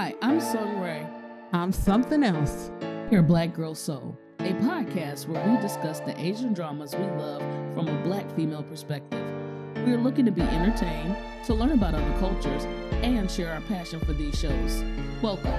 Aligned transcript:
Hi, 0.00 0.14
I'm 0.22 0.40
Sung 0.40 0.80
Ray. 0.80 1.06
I'm 1.52 1.72
something 1.72 2.24
else. 2.24 2.70
Here, 3.10 3.22
Black 3.22 3.52
Girl 3.52 3.74
Seoul, 3.74 4.18
a 4.38 4.54
podcast 4.54 5.28
where 5.28 5.46
we 5.46 5.60
discuss 5.60 6.00
the 6.00 6.18
Asian 6.18 6.54
dramas 6.54 6.96
we 6.96 7.04
love 7.04 7.42
from 7.74 7.86
a 7.86 8.02
black 8.02 8.34
female 8.34 8.62
perspective. 8.62 9.22
We 9.84 9.92
are 9.92 9.98
looking 9.98 10.24
to 10.24 10.30
be 10.30 10.40
entertained, 10.40 11.18
to 11.44 11.52
learn 11.52 11.72
about 11.72 11.94
other 11.94 12.18
cultures, 12.18 12.64
and 13.02 13.30
share 13.30 13.52
our 13.52 13.60
passion 13.60 14.00
for 14.00 14.14
these 14.14 14.40
shows. 14.40 14.82
Welcome. 15.20 15.52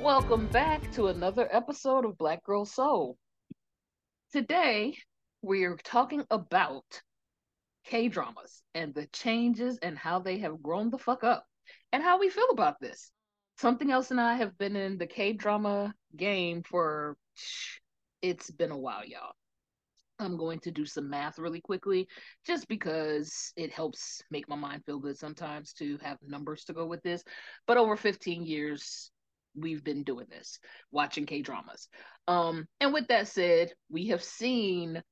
Welcome 0.00 0.46
back 0.46 0.90
to 0.92 1.08
another 1.08 1.46
episode 1.52 2.06
of 2.06 2.16
Black 2.16 2.42
Girl 2.42 2.64
Seoul. 2.64 3.18
Today, 4.32 4.96
we're 5.42 5.76
talking 5.76 6.24
about 6.30 7.02
K 7.86 8.08
dramas 8.08 8.62
and 8.74 8.94
the 8.94 9.06
changes 9.06 9.78
and 9.78 9.96
how 9.96 10.18
they 10.18 10.38
have 10.38 10.62
grown 10.62 10.90
the 10.90 10.98
fuck 10.98 11.24
up 11.24 11.46
and 11.92 12.02
how 12.02 12.18
we 12.18 12.28
feel 12.28 12.50
about 12.50 12.80
this. 12.80 13.10
Something 13.58 13.90
else 13.90 14.10
and 14.10 14.20
I 14.20 14.34
have 14.34 14.58
been 14.58 14.76
in 14.76 14.98
the 14.98 15.06
K 15.06 15.32
drama 15.32 15.94
game 16.16 16.62
for 16.62 17.16
it's 18.22 18.50
been 18.50 18.72
a 18.72 18.78
while, 18.78 19.04
y'all. 19.04 19.32
I'm 20.18 20.36
going 20.36 20.60
to 20.60 20.70
do 20.70 20.86
some 20.86 21.10
math 21.10 21.38
really 21.38 21.60
quickly 21.60 22.08
just 22.46 22.66
because 22.68 23.52
it 23.56 23.70
helps 23.70 24.22
make 24.30 24.48
my 24.48 24.56
mind 24.56 24.82
feel 24.84 24.98
good 24.98 25.18
sometimes 25.18 25.72
to 25.74 25.98
have 26.02 26.16
numbers 26.26 26.64
to 26.64 26.72
go 26.72 26.86
with 26.86 27.02
this. 27.02 27.22
But 27.66 27.76
over 27.76 27.96
15 27.96 28.44
years, 28.44 29.10
we've 29.54 29.84
been 29.84 30.04
doing 30.04 30.26
this, 30.30 30.58
watching 30.90 31.26
K 31.26 31.42
dramas. 31.42 31.88
Um, 32.26 32.66
and 32.80 32.92
with 32.92 33.08
that 33.08 33.28
said, 33.28 33.72
we 33.90 34.08
have 34.08 34.22
seen 34.24 35.02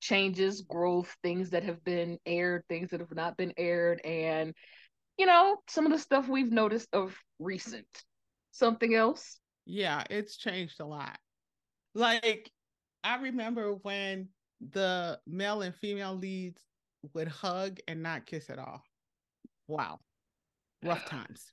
changes, 0.00 0.62
growth, 0.62 1.14
things 1.22 1.50
that 1.50 1.64
have 1.64 1.82
been 1.84 2.18
aired, 2.26 2.64
things 2.68 2.90
that 2.90 3.00
have 3.00 3.14
not 3.14 3.36
been 3.36 3.52
aired, 3.56 4.00
and 4.04 4.54
you 5.18 5.26
know, 5.26 5.56
some 5.68 5.84
of 5.84 5.92
the 5.92 5.98
stuff 5.98 6.28
we've 6.28 6.52
noticed 6.52 6.88
of 6.92 7.16
recent. 7.38 7.86
Something 8.52 8.94
else? 8.94 9.40
Yeah, 9.66 10.04
it's 10.08 10.36
changed 10.36 10.80
a 10.80 10.86
lot. 10.86 11.18
Like, 11.94 12.50
I 13.02 13.16
remember 13.16 13.74
when 13.82 14.28
the 14.60 15.18
male 15.26 15.62
and 15.62 15.74
female 15.74 16.14
leads 16.14 16.62
would 17.14 17.28
hug 17.28 17.78
and 17.88 18.02
not 18.02 18.26
kiss 18.26 18.48
at 18.48 18.58
all. 18.58 18.82
Wow. 19.66 19.98
Rough 20.84 21.04
times. 21.08 21.52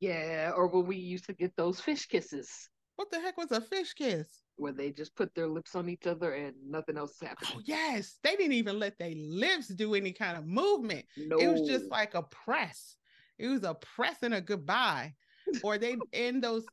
Yeah, 0.00 0.52
or 0.54 0.66
when 0.66 0.86
we 0.86 0.96
used 0.96 1.26
to 1.26 1.32
get 1.32 1.56
those 1.56 1.80
fish 1.80 2.06
kisses. 2.06 2.68
What 2.96 3.10
the 3.10 3.20
heck 3.20 3.36
was 3.36 3.52
a 3.52 3.60
fish 3.60 3.94
kiss? 3.94 4.26
Where 4.56 4.72
they 4.72 4.90
just 4.90 5.14
put 5.14 5.34
their 5.34 5.48
lips 5.48 5.74
on 5.74 5.88
each 5.88 6.06
other 6.06 6.32
and 6.32 6.54
nothing 6.66 6.96
else 6.96 7.20
happened. 7.20 7.50
Oh 7.54 7.60
yes, 7.64 8.18
they 8.22 8.36
didn't 8.36 8.52
even 8.52 8.78
let 8.78 8.98
their 8.98 9.14
lips 9.14 9.68
do 9.68 9.94
any 9.94 10.12
kind 10.12 10.36
of 10.36 10.46
movement. 10.46 11.04
No. 11.16 11.38
It 11.38 11.48
was 11.48 11.68
just 11.68 11.90
like 11.90 12.14
a 12.14 12.22
press. 12.22 12.96
It 13.38 13.48
was 13.48 13.64
a 13.64 13.74
press 13.74 14.16
and 14.22 14.34
a 14.34 14.40
goodbye. 14.40 15.14
or 15.62 15.78
they 15.78 15.96
in 16.12 16.40
those. 16.40 16.64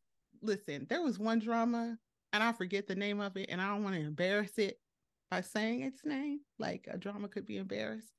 Listen, 0.41 0.85
there 0.89 1.01
was 1.01 1.19
one 1.19 1.39
drama, 1.39 1.97
and 2.33 2.43
I 2.43 2.51
forget 2.51 2.87
the 2.87 2.95
name 2.95 3.19
of 3.21 3.37
it, 3.37 3.49
and 3.49 3.61
I 3.61 3.67
don't 3.67 3.83
want 3.83 3.95
to 3.95 4.01
embarrass 4.01 4.57
it 4.57 4.77
by 5.29 5.41
saying 5.41 5.81
its 5.81 6.03
name. 6.03 6.39
Like 6.59 6.87
a 6.91 6.97
drama 6.97 7.27
could 7.27 7.45
be 7.45 7.57
embarrassed. 7.57 8.11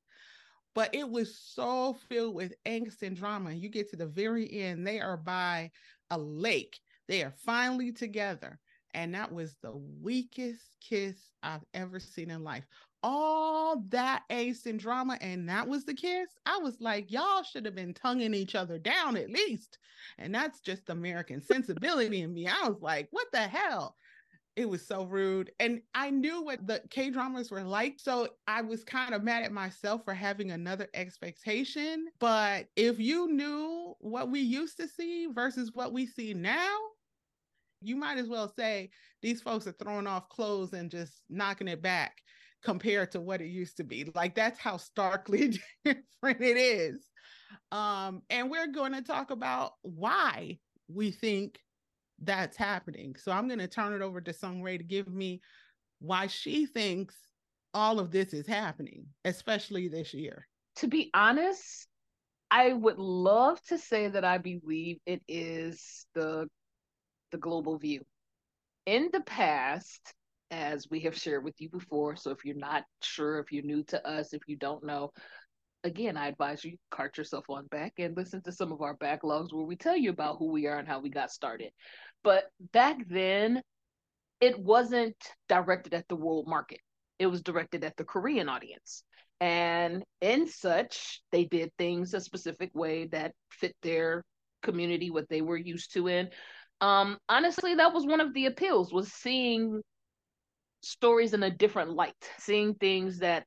But 0.75 0.95
it 0.95 1.09
was 1.09 1.39
so 1.39 1.97
filled 2.09 2.35
with 2.35 2.53
angst 2.67 3.03
and 3.03 3.17
drama. 3.17 3.53
You 3.53 3.69
get 3.69 3.91
to 3.91 3.97
the 3.97 4.07
very 4.07 4.53
end, 4.53 4.87
they 4.87 5.01
are 5.01 5.17
by 5.17 5.70
a 6.11 6.19
lake. 6.19 6.79
They 7.07 7.23
are 7.23 7.35
finally 7.45 7.92
together 7.92 8.59
and 8.95 9.14
that 9.14 9.33
was 9.33 9.56
the 9.62 9.77
weakest 10.00 10.77
kiss 10.81 11.17
I've 11.42 11.64
ever 11.75 12.00
seen 12.00 12.31
in 12.31 12.45
life. 12.45 12.64
All 13.03 13.83
that 13.89 14.23
ace 14.31 14.64
and 14.64 14.81
drama, 14.81 15.19
and 15.20 15.48
that 15.48 15.69
was 15.69 15.84
the 15.84 15.92
kiss. 15.92 16.31
I 16.47 16.59
was 16.59 16.81
like, 16.81 17.12
y'all 17.12 17.42
should 17.42 17.67
have 17.67 17.75
been 17.75 17.92
tonguing 17.92 18.33
each 18.33 18.55
other 18.55 18.78
down 18.78 19.17
at 19.17 19.28
least. 19.31 19.78
And 20.17 20.34
that's 20.34 20.61
just 20.61 20.89
American 20.89 21.42
sensibility 21.42 22.23
in 22.23 22.33
me. 22.33 22.47
I 22.47 22.67
was 22.69 22.81
like, 22.81 23.09
what 23.11 23.27
the 23.33 23.42
hell? 23.42 23.97
It 24.56 24.69
was 24.69 24.86
so 24.86 25.05
rude. 25.05 25.51
And 25.58 25.83
I 25.95 26.11
knew 26.11 26.42
what 26.42 26.64
the 26.67 26.80
K 26.89 27.11
dramas 27.11 27.51
were 27.51 27.64
like. 27.64 27.98
So 27.98 28.29
I 28.47 28.63
was 28.63 28.85
kind 28.85 29.13
of 29.13 29.24
mad 29.24 29.42
at 29.42 29.52
myself 29.52 30.02
for 30.05 30.14
having 30.14 30.52
another 30.52 30.86
expectation. 30.95 32.07
But 32.20 32.68
if 32.77 33.01
you 33.01 33.27
knew 33.33 33.95
what 33.98 34.30
we 34.30 34.41
used 34.41 34.77
to 34.77 34.86
see 34.86 35.27
versus 35.27 35.73
what 35.74 35.92
we 35.92 36.07
see 36.07 36.35
now, 36.35 36.79
you 37.84 37.96
might 37.96 38.18
as 38.18 38.28
well 38.28 38.52
say 38.56 38.90
these 39.22 39.40
folks 39.40 39.67
are 39.67 39.72
throwing 39.72 40.06
off 40.06 40.28
clothes 40.28 40.72
and 40.72 40.90
just 40.90 41.22
knocking 41.28 41.68
it 41.68 41.83
back 41.83 42.18
compared 42.64 43.12
to 43.12 43.20
what 43.20 43.40
it 43.40 43.48
used 43.48 43.77
to 43.77 43.84
be. 43.84 44.11
Like 44.14 44.34
that's 44.34 44.58
how 44.58 44.78
starkly 44.78 45.58
different 45.84 46.40
it 46.40 46.56
is. 46.56 47.08
Um, 47.70 48.23
and 48.30 48.50
we're 48.50 48.68
going 48.68 48.92
to 48.92 49.02
talk 49.02 49.30
about 49.30 49.73
why 49.83 50.58
we 50.89 51.11
think 51.11 51.58
that's 52.23 52.56
happening. 52.56 53.17
So 53.17 53.33
I'm 53.33 53.48
going 53.48 53.61
to 53.61 53.68
turn 53.68 53.92
it 53.92 54.02
over 54.02 54.20
to 54.20 54.33
Sung 54.33 54.62
Ray 54.62 54.78
to 54.78 54.84
give 54.84 55.08
me 55.08 55.40
why 56.00 56.27
she 56.27 56.67
thinks 56.67 57.17
all 57.73 57.98
of 57.98 58.11
this 58.11 58.33
is 58.33 58.46
happening, 58.46 59.06
especially 59.24 59.89
this 59.89 60.14
year. 60.14 60.46
To 60.77 60.89
be 60.89 61.11
honest, 61.14 61.86
I 62.50 62.73
would 62.73 62.98
love 62.98 63.61
to 63.68 63.78
say 63.78 64.08
that 64.08 64.24
I 64.24 64.39
believe 64.39 64.98
it 65.06 65.23
is 65.27 66.06
the 66.14 66.48
the 67.34 67.39
global 67.39 67.77
view. 67.77 68.00
In 68.86 69.08
the 69.12 69.22
past, 69.22 70.14
as 70.52 70.89
we 70.89 71.00
have 71.00 71.18
shared 71.18 71.42
with 71.42 71.55
you 71.58 71.68
before, 71.68 72.14
so 72.14 72.30
if 72.30 72.45
you're 72.45 72.55
not 72.55 72.84
sure, 73.02 73.40
if 73.40 73.50
you're 73.50 73.64
new 73.64 73.83
to 73.89 74.06
us, 74.06 74.33
if 74.33 74.42
you 74.46 74.56
don't 74.56 74.84
know, 74.84 75.11
again, 75.83 76.17
I 76.17 76.28
advise 76.28 76.64
you 76.64 76.77
cart 76.92 77.18
yourself 77.18 77.46
on 77.48 77.67
back 77.67 77.94
and 77.98 78.17
listen 78.17 78.40
to 78.42 78.52
some 78.52 78.70
of 78.70 78.83
our 78.83 78.96
backlogs 78.96 79.52
where 79.52 79.67
we 79.67 79.74
tell 79.74 79.96
you 79.96 80.11
about 80.11 80.36
who 80.39 80.52
we 80.52 80.68
are 80.68 80.78
and 80.78 80.86
how 80.86 81.00
we 81.00 81.11
got 81.11 81.33
started. 81.33 81.73
But 82.23 82.44
back 82.73 82.98
then, 83.08 83.61
it 84.40 84.56
wasn't 84.56 85.17
directed 85.48 85.92
at 85.92 86.06
the 86.06 86.17
world 86.17 86.46
market. 86.46 86.78
It 87.18 87.27
was 87.27 87.42
directed 87.42 87.83
at 87.83 87.96
the 87.96 88.05
Korean 88.05 88.48
audience. 88.48 89.02
And 89.40 90.05
in 90.20 90.46
such, 90.46 91.20
they 91.33 91.46
did 91.46 91.73
things 91.78 92.14
a 92.14 92.20
specific 92.20 92.70
way 92.74 93.08
that 93.08 93.33
fit 93.50 93.74
their 93.83 94.23
community, 94.62 95.11
what 95.11 95.28
they 95.28 95.42
were 95.42 95.56
used 95.56 95.94
to 95.94 96.06
in 96.06 96.28
um 96.80 97.18
honestly 97.29 97.74
that 97.74 97.92
was 97.92 98.07
one 98.07 98.20
of 98.20 98.35
the 98.35 98.46
appeals 98.46 98.92
was 98.92 99.12
seeing 99.12 99.80
stories 100.83 101.35
in 101.35 101.42
a 101.42 101.51
different 101.51 101.90
light 101.90 102.14
seeing 102.39 102.74
things 102.74 103.18
that 103.18 103.45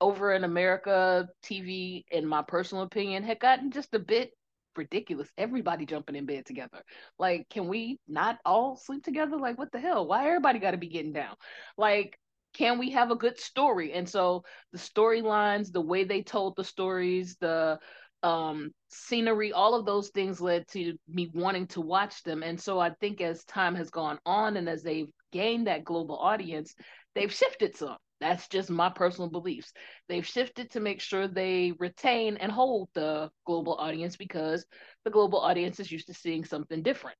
over 0.00 0.32
in 0.32 0.44
america 0.44 1.28
tv 1.44 2.04
in 2.10 2.26
my 2.26 2.42
personal 2.42 2.84
opinion 2.84 3.22
had 3.22 3.40
gotten 3.40 3.70
just 3.70 3.94
a 3.94 3.98
bit 3.98 4.30
ridiculous 4.76 5.28
everybody 5.38 5.86
jumping 5.86 6.16
in 6.16 6.26
bed 6.26 6.46
together. 6.46 6.82
Like 7.18 7.48
can 7.48 7.68
we 7.68 7.98
not 8.08 8.38
all 8.44 8.76
sleep 8.76 9.04
together? 9.04 9.36
Like 9.36 9.58
what 9.58 9.72
the 9.72 9.80
hell? 9.80 10.06
Why 10.06 10.26
everybody 10.26 10.58
got 10.58 10.72
to 10.72 10.76
be 10.76 10.88
getting 10.88 11.12
down? 11.12 11.34
Like 11.76 12.18
can 12.54 12.78
we 12.78 12.90
have 12.90 13.10
a 13.10 13.16
good 13.16 13.38
story? 13.38 13.92
And 13.92 14.08
so 14.08 14.44
the 14.72 14.78
storylines 14.78 15.72
the 15.72 15.80
way 15.80 16.04
they 16.04 16.22
told 16.22 16.56
the 16.56 16.64
stories 16.64 17.36
the 17.40 17.78
um, 18.24 18.72
scenery, 18.88 19.52
all 19.52 19.74
of 19.74 19.84
those 19.84 20.08
things 20.08 20.40
led 20.40 20.66
to 20.68 20.94
me 21.06 21.30
wanting 21.34 21.66
to 21.68 21.82
watch 21.82 22.22
them. 22.22 22.42
And 22.42 22.58
so 22.58 22.80
I 22.80 22.90
think 22.98 23.20
as 23.20 23.44
time 23.44 23.74
has 23.74 23.90
gone 23.90 24.18
on 24.24 24.56
and 24.56 24.66
as 24.66 24.82
they've 24.82 25.10
gained 25.30 25.66
that 25.66 25.84
global 25.84 26.16
audience, 26.16 26.74
they've 27.14 27.32
shifted 27.32 27.76
some. 27.76 27.98
That's 28.20 28.48
just 28.48 28.70
my 28.70 28.88
personal 28.88 29.28
beliefs. 29.28 29.74
They've 30.08 30.26
shifted 30.26 30.70
to 30.70 30.80
make 30.80 31.02
sure 31.02 31.28
they 31.28 31.74
retain 31.78 32.38
and 32.38 32.50
hold 32.50 32.88
the 32.94 33.30
global 33.44 33.74
audience 33.74 34.16
because 34.16 34.64
the 35.04 35.10
global 35.10 35.40
audience 35.40 35.78
is 35.78 35.92
used 35.92 36.06
to 36.06 36.14
seeing 36.14 36.46
something 36.46 36.82
different. 36.82 37.18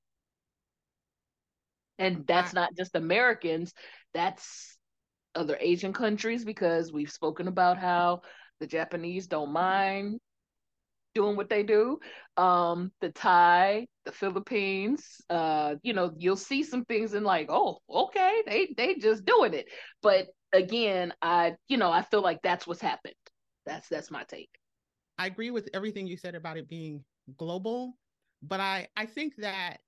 And 1.99 2.27
that's 2.27 2.55
not 2.55 2.75
just 2.75 2.97
Americans, 2.97 3.75
that's 4.15 4.79
other 5.35 5.59
Asian 5.61 5.93
countries 5.93 6.47
because 6.47 6.93
we've 6.93 7.11
spoken 7.11 7.47
about 7.47 7.77
how 7.77 8.23
the 8.59 8.67
Japanese 8.67 9.27
don't 9.27 9.53
mind 9.53 10.19
doing 11.15 11.37
what 11.37 11.49
they 11.49 11.63
do. 11.63 11.99
Um, 12.37 12.93
the 13.01 13.11
Thai, 13.11 13.87
the 14.05 14.13
Philippines, 14.13 15.21
uh, 15.31 15.77
you 15.83 15.93
know, 15.93 16.13
you'll 16.19 16.37
see 16.37 16.63
some 16.63 16.85
things 16.85 17.15
and 17.15 17.25
like, 17.25 17.47
oh, 17.49 17.79
okay, 17.89 18.43
they 18.47 18.75
they 18.77 18.95
just 18.97 19.25
doing 19.25 19.55
it. 19.55 19.67
But 20.03 20.27
again, 20.53 21.13
I, 21.23 21.55
you 21.69 21.77
know, 21.77 21.91
I 21.91 22.03
feel 22.03 22.23
like 22.23 22.41
that's 22.43 22.67
what's 22.67 22.81
happened. 22.81 23.15
That's 23.67 23.89
that's 23.89 24.11
my 24.11 24.25
take. 24.25 24.51
I 25.19 25.27
agree 25.27 25.51
with 25.51 25.69
everything 25.75 26.07
you 26.07 26.17
said 26.17 26.35
about 26.35 26.57
it 26.57 26.69
being 26.69 27.05
global, 27.37 27.97
but 28.43 28.61
I 28.61 28.89
I 28.97 29.07
think 29.07 29.35
that 29.39 29.79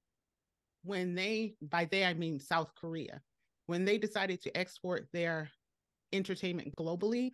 when 0.85 1.15
they 1.15 1.57
by 1.61 1.87
they 1.87 2.05
I 2.05 2.15
mean 2.15 2.39
South 2.39 2.71
Korea, 2.81 3.21
when 3.67 3.85
they 3.85 3.99
decided 3.99 4.41
to 4.43 4.57
export 4.57 5.09
their 5.13 5.51
entertainment 6.13 6.75
globally, 6.77 7.31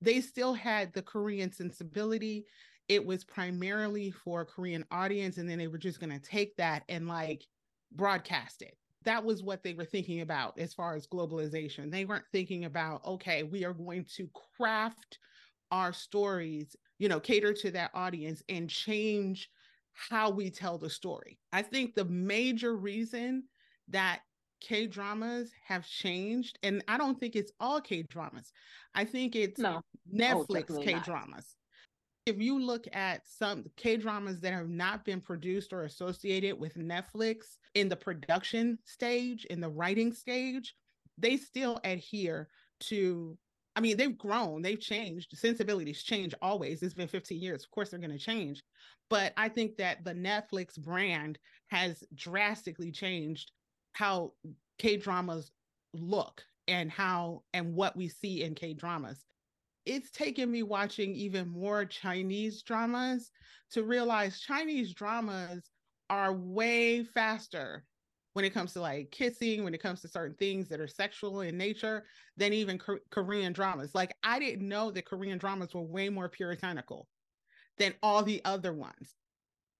they 0.00 0.20
still 0.20 0.54
had 0.54 0.92
the 0.92 1.02
Korean 1.02 1.50
sensibility 1.52 2.44
it 2.88 3.04
was 3.04 3.24
primarily 3.24 4.10
for 4.10 4.42
a 4.42 4.46
Korean 4.46 4.84
audience, 4.90 5.38
and 5.38 5.48
then 5.48 5.58
they 5.58 5.68
were 5.68 5.78
just 5.78 6.00
going 6.00 6.12
to 6.12 6.18
take 6.18 6.56
that 6.56 6.84
and 6.88 7.08
like 7.08 7.44
broadcast 7.92 8.62
it. 8.62 8.76
That 9.04 9.24
was 9.24 9.42
what 9.42 9.62
they 9.62 9.74
were 9.74 9.84
thinking 9.84 10.22
about 10.22 10.58
as 10.58 10.72
far 10.72 10.96
as 10.96 11.06
globalization. 11.06 11.90
They 11.90 12.04
weren't 12.04 12.24
thinking 12.32 12.64
about, 12.64 13.04
okay, 13.04 13.42
we 13.42 13.64
are 13.64 13.74
going 13.74 14.06
to 14.16 14.30
craft 14.56 15.18
our 15.70 15.92
stories 15.92 16.76
you 16.98 17.08
know, 17.08 17.20
cater 17.20 17.52
to 17.52 17.70
that 17.72 17.90
audience 17.94 18.42
and 18.48 18.70
change 18.70 19.50
how 19.92 20.30
we 20.30 20.50
tell 20.50 20.78
the 20.78 20.90
story. 20.90 21.38
I 21.52 21.62
think 21.62 21.94
the 21.94 22.04
major 22.04 22.76
reason 22.76 23.44
that 23.88 24.20
K 24.60 24.86
dramas 24.86 25.50
have 25.66 25.86
changed, 25.86 26.58
and 26.62 26.82
I 26.88 26.96
don't 26.96 27.18
think 27.18 27.36
it's 27.36 27.52
all 27.60 27.80
K 27.80 28.02
dramas. 28.02 28.52
I 28.94 29.04
think 29.04 29.36
it's 29.36 29.60
no. 29.60 29.80
Oh, 29.80 30.14
Netflix 30.14 30.66
oh, 30.70 30.80
K 30.80 30.98
dramas. 31.00 31.56
If 32.26 32.40
you 32.40 32.58
look 32.58 32.86
at 32.92 33.26
some 33.26 33.64
K 33.76 33.96
dramas 33.98 34.40
that 34.40 34.54
have 34.54 34.68
not 34.68 35.04
been 35.04 35.20
produced 35.20 35.72
or 35.72 35.82
associated 35.82 36.58
with 36.58 36.74
Netflix 36.76 37.58
in 37.74 37.88
the 37.88 37.96
production 37.96 38.78
stage, 38.84 39.44
in 39.46 39.60
the 39.60 39.68
writing 39.68 40.12
stage, 40.12 40.74
they 41.18 41.36
still 41.36 41.80
adhere 41.84 42.48
to 42.80 43.36
I 43.76 43.80
mean, 43.80 43.96
they've 43.96 44.16
grown, 44.16 44.62
they've 44.62 44.80
changed. 44.80 45.36
Sensibilities 45.36 46.02
change 46.02 46.32
always. 46.40 46.82
It's 46.82 46.94
been 46.94 47.08
15 47.08 47.40
years. 47.40 47.64
Of 47.64 47.70
course, 47.72 47.90
they're 47.90 47.98
going 47.98 48.12
to 48.12 48.18
change. 48.18 48.62
But 49.10 49.32
I 49.36 49.48
think 49.48 49.76
that 49.78 50.04
the 50.04 50.14
Netflix 50.14 50.78
brand 50.78 51.38
has 51.68 52.04
drastically 52.14 52.92
changed 52.92 53.50
how 53.92 54.32
K 54.78 54.96
dramas 54.96 55.50
look 55.92 56.42
and 56.68 56.90
how 56.90 57.42
and 57.52 57.74
what 57.74 57.96
we 57.96 58.08
see 58.08 58.42
in 58.44 58.54
K 58.54 58.74
dramas. 58.74 59.24
It's 59.86 60.10
taken 60.10 60.50
me 60.50 60.62
watching 60.62 61.14
even 61.14 61.48
more 61.48 61.84
Chinese 61.84 62.62
dramas 62.62 63.30
to 63.72 63.82
realize 63.82 64.40
Chinese 64.40 64.94
dramas 64.94 65.70
are 66.08 66.32
way 66.32 67.04
faster 67.04 67.84
when 68.32 68.44
it 68.44 68.50
comes 68.50 68.72
to 68.72 68.80
like 68.80 69.10
kissing, 69.10 69.62
when 69.62 69.74
it 69.74 69.82
comes 69.82 70.00
to 70.00 70.08
certain 70.08 70.36
things 70.36 70.68
that 70.68 70.80
are 70.80 70.88
sexual 70.88 71.42
in 71.42 71.56
nature, 71.56 72.04
than 72.36 72.52
even 72.52 72.80
Korean 73.10 73.52
dramas. 73.52 73.94
Like 73.94 74.16
I 74.22 74.38
didn't 74.38 74.68
know 74.68 74.90
that 74.90 75.06
Korean 75.06 75.38
dramas 75.38 75.74
were 75.74 75.82
way 75.82 76.08
more 76.08 76.28
puritanical 76.28 77.08
than 77.78 77.94
all 78.02 78.22
the 78.22 78.42
other 78.44 78.72
ones. 78.72 79.14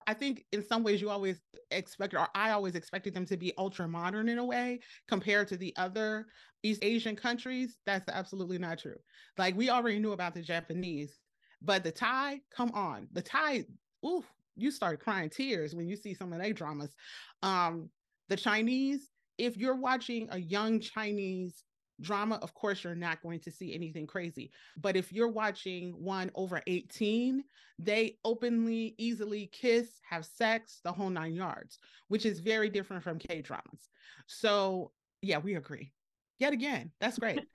I 0.06 0.14
think 0.14 0.44
in 0.52 0.62
some 0.62 0.82
ways 0.82 1.00
you 1.00 1.10
always 1.10 1.40
expect, 1.70 2.14
or 2.14 2.28
I 2.34 2.50
always 2.50 2.74
expected 2.74 3.14
them 3.14 3.26
to 3.26 3.36
be 3.36 3.52
ultra 3.58 3.88
modern 3.88 4.28
in 4.28 4.38
a 4.38 4.44
way 4.44 4.80
compared 5.08 5.48
to 5.48 5.56
the 5.56 5.74
other 5.76 6.26
East 6.62 6.82
Asian 6.82 7.16
countries. 7.16 7.78
That's 7.86 8.08
absolutely 8.08 8.58
not 8.58 8.78
true. 8.78 8.96
Like 9.38 9.56
we 9.56 9.70
already 9.70 9.98
knew 9.98 10.12
about 10.12 10.34
the 10.34 10.42
Japanese, 10.42 11.20
but 11.62 11.84
the 11.84 11.92
Thai, 11.92 12.40
come 12.54 12.70
on, 12.72 13.08
the 13.12 13.22
Thai, 13.22 13.64
ooh, 14.04 14.24
you 14.56 14.70
start 14.70 15.00
crying 15.00 15.30
tears 15.30 15.74
when 15.74 15.88
you 15.88 15.96
see 15.96 16.14
some 16.14 16.32
of 16.32 16.40
their 16.40 16.52
dramas. 16.52 16.94
Um, 17.42 17.90
the 18.28 18.36
Chinese, 18.36 19.10
if 19.38 19.56
you're 19.56 19.76
watching 19.76 20.28
a 20.30 20.38
young 20.38 20.80
Chinese 20.80 21.64
drama, 22.00 22.38
of 22.42 22.54
course, 22.54 22.84
you're 22.84 22.94
not 22.94 23.22
going 23.22 23.40
to 23.40 23.50
see 23.50 23.74
anything 23.74 24.06
crazy. 24.06 24.50
But 24.76 24.96
if 24.96 25.12
you're 25.12 25.28
watching 25.28 25.92
one 25.92 26.30
over 26.34 26.60
18, 26.66 27.44
they 27.78 28.18
openly, 28.24 28.94
easily 28.98 29.48
kiss, 29.52 29.88
have 30.08 30.24
sex, 30.24 30.80
the 30.84 30.92
whole 30.92 31.10
nine 31.10 31.34
yards, 31.34 31.78
which 32.08 32.26
is 32.26 32.40
very 32.40 32.68
different 32.68 33.02
from 33.02 33.18
K 33.18 33.42
dramas. 33.42 33.88
So, 34.26 34.92
yeah, 35.22 35.38
we 35.38 35.54
agree. 35.56 35.92
Yet 36.38 36.52
again, 36.52 36.90
that's 37.00 37.18
great. 37.18 37.40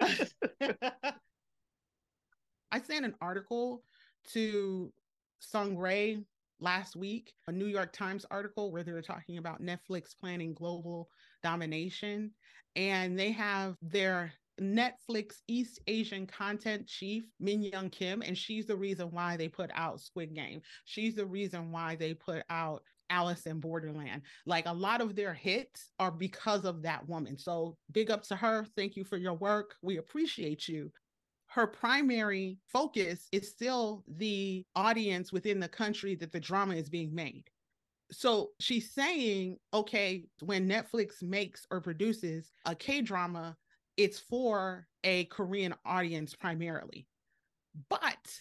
I 2.70 2.80
sent 2.80 3.04
an 3.04 3.14
article 3.20 3.82
to 4.32 4.92
Sung 5.40 5.76
Ray 5.76 6.18
last 6.60 6.96
week, 6.96 7.32
a 7.46 7.52
New 7.52 7.66
York 7.66 7.92
Times 7.92 8.26
article 8.30 8.72
where 8.72 8.82
they 8.82 8.92
were 8.92 9.02
talking 9.02 9.38
about 9.38 9.62
Netflix 9.62 10.16
planning 10.18 10.52
global 10.52 11.08
domination. 11.42 12.32
And 12.76 13.18
they 13.18 13.32
have 13.32 13.74
their 13.82 14.32
Netflix 14.60 15.36
East 15.46 15.80
Asian 15.86 16.26
content 16.26 16.86
chief, 16.86 17.24
Minyoung 17.42 17.90
Kim, 17.92 18.22
and 18.22 18.36
she's 18.36 18.66
the 18.66 18.76
reason 18.76 19.08
why 19.10 19.36
they 19.36 19.48
put 19.48 19.70
out 19.74 20.00
Squid 20.00 20.34
Game. 20.34 20.60
She's 20.84 21.14
the 21.14 21.26
reason 21.26 21.70
why 21.70 21.96
they 21.96 22.14
put 22.14 22.42
out 22.50 22.82
Alice 23.10 23.46
in 23.46 23.60
Borderland. 23.60 24.22
Like 24.46 24.66
a 24.66 24.72
lot 24.72 25.00
of 25.00 25.16
their 25.16 25.32
hits 25.32 25.92
are 25.98 26.10
because 26.10 26.64
of 26.64 26.82
that 26.82 27.08
woman. 27.08 27.38
So 27.38 27.76
big 27.92 28.10
up 28.10 28.22
to 28.24 28.36
her. 28.36 28.66
Thank 28.76 28.96
you 28.96 29.04
for 29.04 29.16
your 29.16 29.34
work. 29.34 29.74
We 29.82 29.98
appreciate 29.98 30.68
you 30.68 30.90
her 31.48 31.66
primary 31.66 32.58
focus 32.66 33.26
is 33.32 33.50
still 33.50 34.04
the 34.06 34.64
audience 34.76 35.32
within 35.32 35.58
the 35.58 35.68
country 35.68 36.14
that 36.14 36.30
the 36.30 36.40
drama 36.40 36.74
is 36.74 36.90
being 36.90 37.14
made. 37.14 37.44
So 38.10 38.50
she's 38.58 38.92
saying, 38.92 39.58
okay, 39.74 40.24
when 40.40 40.68
Netflix 40.68 41.22
makes 41.22 41.66
or 41.70 41.80
produces 41.80 42.50
a 42.64 42.74
K 42.74 43.02
drama, 43.02 43.56
it's 43.96 44.18
for 44.18 44.86
a 45.04 45.24
Korean 45.24 45.74
audience 45.84 46.34
primarily. 46.34 47.06
But 47.90 48.32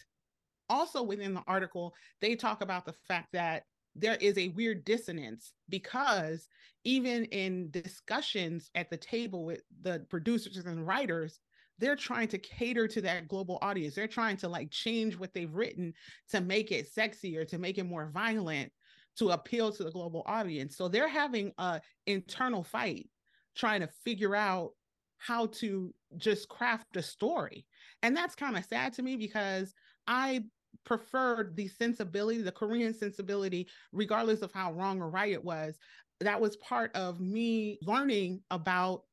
also 0.69 1.03
within 1.03 1.33
the 1.33 1.43
article, 1.47 1.93
they 2.21 2.35
talk 2.35 2.61
about 2.61 2.85
the 2.85 2.95
fact 3.07 3.29
that 3.33 3.63
there 3.95 4.15
is 4.21 4.37
a 4.37 4.49
weird 4.49 4.85
dissonance 4.85 5.53
because 5.69 6.47
even 6.83 7.25
in 7.25 7.71
discussions 7.71 8.69
at 8.75 8.89
the 8.89 8.97
table 8.97 9.43
with 9.43 9.61
the 9.81 10.05
producers 10.09 10.57
and 10.57 10.85
writers, 10.85 11.39
they're 11.79 11.95
trying 11.95 12.27
to 12.29 12.37
cater 12.37 12.87
to 12.87 13.01
that 13.01 13.27
global 13.27 13.59
audience. 13.61 13.95
They're 13.95 14.07
trying 14.07 14.37
to 14.37 14.47
like 14.47 14.71
change 14.71 15.17
what 15.17 15.33
they've 15.33 15.53
written 15.53 15.93
to 16.29 16.41
make 16.41 16.71
it 16.71 16.87
sexy 16.87 17.37
or 17.37 17.45
to 17.45 17.57
make 17.57 17.77
it 17.77 17.83
more 17.83 18.09
violent 18.13 18.71
to 19.17 19.31
appeal 19.31 19.71
to 19.71 19.83
the 19.83 19.91
global 19.91 20.23
audience. 20.25 20.77
So 20.77 20.87
they're 20.87 21.07
having 21.07 21.51
a 21.57 21.81
internal 22.05 22.63
fight 22.63 23.09
trying 23.55 23.81
to 23.81 23.89
figure 24.05 24.35
out 24.35 24.71
how 25.17 25.47
to 25.47 25.93
just 26.17 26.47
craft 26.47 26.95
a 26.95 27.01
story. 27.01 27.65
And 28.03 28.15
that's 28.15 28.35
kind 28.35 28.57
of 28.57 28.65
sad 28.65 28.93
to 28.93 29.01
me 29.01 29.15
because 29.15 29.73
I 30.05 30.43
preferred 30.83 31.55
the 31.55 31.67
sensibility, 31.67 32.41
the 32.41 32.51
Korean 32.51 32.93
sensibility, 32.93 33.67
regardless 33.91 34.41
of 34.41 34.51
how 34.53 34.73
wrong 34.73 35.01
or 35.01 35.09
right 35.09 35.31
it 35.31 35.43
was. 35.43 35.77
That 36.19 36.39
was 36.39 36.55
part 36.57 36.95
of 36.95 37.19
me 37.19 37.79
learning 37.81 38.41
about 38.51 39.03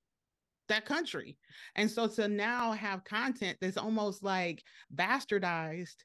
that 0.69 0.87
country. 0.87 1.37
And 1.75 1.91
so 1.91 2.07
to 2.09 2.29
now 2.29 2.73
have 2.73 3.05
content 3.05 3.59
that's 3.61 3.77
almost 3.77 4.23
like 4.23 4.63
bastardized 4.95 5.97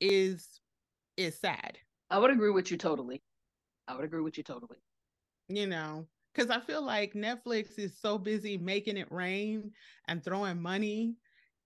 is 0.00 0.60
is 1.16 1.38
sad. 1.38 1.78
I 2.10 2.18
would 2.18 2.30
agree 2.30 2.50
with 2.50 2.70
you 2.70 2.76
totally. 2.76 3.22
I 3.88 3.96
would 3.96 4.04
agree 4.04 4.22
with 4.22 4.38
you 4.38 4.44
totally. 4.44 4.78
You 5.48 5.66
know, 5.66 6.06
because 6.34 6.50
I 6.50 6.60
feel 6.60 6.82
like 6.82 7.12
Netflix 7.12 7.78
is 7.78 7.98
so 7.98 8.18
busy 8.18 8.56
making 8.56 8.96
it 8.96 9.10
rain 9.12 9.72
and 10.08 10.24
throwing 10.24 10.60
money 10.60 11.16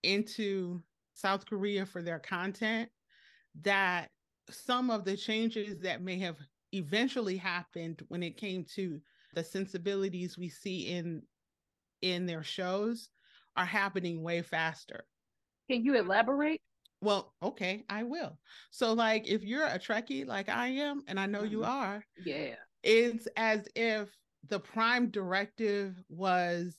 into 0.03 0.81
South 1.13 1.45
Korea 1.45 1.85
for 1.85 2.01
their 2.01 2.19
content 2.19 2.89
that 3.61 4.09
some 4.49 4.89
of 4.89 5.05
the 5.05 5.15
changes 5.15 5.79
that 5.79 6.01
may 6.01 6.19
have 6.19 6.37
eventually 6.73 7.37
happened 7.37 8.01
when 8.09 8.23
it 8.23 8.37
came 8.37 8.65
to 8.75 8.99
the 9.33 9.43
sensibilities 9.43 10.37
we 10.37 10.49
see 10.49 10.87
in 10.87 11.21
in 12.01 12.25
their 12.25 12.43
shows 12.43 13.09
are 13.55 13.65
happening 13.65 14.23
way 14.23 14.41
faster. 14.41 15.05
Can 15.69 15.83
you 15.83 15.95
elaborate? 15.97 16.61
Well, 17.01 17.33
okay, 17.41 17.85
I 17.89 18.03
will. 18.03 18.37
So, 18.71 18.93
like, 18.93 19.27
if 19.27 19.43
you're 19.43 19.65
a 19.65 19.79
Trekkie 19.79 20.27
like 20.27 20.49
I 20.49 20.67
am, 20.67 21.03
and 21.07 21.19
I 21.19 21.25
know 21.25 21.41
mm-hmm. 21.41 21.51
you 21.51 21.63
are, 21.63 22.03
yeah, 22.25 22.55
it's 22.83 23.27
as 23.37 23.67
if 23.75 24.09
the 24.49 24.59
prime 24.59 25.09
directive 25.09 25.95
was 26.09 26.77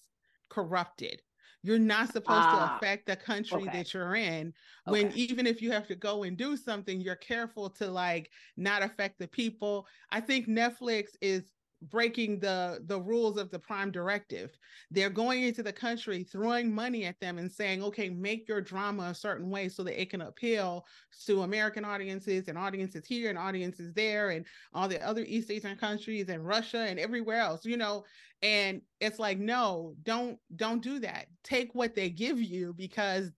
corrupted. 0.49 1.23
You're 1.63 1.79
not 1.79 2.13
supposed 2.13 2.41
ah, 2.41 2.79
to 2.81 2.87
affect 2.87 3.07
the 3.07 3.17
country 3.17 3.63
okay. 3.63 3.71
that 3.73 3.93
you're 3.93 4.15
in. 4.15 4.55
When 4.87 5.09
okay. 5.09 5.17
even 5.17 5.47
if 5.47 5.61
you 5.61 5.71
have 5.73 5.87
to 5.89 5.95
go 5.95 6.23
and 6.23 6.37
do 6.37 6.57
something, 6.57 7.01
you're 7.01 7.17
careful 7.17 7.69
to 7.71 7.87
like 7.87 8.31
not 8.57 8.83
affect 8.83 9.19
the 9.19 9.29
people. 9.29 9.87
I 10.11 10.21
think 10.21 10.49
Netflix 10.49 11.09
is 11.21 11.45
breaking 11.83 12.39
the 12.41 12.83
the 12.87 13.01
rules 13.01 13.39
of 13.39 13.51
the 13.51 13.59
prime 13.59 13.91
directive. 13.91 14.51
They're 14.91 15.09
going 15.09 15.45
into 15.45 15.63
the 15.63 15.73
country 15.73 16.25
throwing 16.25 16.75
money 16.75 17.07
at 17.07 17.19
them 17.21 17.39
and 17.39 17.51
saying 17.51 17.83
okay 17.83 18.11
make 18.11 18.47
your 18.47 18.61
drama 18.61 19.05
a 19.05 19.15
certain 19.15 19.49
way 19.49 19.69
so 19.69 19.83
that 19.85 20.01
it 20.01 20.11
can 20.11 20.21
appeal 20.21 20.85
to 21.27 21.43
american 21.43 21.85
audiences 21.85 22.49
and 22.49 22.59
audiences 22.59 23.07
here 23.07 23.31
and 23.31 23.39
audiences 23.39 23.93
there 23.95 24.31
and 24.31 24.45
all 24.75 24.89
the 24.89 25.03
other 25.07 25.25
east 25.27 25.51
asian 25.51 25.77
countries 25.77 26.29
and 26.29 26.47
russia 26.47 26.81
and 26.89 26.99
everywhere 26.99 27.41
else 27.41 27.65
you 27.65 27.77
know? 27.77 28.05
And 28.43 28.81
it's 29.01 29.19
like 29.19 29.39
no 29.39 29.95
don't 30.03 30.39
don't 30.57 30.83
do 30.83 30.99
that. 31.01 31.27
Take 31.45 31.75
what 31.75 31.95
they 31.95 32.11
give 32.11 32.41
you 32.41 32.75
because 32.75 33.31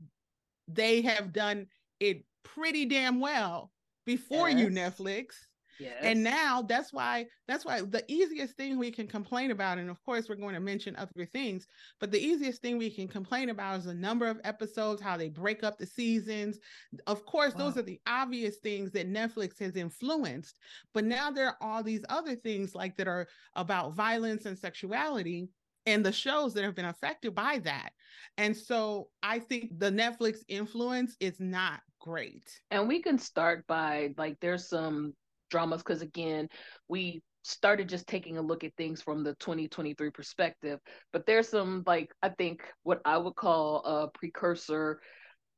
they 0.68 1.02
have 1.02 1.32
done 1.32 1.66
it 2.00 2.24
pretty 2.44 2.86
damn 2.86 3.20
well 3.20 3.70
before 4.06 4.48
yes. 4.48 4.58
you 4.58 4.68
netflix 4.68 5.34
Yes. 5.78 5.96
And 6.02 6.22
now 6.22 6.62
that's 6.62 6.92
why 6.92 7.26
that's 7.48 7.64
why 7.64 7.80
the 7.80 8.04
easiest 8.08 8.56
thing 8.56 8.78
we 8.78 8.90
can 8.90 9.06
complain 9.06 9.50
about, 9.50 9.78
and 9.78 9.90
of 9.90 10.02
course 10.04 10.28
we're 10.28 10.36
going 10.36 10.54
to 10.54 10.60
mention 10.60 10.96
other 10.96 11.26
things, 11.26 11.66
but 12.00 12.10
the 12.10 12.20
easiest 12.20 12.62
thing 12.62 12.78
we 12.78 12.90
can 12.90 13.08
complain 13.08 13.50
about 13.50 13.78
is 13.78 13.84
the 13.84 13.94
number 13.94 14.26
of 14.26 14.40
episodes, 14.44 15.02
how 15.02 15.16
they 15.16 15.28
break 15.28 15.64
up 15.64 15.78
the 15.78 15.86
seasons. 15.86 16.58
Of 17.06 17.24
course, 17.26 17.54
wow. 17.54 17.58
those 17.64 17.78
are 17.78 17.82
the 17.82 18.00
obvious 18.06 18.56
things 18.58 18.92
that 18.92 19.10
Netflix 19.10 19.58
has 19.60 19.76
influenced. 19.76 20.58
But 20.94 21.04
now 21.04 21.30
there 21.30 21.48
are 21.48 21.56
all 21.60 21.82
these 21.82 22.04
other 22.08 22.36
things 22.36 22.74
like 22.74 22.96
that 22.96 23.08
are 23.08 23.26
about 23.54 23.94
violence 23.94 24.46
and 24.46 24.58
sexuality 24.58 25.48
and 25.86 26.04
the 26.04 26.12
shows 26.12 26.54
that 26.54 26.64
have 26.64 26.74
been 26.74 26.84
affected 26.84 27.34
by 27.34 27.58
that. 27.60 27.90
And 28.38 28.56
so 28.56 29.08
I 29.22 29.38
think 29.38 29.78
the 29.78 29.90
Netflix 29.90 30.38
influence 30.48 31.16
is 31.20 31.40
not 31.40 31.80
great. 32.00 32.44
And 32.70 32.88
we 32.88 33.00
can 33.00 33.18
start 33.18 33.66
by 33.66 34.14
like 34.16 34.38
there's 34.40 34.68
some 34.68 35.14
dramas 35.52 35.82
because 35.82 36.02
again, 36.02 36.48
we 36.88 37.22
started 37.44 37.88
just 37.88 38.06
taking 38.06 38.38
a 38.38 38.42
look 38.42 38.64
at 38.64 38.74
things 38.76 39.02
from 39.02 39.22
the 39.22 39.34
2023 39.34 40.10
perspective, 40.10 40.80
but 41.12 41.26
there's 41.26 41.48
some 41.48 41.84
like 41.86 42.12
I 42.22 42.30
think 42.30 42.62
what 42.82 43.00
I 43.04 43.18
would 43.18 43.36
call 43.36 43.84
a 43.84 44.08
precursor. 44.08 45.00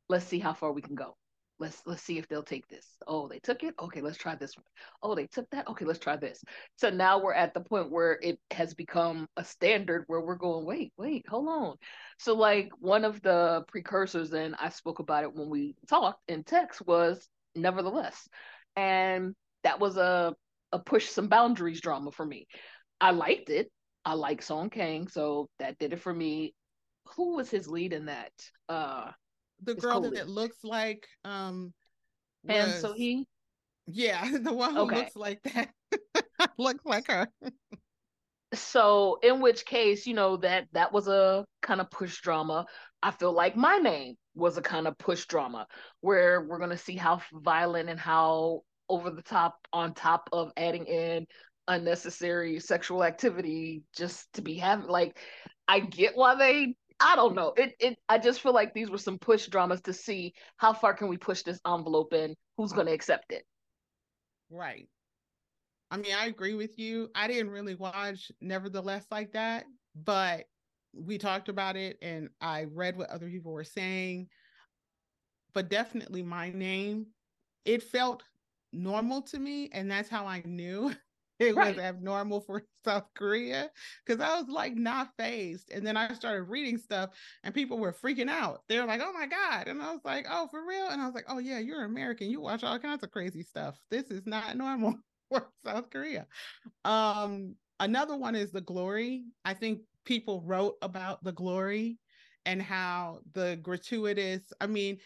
Let's 0.08 0.26
see 0.26 0.38
how 0.38 0.52
far 0.52 0.72
we 0.72 0.82
can 0.82 0.94
go. 0.94 1.16
Let's 1.60 1.80
let's 1.86 2.02
see 2.02 2.18
if 2.18 2.28
they'll 2.28 2.42
take 2.42 2.66
this. 2.68 2.86
Oh 3.06 3.28
they 3.28 3.38
took 3.38 3.62
it? 3.62 3.74
Okay 3.80 4.00
let's 4.00 4.18
try 4.18 4.34
this 4.34 4.56
one. 4.56 4.64
Oh 5.02 5.14
they 5.14 5.26
took 5.26 5.48
that? 5.50 5.68
Okay 5.68 5.84
let's 5.84 6.00
try 6.00 6.16
this. 6.16 6.42
So 6.76 6.90
now 6.90 7.20
we're 7.20 7.32
at 7.34 7.54
the 7.54 7.60
point 7.60 7.92
where 7.92 8.18
it 8.20 8.38
has 8.50 8.74
become 8.74 9.28
a 9.36 9.44
standard 9.44 10.04
where 10.08 10.20
we're 10.20 10.34
going 10.34 10.66
wait 10.66 10.92
wait 10.98 11.26
hold 11.28 11.48
on. 11.48 11.76
So 12.18 12.34
like 12.34 12.70
one 12.80 13.04
of 13.04 13.22
the 13.22 13.64
precursors 13.68 14.32
and 14.32 14.56
i 14.58 14.68
spoke 14.68 14.98
about 14.98 15.24
it 15.24 15.34
when 15.34 15.48
we 15.48 15.76
talked 15.88 16.20
in 16.28 16.42
text 16.44 16.84
was 16.86 17.28
nevertheless. 17.54 18.28
And 18.76 19.34
that 19.64 19.80
was 19.80 19.96
a 19.96 20.34
a 20.72 20.78
push 20.78 21.08
some 21.08 21.28
boundaries 21.28 21.80
drama 21.80 22.10
for 22.12 22.24
me. 22.24 22.46
I 23.00 23.10
liked 23.10 23.50
it. 23.50 23.70
I 24.04 24.14
like 24.14 24.42
song 24.42 24.70
kang 24.70 25.08
so 25.08 25.48
that 25.58 25.78
did 25.78 25.92
it 25.92 26.00
for 26.00 26.12
me. 26.12 26.54
Who 27.16 27.36
was 27.36 27.50
his 27.50 27.68
lead 27.68 27.92
in 27.92 28.06
that? 28.06 28.32
Uh 28.68 29.10
the 29.62 29.74
girl 29.74 30.00
that 30.02 30.28
looks 30.28 30.58
like 30.62 31.06
um 31.24 31.72
was, 32.44 32.56
and 32.56 32.80
so 32.80 32.92
he 32.92 33.26
yeah 33.86 34.28
the 34.38 34.52
one 34.52 34.74
who 34.74 34.82
okay. 34.82 34.96
looks 34.96 35.16
like 35.16 35.42
that. 35.42 35.70
Looks 36.58 36.84
like 36.84 37.06
her. 37.06 37.28
So 38.52 39.18
in 39.22 39.40
which 39.40 39.64
case 39.64 40.06
you 40.06 40.14
know 40.14 40.36
that 40.38 40.66
that 40.72 40.92
was 40.92 41.08
a 41.08 41.44
kind 41.62 41.80
of 41.80 41.90
push 41.90 42.20
drama. 42.20 42.66
I 43.02 43.10
feel 43.10 43.32
like 43.32 43.56
my 43.56 43.78
name 43.78 44.16
was 44.34 44.56
a 44.56 44.62
kind 44.62 44.86
of 44.86 44.98
push 44.98 45.26
drama 45.26 45.66
where 46.00 46.42
we're 46.42 46.58
going 46.58 46.70
to 46.70 46.78
see 46.78 46.96
how 46.96 47.20
violent 47.32 47.88
and 47.88 48.00
how 48.00 48.62
over 48.88 49.10
the 49.10 49.22
top 49.22 49.66
on 49.72 49.94
top 49.94 50.28
of 50.32 50.52
adding 50.56 50.86
in 50.86 51.26
unnecessary 51.68 52.60
sexual 52.60 53.02
activity 53.02 53.82
just 53.96 54.30
to 54.34 54.42
be 54.42 54.54
having 54.56 54.86
like 54.86 55.18
i 55.66 55.80
get 55.80 56.14
why 56.14 56.34
they 56.34 56.74
I 57.00 57.16
don't 57.16 57.34
know. 57.34 57.52
It 57.56 57.74
it 57.80 57.98
I 58.08 58.18
just 58.18 58.40
feel 58.40 58.54
like 58.54 58.72
these 58.72 58.90
were 58.90 58.98
some 58.98 59.18
push 59.18 59.46
dramas 59.48 59.80
to 59.82 59.92
see 59.92 60.32
how 60.56 60.72
far 60.72 60.94
can 60.94 61.08
we 61.08 61.16
push 61.16 61.42
this 61.42 61.60
envelope 61.66 62.12
in, 62.12 62.34
who's 62.56 62.72
going 62.72 62.86
to 62.86 62.92
accept 62.92 63.32
it. 63.32 63.44
Right. 64.50 64.88
I 65.90 65.96
mean, 65.96 66.14
I 66.14 66.26
agree 66.26 66.54
with 66.54 66.78
you. 66.78 67.10
I 67.14 67.26
didn't 67.26 67.50
really 67.50 67.74
watch 67.74 68.30
Nevertheless 68.40 69.06
like 69.10 69.32
that, 69.32 69.64
but 69.94 70.44
we 70.92 71.18
talked 71.18 71.48
about 71.48 71.76
it 71.76 71.98
and 72.00 72.28
I 72.40 72.64
read 72.64 72.96
what 72.96 73.10
other 73.10 73.28
people 73.28 73.52
were 73.52 73.64
saying. 73.64 74.28
But 75.52 75.68
definitely 75.68 76.22
my 76.22 76.50
name, 76.50 77.06
it 77.64 77.82
felt 77.82 78.22
normal 78.74 79.22
to 79.22 79.38
me 79.38 79.70
and 79.72 79.90
that's 79.90 80.08
how 80.08 80.26
I 80.26 80.42
knew 80.44 80.94
it 81.38 81.54
right. 81.54 81.74
was 81.74 81.82
abnormal 81.82 82.40
for 82.40 82.62
South 82.84 83.06
Korea 83.14 83.70
because 84.04 84.20
I 84.20 84.38
was 84.38 84.48
like 84.48 84.74
not 84.76 85.10
phased. 85.18 85.70
And 85.72 85.86
then 85.86 85.96
I 85.96 86.12
started 86.14 86.44
reading 86.44 86.78
stuff 86.78 87.10
and 87.42 87.54
people 87.54 87.78
were 87.78 87.92
freaking 87.92 88.28
out. 88.28 88.62
They 88.68 88.78
were 88.78 88.86
like, 88.86 89.00
oh 89.02 89.12
my 89.12 89.26
God. 89.26 89.68
And 89.68 89.82
I 89.82 89.92
was 89.92 90.04
like, 90.04 90.26
oh, 90.30 90.48
for 90.48 90.64
real? 90.66 90.88
And 90.88 91.00
I 91.00 91.06
was 91.06 91.14
like, 91.14 91.26
oh, 91.28 91.38
yeah, 91.38 91.58
you're 91.58 91.84
American. 91.84 92.30
You 92.30 92.40
watch 92.40 92.62
all 92.62 92.78
kinds 92.78 93.02
of 93.02 93.10
crazy 93.10 93.42
stuff. 93.42 93.78
This 93.90 94.10
is 94.10 94.26
not 94.26 94.56
normal 94.56 94.94
for 95.28 95.48
South 95.64 95.90
Korea. 95.90 96.26
Um, 96.84 97.56
another 97.80 98.16
one 98.16 98.34
is 98.36 98.52
The 98.52 98.60
Glory. 98.60 99.24
I 99.44 99.54
think 99.54 99.80
people 100.04 100.42
wrote 100.44 100.76
about 100.82 101.24
The 101.24 101.32
Glory 101.32 101.98
and 102.46 102.60
how 102.60 103.20
the 103.32 103.58
gratuitous, 103.62 104.52
I 104.60 104.66
mean, 104.66 104.98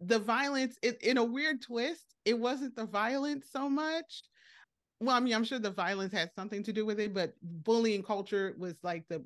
the 0.00 0.18
violence, 0.18 0.76
it, 0.82 1.02
in 1.02 1.18
a 1.18 1.24
weird 1.24 1.62
twist, 1.62 2.14
it 2.24 2.38
wasn't 2.38 2.76
the 2.76 2.86
violence 2.86 3.48
so 3.50 3.68
much. 3.68 4.22
Well, 5.00 5.16
I 5.16 5.20
mean, 5.20 5.34
I'm 5.34 5.44
sure 5.44 5.58
the 5.58 5.70
violence 5.70 6.12
had 6.12 6.32
something 6.34 6.62
to 6.64 6.72
do 6.72 6.84
with 6.84 7.00
it, 7.00 7.14
but 7.14 7.34
bullying 7.42 8.02
culture 8.02 8.54
was 8.58 8.74
like 8.82 9.06
the 9.08 9.24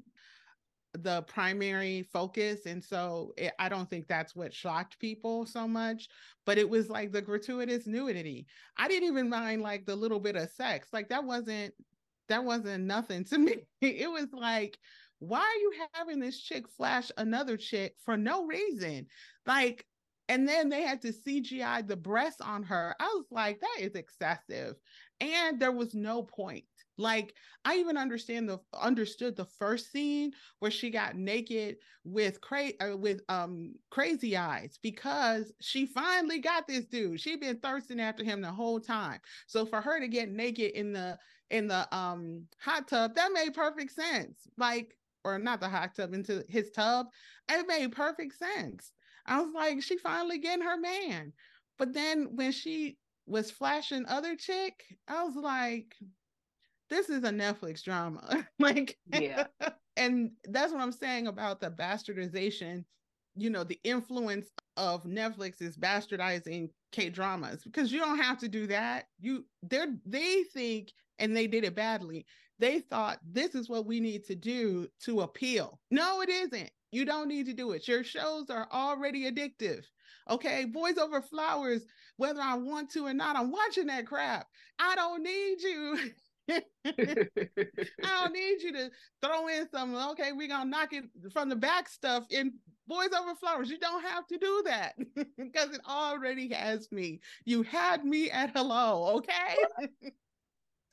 the 0.95 1.23
primary 1.23 2.03
focus. 2.03 2.67
And 2.67 2.85
so 2.85 3.33
it, 3.37 3.53
i 3.59 3.69
don't 3.69 3.89
think 3.89 4.07
that's 4.07 4.37
what 4.37 4.53
shocked 4.53 4.99
people 4.99 5.47
so 5.47 5.67
much 5.67 6.09
but 6.45 6.59
it 6.59 6.69
was 6.69 6.91
like 6.91 7.13
the 7.13 7.23
gratuitous 7.23 7.87
nudity. 7.87 8.47
I 8.77 8.89
didn't 8.89 9.09
even 9.09 9.29
mind 9.29 9.63
like 9.63 9.87
the 9.87 9.97
little 9.97 10.21
bit 10.21 10.37
of 10.37 10.51
sex. 10.51 10.89
Like 10.93 11.09
that 11.09 11.25
wasn't 11.25 11.73
that 12.29 12.45
wasn't 12.45 12.85
nothing 12.85 13.25
to 13.27 13.39
me. 13.39 13.57
It 13.81 14.11
was 14.11 14.29
like 14.33 14.79
why 15.19 15.39
are 15.39 15.61
you 15.61 15.73
having 15.93 16.19
this 16.19 16.41
chick 16.41 16.69
flash 16.69 17.13
another 17.17 17.57
chick 17.57 17.95
for 18.05 18.17
no 18.17 18.45
reason? 18.45 19.07
Like 19.47 19.87
and 20.29 20.49
then 20.49 20.69
they 20.69 20.83
had 20.83 21.03
to 21.03 21.13
CGI 21.13 21.87
the 21.87 21.97
breasts 21.97 22.41
on 22.41 22.63
her. 22.65 22.95
I 23.01 23.05
was 23.05 23.27
like, 23.31 23.61
that 23.61 23.77
is 23.81 23.95
excessive. 23.95 24.77
And 25.21 25.61
there 25.61 25.73
was 25.73 25.95
no 25.95 26.23
point. 26.23 26.65
Like 26.99 27.35
i 27.65 27.77
even 27.77 27.97
understand 27.97 28.49
the 28.49 28.59
understood 28.79 29.35
the 29.35 29.47
first 29.47 29.91
scene 29.91 30.33
where 30.59 30.71
she 30.71 30.91
got 30.91 31.17
naked 31.17 31.77
with 32.05 32.41
cra- 32.41 32.73
uh, 32.81 32.97
with 32.97 33.23
um 33.29 33.75
crazy 33.91 34.37
eyes 34.37 34.79
because 34.83 35.53
she 35.61 35.87
finally 35.87 36.39
got 36.39 36.67
this 36.67 36.85
dude. 36.85 37.21
She'd 37.21 37.41
been 37.41 37.59
thirsting 37.59 38.01
after 38.01 38.23
him 38.23 38.41
the 38.43 38.53
whole 38.53 38.79
time. 38.79 39.21
So 39.47 39.65
for 39.65 39.81
her 39.81 40.01
to 40.01 40.09
get 40.09 40.31
naked 40.31 40.73
in 40.73 40.93
the 40.93 41.19
in 41.51 41.67
the 41.67 41.93
um 41.97 42.47
hot 42.61 42.89
tub 42.89 43.15
that 43.15 43.33
made 43.33 43.55
perfect 43.55 43.93
sense. 43.93 44.47
Like 44.59 44.95
or 45.25 45.39
not 45.39 45.61
the 45.61 45.69
hot 45.69 45.95
tub 45.95 46.13
into 46.13 46.45
his 46.49 46.71
tub 46.71 47.07
it 47.49 47.67
made 47.67 47.93
perfect 47.93 48.35
sense 48.37 48.93
i 49.27 49.41
was 49.41 49.53
like 49.55 49.83
she 49.83 49.97
finally 49.99 50.39
getting 50.39 50.65
her 50.65 50.77
man 50.79 51.33
but 51.79 51.93
then 51.93 52.37
when 52.37 52.53
she 52.53 52.97
was 53.27 53.51
flashing 53.51 54.05
other 54.07 54.37
chick, 54.37 54.85
I 55.09 55.25
was 55.25 55.35
like, 55.37 55.95
this 56.91 57.09
is 57.09 57.25
a 57.25 57.31
Netflix 57.31 57.83
drama. 57.83 58.47
like, 58.59 58.99
yeah. 59.13 59.47
and 59.97 60.33
that's 60.45 60.73
what 60.73 60.83
I'm 60.83 60.93
saying 60.93 61.27
about 61.27 61.61
the 61.61 61.71
bastardization, 61.71 62.85
you 63.35 63.51
know, 63.51 63.65
the 63.65 63.81
influence 63.85 64.49
of 64.77 65.05
Netflix 65.05 65.63
is 65.63 65.77
bastardizing 65.77 66.69
K 66.93 67.09
dramas 67.09 67.63
because 67.65 67.91
you 67.91 67.99
don't 67.99 68.19
have 68.19 68.39
to 68.39 68.49
do 68.49 68.67
that. 68.67 69.07
You 69.21 69.47
they're 69.63 69.95
they 70.05 70.45
think 70.53 70.93
and 71.19 71.35
they 71.35 71.47
did 71.47 71.65
it 71.65 71.75
badly. 71.75 72.27
They 72.59 72.81
thought 72.81 73.19
this 73.27 73.55
is 73.55 73.69
what 73.69 73.87
we 73.87 73.99
need 73.99 74.25
to 74.27 74.35
do 74.35 74.89
to 75.05 75.23
appeal. 75.23 75.81
No, 75.91 76.21
it 76.21 76.29
isn't. 76.29 76.71
You 76.93 77.05
don't 77.05 77.29
need 77.29 77.47
to 77.47 77.55
do 77.55 77.73
it. 77.73 77.89
Your 77.89 78.05
shows 78.05 78.51
are 78.51 78.69
already 78.71 79.31
addictive. 79.31 79.85
Okay, 80.31 80.67
boys 80.67 80.99
over 80.99 81.21
flowers, 81.21 81.85
whether 82.17 82.41
I 82.41 82.55
want 82.55 82.91
to 82.93 83.07
or 83.07 83.15
not, 83.15 83.35
I'm 83.35 83.51
watching 83.51 83.87
that 83.87 84.07
crap. 84.07 84.47
I 84.79 84.95
don't 84.95 85.23
need 85.23 85.61
you. 85.63 85.99
I 86.51 86.63
don't 88.03 88.33
need 88.33 88.63
you 88.63 88.73
to 88.73 88.91
throw 89.23 89.49
in 89.49 89.69
some, 89.71 89.95
okay, 90.13 90.33
we're 90.33 90.49
gonna 90.49 90.71
knock 90.71 90.93
it 90.93 91.05
from 91.33 91.49
the 91.49 91.57
back 91.57 91.89
stuff 91.89 92.25
in 92.31 92.53
Boys 92.87 93.11
Over 93.19 93.35
Flowers. 93.35 93.71
You 93.71 93.79
don't 93.79 94.03
have 94.03 94.27
to 94.29 94.39
do 94.39 94.63
that 94.67 94.95
because 95.39 95.71
it 95.75 95.81
already 95.89 96.53
has 96.53 96.91
me. 96.93 97.21
You 97.45 97.63
had 97.63 98.05
me 98.05 98.31
at 98.31 98.51
hello, 98.55 99.17
okay? 99.17 99.57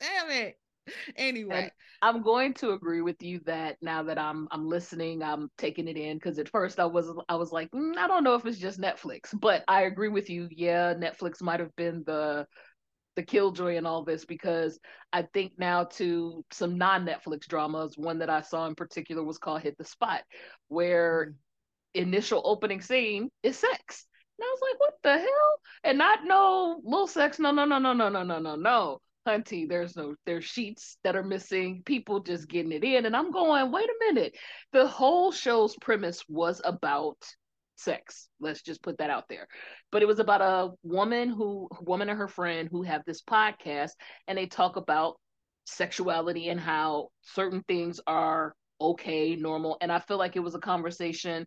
Damn 0.00 0.30
it. 0.30 0.58
anyway 1.16 1.62
and 1.62 1.70
i'm 2.02 2.22
going 2.22 2.54
to 2.54 2.70
agree 2.70 3.02
with 3.02 3.22
you 3.22 3.40
that 3.44 3.76
now 3.82 4.02
that 4.02 4.18
i'm 4.18 4.48
i'm 4.50 4.66
listening 4.66 5.22
i'm 5.22 5.50
taking 5.58 5.88
it 5.88 5.96
in 5.96 6.16
because 6.16 6.38
at 6.38 6.48
first 6.48 6.80
i 6.80 6.84
was 6.84 7.10
i 7.28 7.34
was 7.34 7.52
like 7.52 7.70
mm, 7.70 7.96
i 7.96 8.06
don't 8.06 8.24
know 8.24 8.34
if 8.34 8.44
it's 8.46 8.58
just 8.58 8.80
netflix 8.80 9.28
but 9.32 9.64
i 9.68 9.82
agree 9.82 10.08
with 10.08 10.30
you 10.30 10.48
yeah 10.50 10.94
netflix 10.94 11.42
might 11.42 11.60
have 11.60 11.74
been 11.76 12.02
the 12.06 12.46
the 13.16 13.22
killjoy 13.22 13.76
in 13.76 13.86
all 13.86 14.04
this 14.04 14.24
because 14.24 14.78
i 15.12 15.22
think 15.34 15.52
now 15.58 15.84
to 15.84 16.44
some 16.52 16.78
non-netflix 16.78 17.46
dramas 17.46 17.96
one 17.96 18.18
that 18.18 18.30
i 18.30 18.40
saw 18.40 18.66
in 18.66 18.74
particular 18.74 19.22
was 19.22 19.38
called 19.38 19.60
hit 19.60 19.76
the 19.78 19.84
spot 19.84 20.22
where 20.68 21.26
mm. 21.26 21.34
initial 22.00 22.40
opening 22.44 22.80
scene 22.80 23.28
is 23.42 23.58
sex 23.58 24.06
and 24.40 24.46
I 24.46 24.52
was 24.52 24.60
like, 24.62 24.80
what 24.80 24.94
the 25.02 25.18
hell? 25.18 25.60
And 25.84 25.98
not 25.98 26.20
no 26.24 26.80
little 26.82 27.06
sex. 27.06 27.38
No, 27.38 27.50
no, 27.50 27.66
no, 27.66 27.78
no, 27.78 27.92
no, 27.92 28.08
no, 28.08 28.22
no, 28.22 28.38
no, 28.38 28.56
no 28.56 29.00
hunty 29.26 29.68
there's 29.68 29.96
no 29.96 30.14
there's 30.24 30.44
sheets 30.44 30.96
that 31.04 31.14
are 31.14 31.22
missing 31.22 31.82
people 31.84 32.20
just 32.20 32.48
getting 32.48 32.72
it 32.72 32.82
in 32.82 33.04
and 33.04 33.14
i'm 33.14 33.30
going 33.30 33.70
wait 33.70 33.88
a 33.88 34.12
minute. 34.12 34.34
The 34.72 34.86
whole 34.86 35.32
show's 35.32 35.76
premise 35.80 36.22
was 36.28 36.60
about 36.64 37.16
sex. 37.76 38.28
Let's 38.40 38.62
just 38.62 38.82
put 38.82 38.98
that 38.98 39.10
out 39.10 39.24
there. 39.28 39.48
But 39.90 40.02
it 40.02 40.08
was 40.08 40.18
about 40.18 40.42
a 40.42 40.70
woman 40.82 41.30
who 41.30 41.68
woman 41.80 42.08
and 42.08 42.18
her 42.18 42.28
friend 42.28 42.68
who 42.70 42.82
have 42.82 43.02
this 43.04 43.22
podcast 43.22 43.92
and 44.28 44.36
they 44.36 44.46
talk 44.46 44.76
about 44.76 45.16
sexuality 45.64 46.48
and 46.48 46.60
how 46.60 47.08
certain 47.22 47.62
things 47.68 48.00
are 48.06 48.54
okay 48.80 49.36
normal 49.36 49.76
and 49.82 49.92
i 49.92 49.98
feel 49.98 50.16
like 50.16 50.34
it 50.34 50.40
was 50.40 50.54
a 50.54 50.58
conversation 50.58 51.46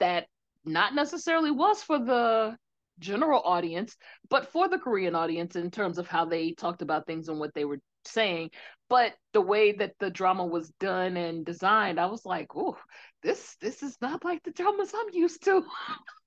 that 0.00 0.26
not 0.66 0.94
necessarily 0.94 1.50
was 1.50 1.82
for 1.82 1.98
the 1.98 2.54
general 2.98 3.42
audience, 3.44 3.96
but 4.28 4.50
for 4.52 4.68
the 4.68 4.78
Korean 4.78 5.14
audience 5.14 5.56
in 5.56 5.70
terms 5.70 5.98
of 5.98 6.06
how 6.06 6.24
they 6.24 6.52
talked 6.52 6.82
about 6.82 7.06
things 7.06 7.28
and 7.28 7.38
what 7.38 7.54
they 7.54 7.64
were 7.64 7.80
saying. 8.04 8.50
But 8.88 9.14
the 9.32 9.40
way 9.40 9.72
that 9.72 9.94
the 9.98 10.10
drama 10.10 10.44
was 10.44 10.70
done 10.80 11.16
and 11.16 11.44
designed, 11.44 11.98
I 11.98 12.06
was 12.06 12.24
like, 12.24 12.48
oh, 12.54 12.76
this 13.22 13.56
this 13.60 13.82
is 13.82 13.96
not 14.00 14.24
like 14.24 14.42
the 14.42 14.52
dramas 14.52 14.92
I'm 14.94 15.14
used 15.14 15.44
to. 15.44 15.64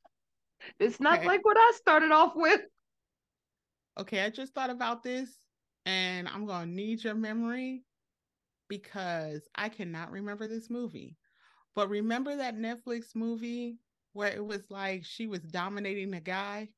it's 0.79 0.99
not 0.99 1.19
okay. 1.19 1.27
like 1.27 1.45
what 1.45 1.57
I 1.57 1.71
started 1.75 2.11
off 2.11 2.35
with. 2.35 2.61
Okay, 3.99 4.21
I 4.21 4.29
just 4.29 4.53
thought 4.53 4.69
about 4.69 5.03
this 5.03 5.29
and 5.85 6.27
I'm 6.27 6.45
gonna 6.45 6.65
need 6.65 7.03
your 7.03 7.15
memory 7.15 7.83
because 8.67 9.47
I 9.55 9.69
cannot 9.69 10.11
remember 10.11 10.47
this 10.47 10.69
movie. 10.69 11.15
But 11.75 11.89
remember 11.89 12.35
that 12.35 12.57
Netflix 12.57 13.15
movie 13.15 13.77
where 14.17 14.33
it 14.33 14.43
was 14.43 14.63
like 14.71 15.05
she 15.05 15.27
was 15.27 15.41
dominating 15.41 16.09
the 16.09 16.19
guy? 16.19 16.69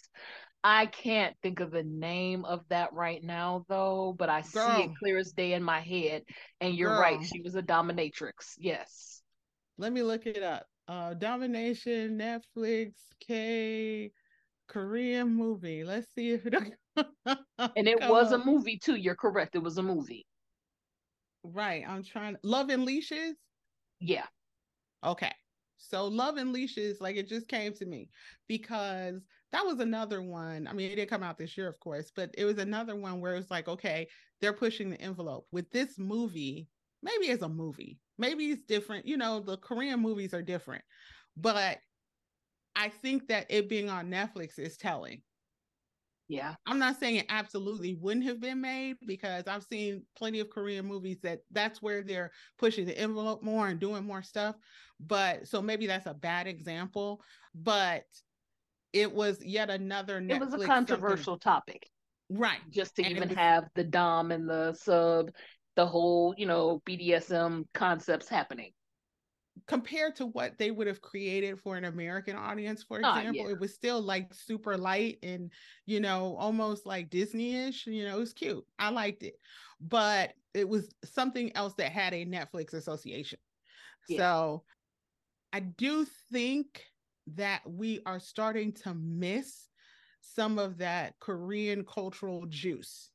I 0.64 0.86
can't 0.86 1.36
think 1.40 1.60
of 1.60 1.70
the 1.70 1.84
name 1.84 2.44
of 2.44 2.62
that 2.70 2.92
right 2.92 3.22
now 3.22 3.64
though, 3.68 4.16
but 4.18 4.28
I 4.28 4.42
Girl. 4.52 4.76
see 4.76 4.82
it 4.82 4.90
clear 4.98 5.16
as 5.16 5.30
day 5.30 5.52
in 5.52 5.62
my 5.62 5.78
head. 5.78 6.24
And 6.60 6.74
you're 6.74 6.90
Girl. 6.90 7.00
right, 7.00 7.24
she 7.24 7.40
was 7.40 7.54
a 7.54 7.62
dominatrix. 7.62 8.54
Yes. 8.58 9.22
Let 9.78 9.92
me 9.92 10.02
look 10.02 10.26
it 10.26 10.42
up. 10.42 10.66
Uh 10.88 11.14
Domination, 11.14 12.18
Netflix, 12.18 12.94
K 13.24 14.10
Korean 14.66 15.36
movie. 15.36 15.84
Let's 15.84 16.12
see 16.16 16.32
if 16.32 16.46
it 16.46 16.54
And 17.76 17.86
it 17.86 18.00
was 18.08 18.32
a 18.32 18.38
movie 18.38 18.80
too. 18.82 18.96
You're 18.96 19.14
correct. 19.14 19.54
It 19.54 19.62
was 19.62 19.78
a 19.78 19.84
movie. 19.84 20.26
Right. 21.42 21.84
I'm 21.86 22.02
trying 22.02 22.36
Love 22.42 22.68
and 22.70 22.84
Leashes? 22.84 23.36
Yeah. 24.00 24.26
Okay. 25.04 25.32
So 25.76 26.06
Love 26.08 26.36
and 26.36 26.52
Leashes, 26.52 27.00
like 27.00 27.16
it 27.16 27.28
just 27.28 27.48
came 27.48 27.72
to 27.74 27.86
me 27.86 28.10
because 28.48 29.24
that 29.52 29.64
was 29.64 29.78
another 29.78 30.22
one. 30.22 30.66
I 30.66 30.72
mean, 30.72 30.90
it 30.90 30.96
didn't 30.96 31.10
come 31.10 31.22
out 31.22 31.38
this 31.38 31.56
year, 31.56 31.68
of 31.68 31.78
course, 31.80 32.10
but 32.10 32.34
it 32.36 32.44
was 32.44 32.58
another 32.58 32.96
one 32.96 33.20
where 33.20 33.34
it 33.34 33.38
was 33.38 33.50
like, 33.50 33.68
okay, 33.68 34.08
they're 34.40 34.52
pushing 34.52 34.90
the 34.90 35.00
envelope. 35.00 35.46
With 35.52 35.70
this 35.70 35.98
movie, 35.98 36.68
maybe 37.02 37.26
it's 37.28 37.42
a 37.42 37.48
movie, 37.48 38.00
maybe 38.18 38.50
it's 38.50 38.64
different. 38.64 39.06
You 39.06 39.16
know, 39.16 39.40
the 39.40 39.56
Korean 39.56 40.00
movies 40.00 40.34
are 40.34 40.42
different, 40.42 40.84
but 41.36 41.78
I 42.76 42.88
think 42.88 43.28
that 43.28 43.46
it 43.50 43.68
being 43.68 43.90
on 43.90 44.10
Netflix 44.10 44.58
is 44.58 44.76
telling. 44.76 45.22
Yeah. 46.28 46.54
I'm 46.66 46.78
not 46.78 47.00
saying 47.00 47.16
it 47.16 47.26
absolutely 47.30 47.94
wouldn't 47.94 48.26
have 48.26 48.40
been 48.40 48.60
made 48.60 48.96
because 49.06 49.44
I've 49.46 49.64
seen 49.64 50.02
plenty 50.16 50.40
of 50.40 50.50
Korean 50.50 50.84
movies 50.86 51.18
that 51.22 51.40
that's 51.50 51.80
where 51.80 52.02
they're 52.02 52.32
pushing 52.58 52.84
the 52.84 52.98
envelope 52.98 53.42
more 53.42 53.68
and 53.68 53.80
doing 53.80 54.04
more 54.04 54.22
stuff. 54.22 54.56
But 55.00 55.48
so 55.48 55.62
maybe 55.62 55.86
that's 55.86 56.06
a 56.06 56.14
bad 56.14 56.46
example, 56.46 57.22
but 57.54 58.04
it 58.92 59.12
was 59.12 59.42
yet 59.44 59.70
another 59.70 60.20
Netflix 60.20 60.30
it 60.30 60.40
was 60.40 60.54
a 60.54 60.58
controversial 60.58 61.34
something. 61.34 61.40
topic 61.40 61.90
right 62.30 62.60
just 62.70 62.96
to 62.96 63.02
and 63.02 63.16
even 63.16 63.28
was, 63.28 63.36
have 63.36 63.64
the 63.74 63.84
dom 63.84 64.32
and 64.32 64.48
the 64.48 64.72
sub 64.74 65.30
the 65.76 65.86
whole 65.86 66.34
you 66.36 66.46
know 66.46 66.82
bdsm 66.86 67.64
concepts 67.72 68.28
happening 68.28 68.72
compared 69.66 70.14
to 70.16 70.26
what 70.26 70.58
they 70.58 70.70
would 70.70 70.86
have 70.86 71.00
created 71.00 71.58
for 71.58 71.76
an 71.76 71.84
american 71.84 72.36
audience 72.36 72.82
for 72.82 72.98
example 72.98 73.44
uh, 73.44 73.46
yeah. 73.46 73.52
it 73.52 73.60
was 73.60 73.74
still 73.74 74.00
like 74.00 74.32
super 74.32 74.76
light 74.76 75.18
and 75.22 75.50
you 75.86 76.00
know 76.00 76.36
almost 76.38 76.86
like 76.86 77.10
disney-ish 77.10 77.86
you 77.86 78.04
know 78.04 78.16
it 78.16 78.20
was 78.20 78.32
cute 78.32 78.64
i 78.78 78.88
liked 78.88 79.22
it 79.22 79.34
but 79.80 80.32
it 80.54 80.68
was 80.68 80.90
something 81.04 81.54
else 81.56 81.74
that 81.74 81.92
had 81.92 82.14
a 82.14 82.26
netflix 82.26 82.74
association 82.74 83.38
yeah. 84.08 84.18
so 84.18 84.62
i 85.52 85.60
do 85.60 86.06
think 86.32 86.84
that 87.26 87.60
we 87.66 88.00
are 88.06 88.20
starting 88.20 88.72
to 88.72 88.94
miss 88.94 89.68
some 90.20 90.58
of 90.58 90.78
that 90.78 91.18
Korean 91.20 91.84
cultural 91.84 92.46
juice, 92.46 93.10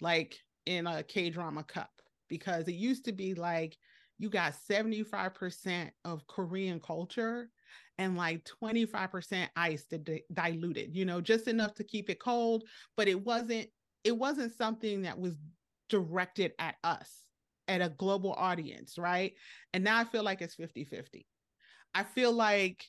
like 0.00 0.38
in 0.66 0.86
a 0.86 1.02
K 1.02 1.30
drama 1.30 1.64
cup, 1.64 1.90
because 2.28 2.68
it 2.68 2.74
used 2.74 3.04
to 3.06 3.12
be 3.12 3.34
like 3.34 3.76
you 4.18 4.30
got 4.30 4.54
75% 4.54 5.90
of 6.04 6.26
Korean 6.26 6.80
culture 6.80 7.50
and 7.98 8.16
like 8.16 8.44
25% 8.44 9.48
ice 9.56 9.84
to 9.86 9.98
di- 9.98 10.24
it. 10.34 10.90
you 10.92 11.04
know, 11.04 11.20
just 11.20 11.48
enough 11.48 11.74
to 11.74 11.84
keep 11.84 12.10
it 12.10 12.20
cold, 12.20 12.64
but 12.96 13.08
it 13.08 13.20
wasn't 13.20 13.68
it 14.04 14.16
wasn't 14.16 14.52
something 14.52 15.02
that 15.02 15.18
was 15.18 15.34
directed 15.88 16.52
at 16.58 16.76
us 16.82 17.22
at 17.68 17.80
a 17.82 17.88
global 17.88 18.32
audience, 18.32 18.98
right? 18.98 19.34
And 19.72 19.84
now 19.84 19.98
I 19.98 20.04
feel 20.04 20.24
like 20.24 20.42
it's 20.42 20.56
50-50. 20.56 21.26
I 21.94 22.02
feel 22.02 22.32
like 22.32 22.84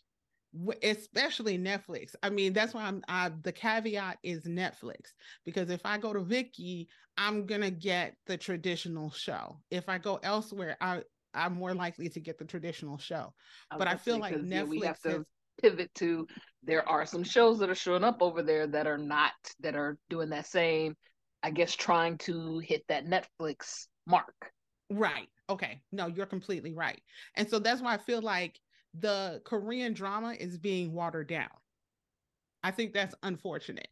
especially 0.84 1.58
Netflix. 1.58 2.16
I 2.22 2.30
mean, 2.30 2.54
that's 2.54 2.74
why 2.74 2.84
I'm 2.84 3.04
I, 3.08 3.32
the 3.42 3.52
caveat 3.52 4.20
is 4.24 4.44
Netflix 4.46 5.14
because 5.46 5.70
if 5.70 5.82
I 5.86 5.98
go 5.98 6.14
to 6.14 6.20
Viki, 6.20 6.88
I'm 7.18 7.46
gonna 7.46 7.72
get 7.72 8.16
the 8.28 8.38
traditional 8.38 9.12
show. 9.12 9.58
If 9.72 9.90
I 9.90 9.98
go 9.98 10.20
elsewhere, 10.22 10.78
I 10.80 11.04
I'm 11.34 11.54
more 11.56 11.74
likely 11.74 12.10
to 12.10 12.20
get 12.20 12.38
the 12.38 12.46
traditional 12.46 12.98
show. 12.98 13.34
I 13.72 13.78
but 13.78 13.88
I 13.88 13.96
feel 13.96 14.20
like 14.20 14.36
Netflix 14.36 14.52
yeah, 14.52 14.64
we 14.64 14.80
have 14.82 15.00
to 15.02 15.18
is, 15.18 15.26
pivot 15.62 15.94
to 15.96 16.28
there 16.64 16.88
are 16.88 17.06
some 17.06 17.24
shows 17.24 17.60
that 17.60 17.70
are 17.70 17.76
showing 17.76 18.04
up 18.04 18.22
over 18.22 18.42
there 18.42 18.68
that 18.68 18.88
are 18.88 18.98
not 18.98 19.34
that 19.60 19.76
are 19.76 19.98
doing 20.10 20.30
that 20.30 20.48
same, 20.48 20.96
I 21.42 21.52
guess, 21.52 21.76
trying 21.76 22.18
to 22.20 22.60
hit 22.60 22.84
that 22.88 23.06
Netflix 23.06 23.88
mark. 24.08 24.52
Right. 24.90 25.28
Okay. 25.50 25.82
No, 25.92 26.08
you're 26.08 26.26
completely 26.26 26.74
right. 26.74 27.02
And 27.36 27.50
so 27.50 27.60
that's 27.60 27.82
why 27.82 27.94
I 27.94 27.98
feel 27.98 28.22
like 28.22 28.60
the 28.94 29.42
Korean 29.44 29.94
drama 29.94 30.34
is 30.34 30.58
being 30.58 30.94
watered 30.94 31.28
down. 31.28 31.50
I 32.64 32.72
think 32.72 32.94
that's 32.94 33.16
unfortunate. 33.24 33.90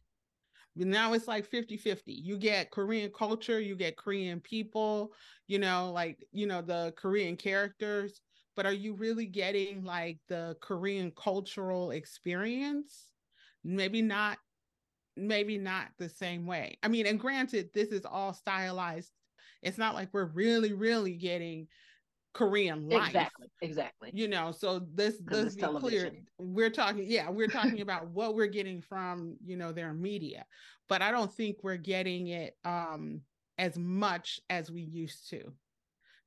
Now 0.74 1.12
it's 1.12 1.28
like 1.28 1.46
50 1.46 1.76
50. 1.76 2.12
You 2.12 2.38
get 2.38 2.70
Korean 2.70 3.10
culture, 3.10 3.60
you 3.60 3.76
get 3.76 3.96
Korean 3.96 4.40
people, 4.40 5.12
you 5.46 5.58
know, 5.58 5.92
like, 5.92 6.24
you 6.32 6.46
know, 6.46 6.62
the 6.62 6.94
Korean 6.96 7.36
characters, 7.36 8.20
but 8.56 8.66
are 8.66 8.72
you 8.72 8.94
really 8.94 9.26
getting 9.26 9.84
like 9.84 10.18
the 10.28 10.56
Korean 10.60 11.12
cultural 11.12 11.90
experience? 11.90 13.08
Maybe 13.64 14.02
not, 14.02 14.38
maybe 15.16 15.58
not 15.58 15.88
the 15.98 16.08
same 16.08 16.46
way. 16.46 16.78
I 16.82 16.88
mean, 16.88 17.06
and 17.06 17.20
granted, 17.20 17.70
this 17.74 17.88
is 17.88 18.04
all 18.04 18.32
stylized. 18.32 19.12
It's 19.62 19.78
not 19.78 19.94
like 19.94 20.08
we're 20.12 20.24
really, 20.24 20.72
really 20.72 21.16
getting 21.16 21.68
Korean 22.34 22.88
life. 22.88 23.08
Exactly. 23.08 23.46
Exactly. 23.60 24.10
You 24.14 24.28
know, 24.28 24.52
so 24.52 24.86
this 24.94 25.20
let's 25.30 25.54
be 25.54 25.60
television. 25.60 26.10
clear. 26.10 26.22
We're 26.38 26.70
talking, 26.70 27.04
yeah, 27.06 27.30
we're 27.30 27.46
talking 27.48 27.80
about 27.80 28.08
what 28.08 28.34
we're 28.34 28.46
getting 28.46 28.80
from, 28.80 29.36
you 29.44 29.56
know, 29.56 29.72
their 29.72 29.92
media. 29.92 30.46
But 30.88 31.02
I 31.02 31.10
don't 31.10 31.32
think 31.32 31.58
we're 31.62 31.76
getting 31.76 32.28
it 32.28 32.56
um 32.64 33.20
as 33.58 33.78
much 33.78 34.40
as 34.50 34.70
we 34.70 34.82
used 34.82 35.28
to. 35.30 35.52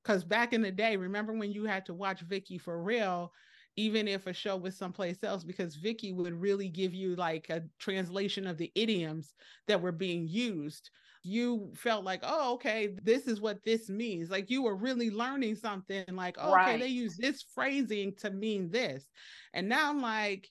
Cause 0.04 0.24
back 0.24 0.54
in 0.54 0.62
the 0.62 0.72
day, 0.72 0.96
remember 0.98 1.34
when 1.34 1.52
you 1.52 1.66
had 1.66 1.86
to 1.88 1.94
watch 1.94 2.26
Viki 2.28 2.62
for 2.62 2.82
real, 2.84 3.34
even 3.76 4.08
if 4.08 4.28
a 4.28 4.34
show 4.34 4.56
was 4.56 4.78
someplace 4.78 5.24
else, 5.24 5.44
because 5.44 5.76
Viki 5.76 6.16
would 6.16 6.40
really 6.40 6.70
give 6.70 6.94
you 6.94 7.16
like 7.16 7.50
a 7.50 7.64
translation 7.80 8.46
of 8.46 8.58
the 8.58 8.72
idioms 8.76 9.34
that 9.68 9.82
were 9.82 9.92
being 9.92 10.28
used 10.28 10.92
you 11.26 11.72
felt 11.76 12.06
like, 12.06 12.20
oh, 12.24 12.54
okay, 12.54 12.96
this 13.02 13.28
is 13.28 13.42
what 13.42 13.64
this 13.64 13.90
means. 13.90 14.30
Like 14.30 14.52
you 14.52 14.62
were 14.62 14.76
really 14.76 15.10
learning 15.10 15.56
something, 15.56 16.06
like, 16.12 16.38
oh, 16.40 16.54
right. 16.54 16.76
okay, 16.76 16.80
they 16.80 16.90
use 16.90 17.18
this 17.18 17.44
phrasing 17.54 18.14
to 18.18 18.30
mean 18.30 18.70
this. 18.70 19.06
And 19.54 19.68
now 19.68 19.90
I'm 19.90 20.02
like, 20.02 20.48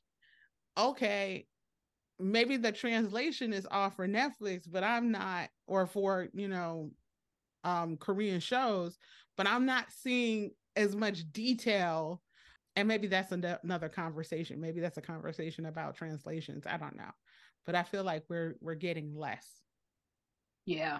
okay, 0.76 1.46
maybe 2.18 2.56
the 2.56 2.72
translation 2.72 3.52
is 3.52 3.68
off 3.70 3.96
for 3.96 4.08
Netflix, 4.08 4.62
but 4.70 4.82
I'm 4.82 5.12
not, 5.12 5.48
or 5.68 5.86
for, 5.86 6.28
you 6.34 6.48
know, 6.48 6.90
um, 7.62 7.96
Korean 7.96 8.40
shows, 8.40 8.98
but 9.36 9.46
I'm 9.46 9.66
not 9.66 9.86
seeing 9.90 10.50
as 10.74 10.96
much 10.96 11.30
detail. 11.32 12.20
And 12.74 12.88
maybe 12.88 13.06
that's 13.06 13.30
an- 13.30 13.58
another 13.62 13.88
conversation. 13.88 14.60
Maybe 14.60 14.80
that's 14.80 14.98
a 14.98 15.02
conversation 15.02 15.66
about 15.66 15.94
translations. 15.94 16.64
I 16.66 16.76
don't 16.78 16.96
know. 16.96 17.12
But 17.64 17.76
I 17.76 17.84
feel 17.84 18.02
like 18.02 18.24
we're 18.28 18.56
we're 18.60 18.74
getting 18.74 19.14
less. 19.16 19.46
Yeah. 20.66 20.98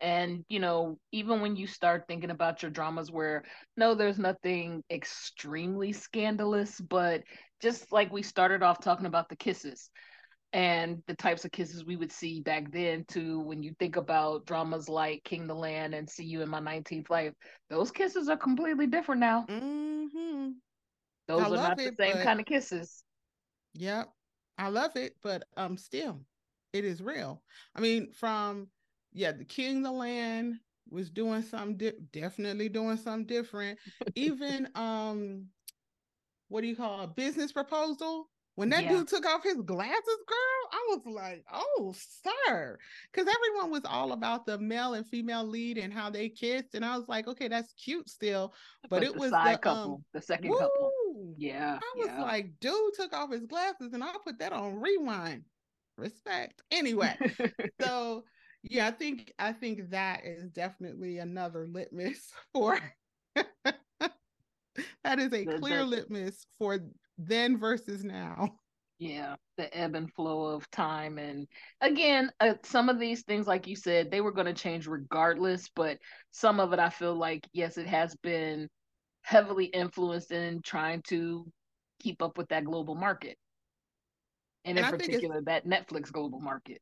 And, 0.00 0.44
you 0.48 0.58
know, 0.58 0.98
even 1.10 1.40
when 1.40 1.56
you 1.56 1.66
start 1.66 2.04
thinking 2.06 2.30
about 2.30 2.62
your 2.62 2.70
dramas 2.70 3.10
where, 3.10 3.44
no, 3.76 3.94
there's 3.94 4.18
nothing 4.18 4.82
extremely 4.90 5.92
scandalous, 5.92 6.78
but 6.80 7.22
just 7.62 7.92
like 7.92 8.12
we 8.12 8.22
started 8.22 8.62
off 8.62 8.80
talking 8.80 9.06
about 9.06 9.30
the 9.30 9.36
kisses 9.36 9.90
and 10.52 11.02
the 11.06 11.14
types 11.14 11.44
of 11.44 11.52
kisses 11.52 11.84
we 11.84 11.96
would 11.96 12.12
see 12.12 12.40
back 12.40 12.70
then 12.72 13.04
to 13.08 13.40
when 13.40 13.62
you 13.62 13.74
think 13.78 13.96
about 13.96 14.46
dramas 14.46 14.88
like 14.88 15.24
King 15.24 15.46
the 15.46 15.54
Land 15.54 15.94
and 15.94 16.08
See 16.08 16.24
You 16.24 16.42
in 16.42 16.48
My 16.48 16.60
19th 16.60 17.10
Life, 17.10 17.32
those 17.70 17.90
kisses 17.90 18.28
are 18.28 18.36
completely 18.36 18.86
different 18.86 19.20
now. 19.20 19.46
Mm-hmm. 19.48 20.50
Those 21.26 21.42
I 21.42 21.48
are 21.48 21.56
not 21.56 21.80
it, 21.80 21.96
the 21.96 22.04
same 22.04 22.16
but... 22.16 22.24
kind 22.24 22.40
of 22.40 22.46
kisses. 22.46 23.02
Yep. 23.74 24.08
I 24.58 24.68
love 24.68 24.96
it, 24.96 25.14
but 25.22 25.44
um 25.56 25.76
still 25.76 26.20
it 26.72 26.84
is 26.84 27.02
real. 27.02 27.42
I 27.74 27.80
mean, 27.80 28.12
from 28.12 28.68
yeah, 29.16 29.32
the 29.32 29.44
King 29.44 29.78
of 29.78 29.84
the 29.84 29.92
Land 29.92 30.60
was 30.90 31.10
doing 31.10 31.42
something 31.42 31.76
di- 31.76 31.98
definitely 32.12 32.68
doing 32.68 32.96
something 32.98 33.26
different. 33.26 33.78
Even 34.14 34.68
um 34.74 35.46
what 36.48 36.60
do 36.60 36.68
you 36.68 36.76
call 36.76 37.00
a 37.00 37.08
business 37.08 37.50
proposal? 37.50 38.28
When 38.54 38.70
that 38.70 38.84
yeah. 38.84 38.92
dude 38.92 39.08
took 39.08 39.26
off 39.26 39.42
his 39.42 39.60
glasses, 39.60 40.18
girl, 40.26 40.70
I 40.72 40.86
was 40.88 41.00
like, 41.04 41.44
oh, 41.52 41.94
sir. 42.46 42.78
Because 43.12 43.28
everyone 43.28 43.70
was 43.70 43.82
all 43.84 44.12
about 44.12 44.46
the 44.46 44.56
male 44.56 44.94
and 44.94 45.06
female 45.06 45.44
lead 45.44 45.76
and 45.76 45.92
how 45.92 46.08
they 46.08 46.30
kissed. 46.30 46.74
And 46.74 46.82
I 46.82 46.96
was 46.96 47.06
like, 47.06 47.28
okay, 47.28 47.48
that's 47.48 47.74
cute 47.74 48.08
still. 48.08 48.54
But, 48.84 48.90
but 48.90 49.02
it 49.02 49.14
was 49.14 49.32
the 49.32 49.36
um, 49.36 49.58
couple, 49.58 49.94
um, 49.96 50.04
the 50.14 50.22
second 50.22 50.50
woo! 50.50 50.58
couple. 50.58 50.92
Yeah. 51.36 51.78
I 51.82 51.98
was 51.98 52.08
yeah. 52.08 52.22
like, 52.22 52.48
dude 52.60 52.94
took 52.94 53.12
off 53.12 53.30
his 53.30 53.44
glasses 53.44 53.92
and 53.92 54.02
I 54.02 54.12
put 54.24 54.38
that 54.38 54.54
on 54.54 54.80
rewind. 54.80 55.42
Respect. 55.98 56.62
Anyway, 56.70 57.14
so 57.82 58.24
yeah, 58.70 58.86
I 58.86 58.90
think 58.90 59.32
I 59.38 59.52
think 59.52 59.90
that 59.90 60.24
is 60.24 60.50
definitely 60.50 61.18
another 61.18 61.66
litmus 61.70 62.32
for 62.54 62.78
that 65.04 65.18
is 65.18 65.32
a 65.32 65.44
the, 65.44 65.58
clear 65.58 65.80
the, 65.80 65.86
litmus 65.86 66.46
for 66.58 66.78
then 67.18 67.58
versus 67.58 68.04
now. 68.04 68.54
Yeah, 68.98 69.36
the 69.58 69.76
ebb 69.76 69.94
and 69.94 70.10
flow 70.14 70.46
of 70.46 70.70
time. 70.70 71.18
And 71.18 71.46
again, 71.82 72.30
uh, 72.40 72.54
some 72.62 72.88
of 72.88 72.98
these 72.98 73.24
things, 73.24 73.46
like 73.46 73.66
you 73.66 73.76
said, 73.76 74.10
they 74.10 74.22
were 74.22 74.32
going 74.32 74.46
to 74.46 74.54
change 74.54 74.86
regardless. 74.86 75.68
But 75.76 75.98
some 76.30 76.60
of 76.60 76.72
it, 76.72 76.78
I 76.78 76.88
feel 76.88 77.14
like, 77.14 77.46
yes, 77.52 77.76
it 77.76 77.86
has 77.86 78.16
been 78.22 78.70
heavily 79.20 79.66
influenced 79.66 80.32
in 80.32 80.62
trying 80.62 81.02
to 81.08 81.46
keep 82.00 82.22
up 82.22 82.38
with 82.38 82.48
that 82.48 82.64
global 82.64 82.94
market. 82.94 83.36
And, 84.64 84.78
and 84.78 84.86
in 84.86 84.94
I 84.94 84.96
particular, 84.96 85.42
that 85.42 85.66
Netflix 85.66 86.10
global 86.10 86.40
market. 86.40 86.80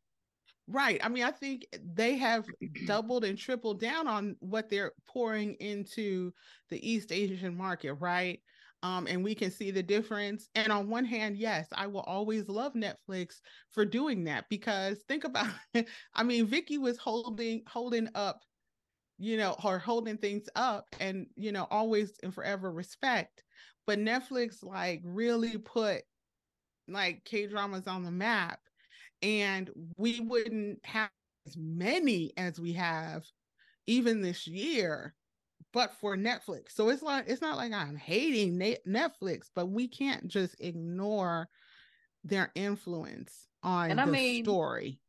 Right. 0.67 0.99
I 1.03 1.09
mean, 1.09 1.25
I 1.25 1.31
think 1.31 1.67
they 1.95 2.17
have 2.17 2.47
doubled 2.87 3.25
and 3.25 3.37
tripled 3.37 3.81
down 3.81 4.09
on 4.09 4.37
what 4.41 4.71
they're 4.71 4.93
pouring 5.07 5.55
into 5.61 6.33
the 6.71 6.89
East 6.89 7.13
Asian 7.13 7.57
market, 7.57 7.95
right? 7.95 8.41
Um, 8.83 9.07
and 9.07 9.25
we 9.25 9.35
can 9.35 9.51
see 9.51 9.71
the 9.71 9.83
difference. 9.83 10.49
And 10.55 10.71
on 10.71 10.91
one 10.91 11.07
hand, 11.07 11.39
yes, 11.39 11.69
I 11.73 11.87
will 11.87 12.03
always 12.03 12.49
love 12.49 12.75
Netflix 12.75 13.41
for 13.71 13.85
doing 13.85 14.25
that 14.25 14.45
because 14.51 14.99
think 15.09 15.25
about 15.25 15.49
it. 15.73 15.89
I 16.15 16.23
mean, 16.23 16.47
Viki 16.47 16.79
was 16.79 16.99
holding 16.99 17.63
holding 17.67 18.09
up, 18.15 18.41
you 19.19 19.39
know, 19.39 19.57
or 19.65 19.79
holding 19.79 20.19
things 20.19 20.49
up 20.55 20.87
and 21.01 21.27
you 21.37 21.51
know, 21.51 21.67
always 21.71 22.13
and 22.23 22.35
forever 22.35 22.71
respect. 22.71 23.43
But 23.87 23.99
Netflix 23.99 24.63
like 24.63 25.01
really 25.03 25.57
put 25.57 26.03
like 26.87 27.25
K 27.25 27.47
dramas 27.47 27.87
on 27.87 28.03
the 28.03 28.11
map 28.11 28.61
and 29.25 29.71
we 29.97 30.21
wouldn't 30.21 30.79
have 30.85 31.11
as 31.47 31.57
many 31.57 32.33
as 32.37 32.61
we 32.61 32.75
have 32.75 33.25
even 33.87 34.21
this 34.23 34.47
year 34.47 35.15
but 35.73 35.93
for 36.01 36.17
Netflix. 36.17 36.71
So 36.71 36.89
it's 36.89 37.03
like 37.03 37.25
it's 37.27 37.43
not 37.43 37.57
like 37.57 37.73
I'm 37.73 37.97
hating 37.97 38.59
Netflix, 38.87 39.49
but 39.55 39.67
we 39.67 39.89
can't 39.89 40.29
just 40.29 40.55
ignore 40.61 41.49
their 42.23 42.53
influence 42.55 43.49
on 43.63 43.91
and 43.91 43.99
the 43.99 44.05
I 44.05 44.07
mean, 44.07 44.45
story. 44.45 45.01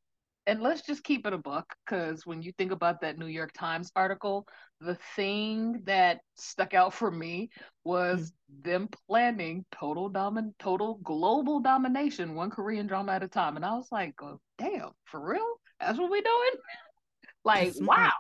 And 0.48 0.62
let's 0.62 0.82
just 0.82 1.04
keep 1.04 1.26
it 1.26 1.34
a 1.34 1.38
buck 1.38 1.76
because 1.86 2.26
when 2.26 2.44
you 2.44 2.52
think 2.52 2.72
about 2.72 3.02
that 3.02 3.18
New 3.18 3.26
York 3.26 3.52
Times 3.54 3.92
article, 3.96 4.48
the 4.80 4.96
thing 5.16 5.82
that 5.86 6.20
stuck 6.36 6.76
out 6.76 6.94
for 6.94 7.10
me 7.10 7.50
was 7.84 8.32
mm-hmm. 8.32 8.70
them 8.70 8.90
planning 9.08 9.66
total 9.72 10.10
domin 10.10 10.54
total 10.60 11.00
global 11.04 11.60
domination, 11.60 12.36
one 12.36 12.52
Korean 12.52 12.86
drama 12.86 13.14
at 13.14 13.24
a 13.24 13.28
time. 13.28 13.56
And 13.56 13.66
I 13.66 13.74
was 13.74 13.88
like, 13.92 14.14
oh, 14.22 14.40
damn, 14.60 14.92
for 15.06 15.20
real? 15.20 15.48
That's 15.80 15.98
what 15.98 16.12
we 16.12 16.22
doing? 16.22 16.52
like, 17.44 17.68
it's 17.70 17.82
wow. 17.82 18.12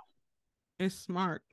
It's 0.79 0.95
smart. 0.95 1.43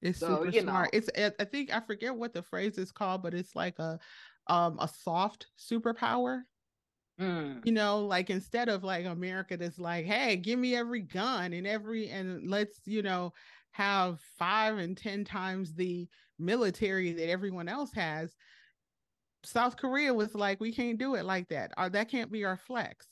It's 0.00 0.18
so, 0.18 0.44
super 0.44 0.60
smart. 0.60 0.92
Know. 0.92 0.98
It's 0.98 1.34
I 1.38 1.44
think 1.44 1.72
I 1.74 1.80
forget 1.80 2.14
what 2.14 2.32
the 2.32 2.42
phrase 2.42 2.78
is 2.78 2.92
called, 2.92 3.22
but 3.22 3.34
it's 3.34 3.54
like 3.54 3.78
a 3.78 3.98
um 4.46 4.78
a 4.80 4.88
soft 4.88 5.46
superpower. 5.58 6.42
Mm. 7.22 7.64
You 7.64 7.72
know, 7.72 8.04
like 8.04 8.30
instead 8.30 8.68
of 8.68 8.82
like 8.82 9.06
America 9.06 9.56
that's 9.56 9.78
like, 9.78 10.04
hey, 10.06 10.36
give 10.36 10.58
me 10.58 10.74
every 10.74 11.02
gun 11.02 11.52
and 11.52 11.66
every 11.66 12.08
and 12.08 12.50
let's, 12.50 12.80
you 12.84 13.02
know, 13.02 13.32
have 13.70 14.20
five 14.38 14.78
and 14.78 14.96
ten 14.96 15.24
times 15.24 15.74
the 15.74 16.08
military 16.38 17.12
that 17.12 17.28
everyone 17.28 17.68
else 17.68 17.92
has. 17.92 18.34
South 19.44 19.76
Korea 19.76 20.12
was 20.12 20.34
like, 20.34 20.60
we 20.60 20.72
can't 20.72 20.98
do 20.98 21.14
it 21.14 21.24
like 21.24 21.48
that. 21.48 21.72
Or 21.76 21.88
that 21.90 22.08
can't 22.08 22.30
be 22.30 22.44
our 22.44 22.56
flex. 22.56 23.06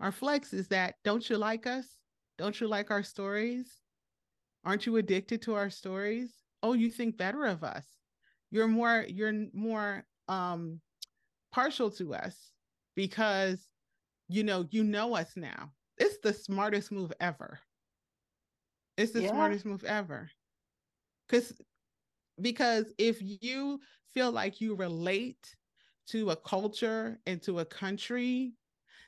Our 0.00 0.12
flex 0.12 0.52
is 0.52 0.68
that 0.68 0.96
don't 1.04 1.28
you 1.28 1.38
like 1.38 1.66
us? 1.66 1.86
Don't 2.36 2.60
you 2.60 2.68
like 2.68 2.90
our 2.90 3.02
stories? 3.02 3.80
Aren't 4.64 4.86
you 4.86 4.96
addicted 4.96 5.42
to 5.42 5.54
our 5.54 5.70
stories? 5.70 6.32
Oh, 6.62 6.72
you 6.72 6.90
think 6.90 7.16
better 7.16 7.44
of 7.44 7.64
us. 7.64 7.86
You're 8.50 8.68
more 8.68 9.04
you're 9.08 9.46
more 9.52 10.04
um 10.28 10.80
partial 11.52 11.90
to 11.92 12.14
us 12.14 12.53
because 12.94 13.66
you 14.28 14.42
know 14.42 14.66
you 14.70 14.84
know 14.84 15.14
us 15.14 15.32
now. 15.36 15.72
It's 15.98 16.18
the 16.22 16.32
smartest 16.32 16.90
move 16.90 17.12
ever. 17.20 17.60
It's 18.96 19.12
the 19.12 19.22
yeah. 19.22 19.30
smartest 19.30 19.64
move 19.64 19.84
ever. 19.84 20.30
Cuz 21.28 21.52
because 22.40 22.92
if 22.98 23.18
you 23.20 23.80
feel 24.12 24.30
like 24.30 24.60
you 24.60 24.74
relate 24.74 25.54
to 26.06 26.30
a 26.30 26.36
culture 26.36 27.18
and 27.26 27.42
to 27.42 27.60
a 27.60 27.64
country 27.64 28.52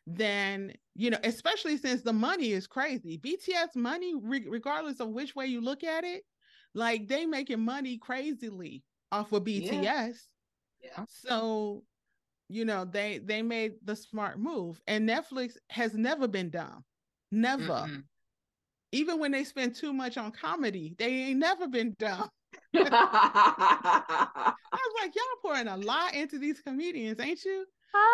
then 0.06 0.72
you 0.94 1.10
know 1.10 1.18
especially 1.24 1.76
since 1.76 2.02
the 2.02 2.12
money 2.12 2.52
is 2.52 2.66
crazy 2.66 3.18
bts 3.18 3.74
money 3.74 4.14
re- 4.14 4.46
regardless 4.48 5.00
of 5.00 5.08
which 5.08 5.34
way 5.34 5.46
you 5.46 5.60
look 5.60 5.82
at 5.82 6.04
it 6.04 6.22
like 6.74 7.08
they 7.08 7.26
making 7.26 7.60
money 7.60 7.98
crazily 7.98 8.84
off 9.10 9.32
of 9.32 9.42
bts 9.44 9.82
yeah. 9.82 10.08
yeah. 10.82 11.04
so 11.08 11.82
you 12.48 12.64
know 12.64 12.84
they 12.84 13.18
they 13.18 13.42
made 13.42 13.72
the 13.84 13.96
smart 13.96 14.38
move 14.38 14.80
and 14.86 15.08
netflix 15.08 15.56
has 15.70 15.94
never 15.94 16.28
been 16.28 16.50
dumb 16.50 16.84
never 17.30 17.86
mm 17.86 18.02
even 18.92 19.18
when 19.18 19.32
they 19.32 19.42
spend 19.42 19.74
too 19.74 19.92
much 19.92 20.16
on 20.16 20.30
comedy 20.30 20.94
they 20.96 21.08
ain't 21.08 21.40
never 21.40 21.66
been 21.66 21.92
dumb 21.98 22.30
I 22.74 24.52
was 24.72 24.94
like, 25.02 25.14
y'all 25.14 25.24
pouring 25.42 25.68
a 25.68 25.76
lot 25.76 26.14
into 26.14 26.38
these 26.38 26.60
comedians, 26.60 27.20
ain't 27.20 27.44
you? 27.44 27.66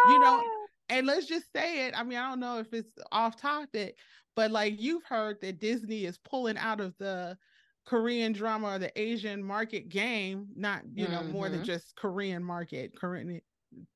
You 0.08 0.20
know, 0.20 0.42
and 0.88 1.06
let's 1.06 1.26
just 1.26 1.46
say 1.54 1.86
it. 1.86 1.94
I 1.96 2.04
mean, 2.04 2.18
I 2.18 2.28
don't 2.28 2.40
know 2.40 2.58
if 2.58 2.72
it's 2.72 2.92
off 3.10 3.40
topic, 3.40 3.96
but 4.36 4.50
like 4.50 4.80
you've 4.80 5.04
heard 5.04 5.40
that 5.40 5.60
Disney 5.60 6.04
is 6.04 6.18
pulling 6.18 6.56
out 6.56 6.80
of 6.80 6.94
the 6.98 7.36
Korean 7.84 8.32
drama 8.32 8.74
or 8.74 8.78
the 8.78 9.00
Asian 9.00 9.42
market 9.42 9.88
game, 9.88 10.46
not 10.54 10.82
you 10.94 11.08
know 11.08 11.20
mm-hmm. 11.20 11.32
more 11.32 11.48
than 11.48 11.60
mm-hmm. 11.60 11.66
just 11.66 11.96
Korean 11.96 12.44
market, 12.44 12.96
Korean 12.96 13.40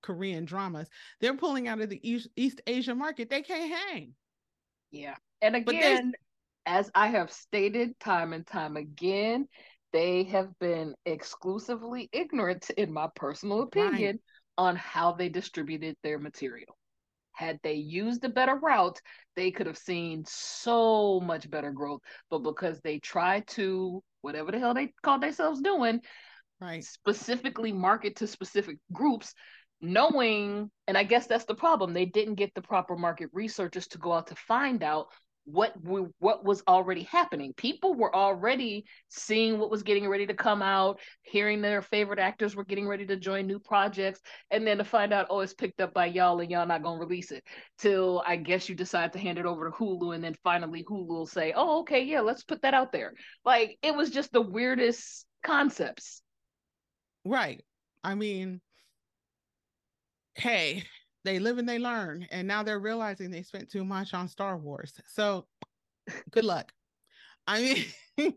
Korean 0.02 0.44
dramas. 0.44 0.88
They're 1.20 1.36
pulling 1.36 1.68
out 1.68 1.80
of 1.80 1.90
the 1.90 2.00
East, 2.08 2.28
East 2.36 2.60
Asian 2.66 2.98
market. 2.98 3.30
They 3.30 3.42
can't 3.42 3.72
hang. 3.72 4.14
Yeah, 4.90 5.16
and 5.42 5.56
again, 5.56 6.12
as 6.64 6.90
I 6.94 7.08
have 7.08 7.32
stated 7.32 7.98
time 8.00 8.32
and 8.32 8.46
time 8.46 8.76
again, 8.76 9.48
they 9.92 10.24
have 10.24 10.56
been 10.58 10.94
exclusively 11.04 12.08
ignorant, 12.12 12.70
in 12.70 12.92
my 12.92 13.08
personal 13.14 13.62
opinion, 13.62 14.16
right. 14.16 14.20
on 14.58 14.76
how 14.76 15.12
they 15.12 15.28
distributed 15.28 15.96
their 16.02 16.18
material 16.18 16.76
had 17.36 17.60
they 17.62 17.74
used 17.74 18.24
a 18.24 18.30
better 18.30 18.56
route, 18.56 18.98
they 19.36 19.50
could 19.50 19.66
have 19.66 19.76
seen 19.76 20.24
so 20.26 21.20
much 21.20 21.48
better 21.50 21.70
growth. 21.70 22.00
But 22.30 22.38
because 22.38 22.80
they 22.80 22.98
tried 22.98 23.46
to, 23.48 24.02
whatever 24.22 24.50
the 24.50 24.58
hell 24.58 24.72
they 24.72 24.94
called 25.02 25.22
themselves 25.22 25.60
doing, 25.60 26.00
right, 26.60 26.82
specifically 26.82 27.72
market 27.72 28.16
to 28.16 28.26
specific 28.26 28.78
groups, 28.90 29.34
knowing, 29.80 30.70
and 30.86 30.96
I 30.96 31.04
guess 31.04 31.26
that's 31.26 31.44
the 31.44 31.54
problem, 31.54 31.92
they 31.92 32.06
didn't 32.06 32.34
get 32.34 32.54
the 32.54 32.62
proper 32.62 32.96
market 32.96 33.30
researchers 33.32 33.86
to 33.88 33.98
go 33.98 34.12
out 34.12 34.28
to 34.28 34.34
find 34.34 34.82
out 34.82 35.08
what 35.44 35.72
we, 35.84 36.02
what 36.18 36.44
was 36.44 36.62
already 36.66 37.04
happening. 37.04 37.54
People 37.56 37.94
were 37.94 38.14
already 38.14 38.84
seeing 39.08 39.58
what 39.58 39.70
was 39.70 39.84
getting 39.84 40.08
ready 40.08 40.26
to 40.26 40.34
come 40.34 40.60
out, 40.60 40.98
hearing 41.22 41.62
their 41.62 41.82
favorite 41.82 42.18
actors 42.18 42.56
were 42.56 42.64
getting 42.64 42.88
ready 42.88 43.06
to 43.06 43.16
join 43.16 43.46
new 43.46 43.60
projects, 43.60 44.20
and 44.50 44.66
then 44.66 44.78
to 44.78 44.84
find 44.84 45.12
out, 45.12 45.28
oh, 45.30 45.40
it's 45.40 45.54
picked 45.54 45.80
up 45.80 45.94
by 45.94 46.06
y'all 46.06 46.40
and 46.40 46.50
y'all 46.50 46.66
not 46.66 46.82
gonna 46.82 46.98
release 46.98 47.30
it 47.30 47.44
till 47.78 48.24
I 48.26 48.34
guess 48.36 48.68
you 48.68 48.74
decide 48.74 49.12
to 49.12 49.20
hand 49.20 49.38
it 49.38 49.46
over 49.46 49.70
to 49.70 49.76
Hulu, 49.76 50.16
and 50.16 50.24
then 50.24 50.34
finally 50.42 50.82
Hulu 50.82 51.06
will 51.06 51.26
say, 51.26 51.52
oh, 51.54 51.80
okay, 51.80 52.02
yeah, 52.02 52.20
let's 52.20 52.42
put 52.42 52.62
that 52.62 52.74
out 52.74 52.90
there. 52.90 53.12
Like 53.44 53.78
it 53.82 53.94
was 53.94 54.10
just 54.10 54.32
the 54.32 54.42
weirdest 54.42 55.26
concepts. 55.44 56.22
Right. 57.24 57.64
I 58.02 58.16
mean, 58.16 58.60
hey, 60.36 60.84
they 61.24 61.38
live 61.38 61.58
and 61.58 61.68
they 61.68 61.78
learn. 61.78 62.26
And 62.30 62.46
now 62.48 62.62
they're 62.62 62.80
realizing 62.80 63.30
they 63.30 63.42
spent 63.42 63.70
too 63.70 63.84
much 63.84 64.14
on 64.14 64.28
Star 64.28 64.56
Wars. 64.58 65.00
So 65.06 65.48
good 66.30 66.44
luck. 66.44 66.72
I 67.46 67.84
mean, 68.18 68.34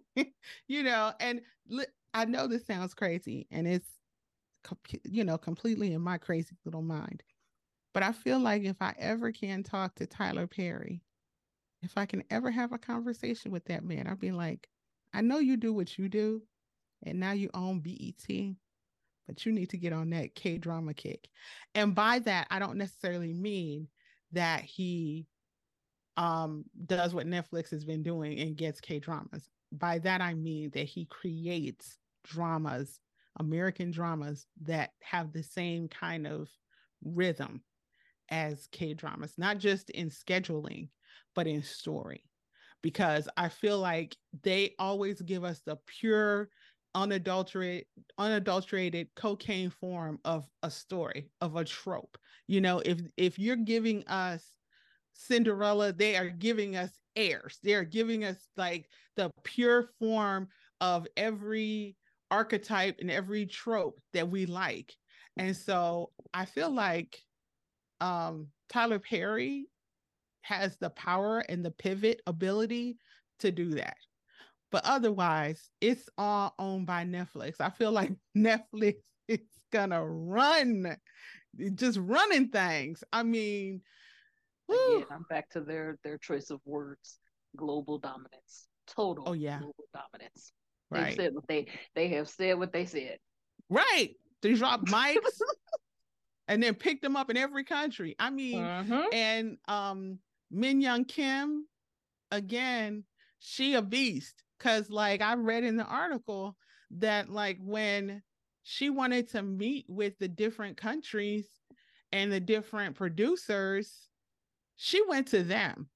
you 0.67 0.83
know, 0.83 1.13
and 1.19 1.41
li- 1.67 1.85
I 2.13 2.25
know 2.25 2.47
this 2.47 2.65
sounds 2.65 2.93
crazy 2.93 3.47
and 3.51 3.67
it's, 3.67 3.89
you 5.05 5.23
know, 5.23 5.37
completely 5.37 5.93
in 5.93 6.01
my 6.01 6.17
crazy 6.17 6.57
little 6.65 6.81
mind. 6.81 7.23
But 7.93 8.03
I 8.03 8.11
feel 8.13 8.39
like 8.39 8.63
if 8.63 8.81
I 8.81 8.95
ever 8.97 9.31
can 9.31 9.63
talk 9.63 9.95
to 9.95 10.07
Tyler 10.07 10.47
Perry 10.47 11.03
if 11.81 11.97
I 11.97 12.05
can 12.05 12.23
ever 12.29 12.51
have 12.51 12.73
a 12.73 12.77
conversation 12.77 13.51
with 13.51 13.65
that 13.65 13.83
man, 13.83 14.07
I'd 14.07 14.19
be 14.19 14.31
like, 14.31 14.69
I 15.13 15.21
know 15.21 15.39
you 15.39 15.57
do 15.57 15.73
what 15.73 15.97
you 15.97 16.09
do, 16.09 16.43
and 17.03 17.19
now 17.19 17.31
you 17.31 17.49
own 17.53 17.79
BET, 17.79 18.57
but 19.29 19.45
you 19.45 19.51
need 19.51 19.69
to 19.69 19.77
get 19.77 19.93
on 19.93 20.09
that 20.09 20.33
K 20.33 20.57
drama 20.57 20.91
kick. 20.91 21.29
And 21.75 21.93
by 21.93 22.17
that, 22.19 22.47
I 22.49 22.57
don't 22.57 22.79
necessarily 22.79 23.31
mean 23.31 23.87
that 24.31 24.63
he 24.63 25.27
um, 26.17 26.65
does 26.87 27.13
what 27.13 27.27
Netflix 27.27 27.69
has 27.69 27.85
been 27.85 28.01
doing 28.01 28.39
and 28.39 28.57
gets 28.57 28.81
K 28.81 28.97
dramas. 28.97 29.47
By 29.71 29.99
that, 29.99 30.19
I 30.19 30.33
mean 30.33 30.71
that 30.71 30.85
he 30.85 31.05
creates 31.05 31.99
dramas, 32.23 32.99
American 33.39 33.91
dramas 33.91 34.47
that 34.63 34.93
have 35.03 35.31
the 35.31 35.43
same 35.43 35.87
kind 35.87 36.25
of 36.25 36.49
rhythm 37.03 37.61
as 38.29 38.67
K 38.71 38.95
dramas, 38.95 39.35
not 39.37 39.59
just 39.59 39.91
in 39.91 40.09
scheduling, 40.09 40.89
but 41.35 41.45
in 41.45 41.61
story. 41.61 42.23
Because 42.81 43.29
I 43.37 43.49
feel 43.49 43.77
like 43.77 44.17
they 44.41 44.73
always 44.79 45.21
give 45.21 45.43
us 45.43 45.59
the 45.59 45.77
pure, 45.85 46.49
unadulterated, 46.95 47.85
unadulterated 48.17 49.07
cocaine 49.15 49.69
form 49.69 50.19
of 50.25 50.47
a 50.63 50.71
story, 50.71 51.29
of 51.41 51.55
a 51.55 51.65
trope. 51.65 52.17
You 52.47 52.61
know, 52.61 52.79
if 52.79 52.99
if 53.17 53.39
you're 53.39 53.55
giving 53.55 54.05
us 54.07 54.51
Cinderella, 55.13 55.93
they 55.93 56.15
are 56.15 56.29
giving 56.29 56.75
us 56.75 56.91
heirs. 57.15 57.59
They're 57.63 57.83
giving 57.83 58.23
us 58.23 58.37
like 58.57 58.89
the 59.15 59.29
pure 59.43 59.89
form 59.99 60.47
of 60.81 61.07
every 61.17 61.95
archetype 62.31 62.97
and 62.99 63.11
every 63.11 63.45
trope 63.45 63.99
that 64.13 64.29
we 64.29 64.45
like. 64.45 64.95
And 65.37 65.55
so 65.55 66.11
I 66.33 66.45
feel 66.45 66.71
like 66.71 67.17
um, 68.01 68.47
Tyler 68.69 68.99
Perry 68.99 69.67
has 70.41 70.77
the 70.77 70.89
power 70.91 71.39
and 71.49 71.63
the 71.63 71.71
pivot 71.71 72.21
ability 72.25 72.97
to 73.39 73.51
do 73.51 73.71
that. 73.71 73.97
But 74.71 74.85
otherwise, 74.85 75.69
it's 75.81 76.07
all 76.17 76.53
owned 76.59 76.85
by 76.85 77.03
Netflix. 77.05 77.55
I 77.59 77.69
feel 77.69 77.91
like 77.91 78.11
Netflix 78.37 78.95
is 79.27 79.39
gonna 79.71 80.05
run, 80.05 80.97
just 81.75 81.99
running 82.01 82.49
things. 82.49 83.03
I 83.11 83.23
mean, 83.23 83.81
Again, 84.69 85.05
I'm 85.11 85.25
back 85.29 85.49
to 85.51 85.61
their 85.61 85.97
their 86.03 86.17
choice 86.17 86.49
of 86.49 86.59
words: 86.65 87.19
global 87.55 87.97
dominance, 87.97 88.67
total. 88.87 89.23
Oh 89.27 89.33
yeah, 89.33 89.59
global 89.59 89.85
dominance. 89.93 90.51
Right. 90.91 91.15
They 91.17 91.23
said 91.23 91.33
what 91.33 91.47
they 91.47 91.67
they 91.95 92.09
have 92.09 92.29
said 92.29 92.57
what 92.59 92.71
they 92.71 92.85
said. 92.85 93.17
Right. 93.69 94.15
They 94.41 94.53
dropped 94.53 94.85
mics 94.91 95.17
and 96.47 96.61
then 96.61 96.75
picked 96.75 97.01
them 97.01 97.15
up 97.15 97.29
in 97.29 97.37
every 97.37 97.63
country. 97.63 98.15
I 98.19 98.29
mean, 98.29 98.59
mm-hmm. 98.59 99.13
and 99.13 99.57
um 99.67 100.19
Minyoung 100.53 101.07
Kim, 101.07 101.67
again, 102.31 103.03
she 103.39 103.73
a 103.73 103.81
beast. 103.81 104.43
Cause 104.59 104.89
like 104.89 105.21
I 105.21 105.35
read 105.35 105.63
in 105.63 105.77
the 105.77 105.85
article 105.85 106.57
that 106.91 107.29
like 107.29 107.57
when 107.61 108.21
she 108.63 108.89
wanted 108.89 109.29
to 109.29 109.41
meet 109.41 109.85
with 109.87 110.17
the 110.19 110.27
different 110.27 110.77
countries 110.77 111.47
and 112.11 112.31
the 112.31 112.39
different 112.39 112.95
producers, 112.95 114.09
she 114.75 115.01
went 115.07 115.27
to 115.27 115.43
them. 115.43 115.89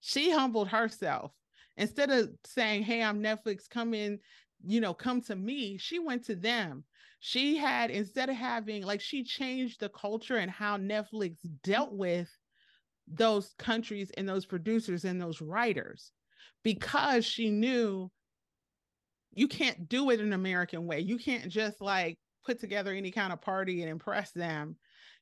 She 0.00 0.30
humbled 0.30 0.68
herself. 0.68 1.32
Instead 1.76 2.10
of 2.10 2.30
saying, 2.44 2.82
Hey, 2.82 3.02
I'm 3.02 3.22
Netflix, 3.22 3.68
come 3.68 3.94
in, 3.94 4.18
you 4.64 4.80
know, 4.80 4.94
come 4.94 5.20
to 5.22 5.36
me, 5.36 5.78
she 5.78 5.98
went 5.98 6.24
to 6.26 6.36
them. 6.36 6.84
She 7.20 7.56
had, 7.56 7.90
instead 7.90 8.30
of 8.30 8.36
having, 8.36 8.82
like, 8.82 9.00
she 9.00 9.24
changed 9.24 9.80
the 9.80 9.90
culture 9.90 10.36
and 10.36 10.50
how 10.50 10.78
Netflix 10.78 11.36
dealt 11.62 11.92
with 11.92 12.30
those 13.06 13.54
countries 13.58 14.10
and 14.16 14.28
those 14.28 14.46
producers 14.46 15.04
and 15.04 15.20
those 15.20 15.42
writers 15.42 16.12
because 16.62 17.24
she 17.24 17.50
knew 17.50 18.10
you 19.32 19.48
can't 19.48 19.88
do 19.88 20.10
it 20.10 20.20
an 20.20 20.32
American 20.32 20.86
way. 20.86 21.00
You 21.00 21.18
can't 21.18 21.48
just 21.48 21.80
like 21.80 22.18
put 22.44 22.60
together 22.60 22.92
any 22.92 23.10
kind 23.10 23.32
of 23.32 23.40
party 23.40 23.82
and 23.82 23.90
impress 23.90 24.32
them 24.32 24.76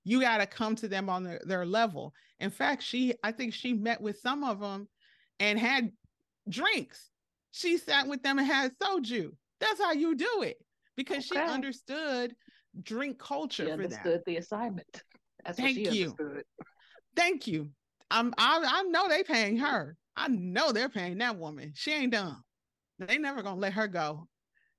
you 0.09 0.22
got 0.22 0.38
to 0.38 0.46
come 0.46 0.74
to 0.76 0.88
them 0.88 1.11
on 1.11 1.22
their, 1.22 1.40
their 1.44 1.66
level. 1.66 2.14
In 2.40 2.48
fact, 2.48 2.83
she, 2.83 3.14
I 3.22 3.31
think 3.31 3.52
she 3.52 3.74
met 3.74 4.00
with 4.00 4.18
some 4.20 4.42
of 4.42 4.59
them 4.59 4.88
and 5.38 5.59
had 5.59 5.92
drinks. 6.48 7.11
She 7.50 7.76
sat 7.76 8.09
with 8.09 8.22
them 8.22 8.38
and 8.38 8.46
had 8.46 8.72
soju. 8.78 9.33
That's 9.61 9.78
how 9.78 9.92
you 9.92 10.14
do 10.14 10.42
it 10.42 10.57
because 10.96 11.31
okay. 11.31 11.44
she 11.44 11.52
understood 11.52 12.35
drink 12.83 13.18
culture 13.18 13.66
she 13.66 13.70
understood 13.70 14.22
the 14.24 14.37
assignment. 14.37 15.02
That's 15.44 15.59
Thank 15.59 15.76
you. 15.78 16.14
Understood. 16.18 16.44
Thank 17.14 17.46
you. 17.46 17.68
I'm, 18.11 18.33
I, 18.38 18.62
I 18.66 18.83
know 18.85 19.09
they 19.09 19.22
paying 19.24 19.59
her. 19.59 19.94
I 20.18 20.28
know 20.28 20.72
they're 20.72 20.88
paying 20.88 21.18
that 21.18 21.38
woman. 21.38 21.72
She 21.74 21.92
ain't 21.92 22.12
dumb. 22.12 22.42
They 22.98 23.18
never 23.18 23.42
gonna 23.42 23.61
let 23.61 23.74
her 23.74 23.87
go 23.87 24.28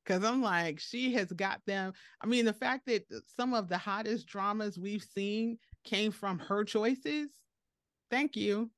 because 0.04 0.24
I'm 0.24 0.42
like, 0.42 0.80
she 0.80 1.14
has 1.14 1.32
got 1.32 1.62
them. 1.66 1.94
I 2.22 2.28
mean, 2.28 2.46
the 2.46 2.54
fact 2.54 2.88
that 2.88 3.06
some 3.38 3.54
of 3.54 3.70
the 3.70 3.78
hottest 3.78 4.28
dramas 4.28 4.78
we've 4.78 5.04
seen 5.04 5.58
came 5.86 6.12
from 6.12 6.40
her 6.40 6.64
choices. 6.64 7.30
Thank 8.12 8.36
you. 8.36 8.70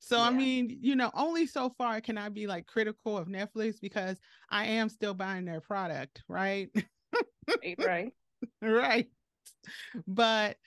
So, 0.00 0.16
yeah. 0.16 0.24
I 0.24 0.30
mean, 0.30 0.78
you 0.82 0.96
know, 0.96 1.10
only 1.14 1.46
so 1.46 1.70
far 1.70 2.00
can 2.00 2.18
I 2.18 2.28
be 2.28 2.46
like 2.46 2.66
critical 2.66 3.16
of 3.16 3.28
Netflix 3.28 3.80
because 3.80 4.18
I 4.50 4.66
am 4.66 4.88
still 4.88 5.14
buying 5.14 5.44
their 5.44 5.60
product, 5.60 6.22
right? 6.28 6.70
right. 7.78 8.12
right. 8.60 9.06
But 10.06 10.58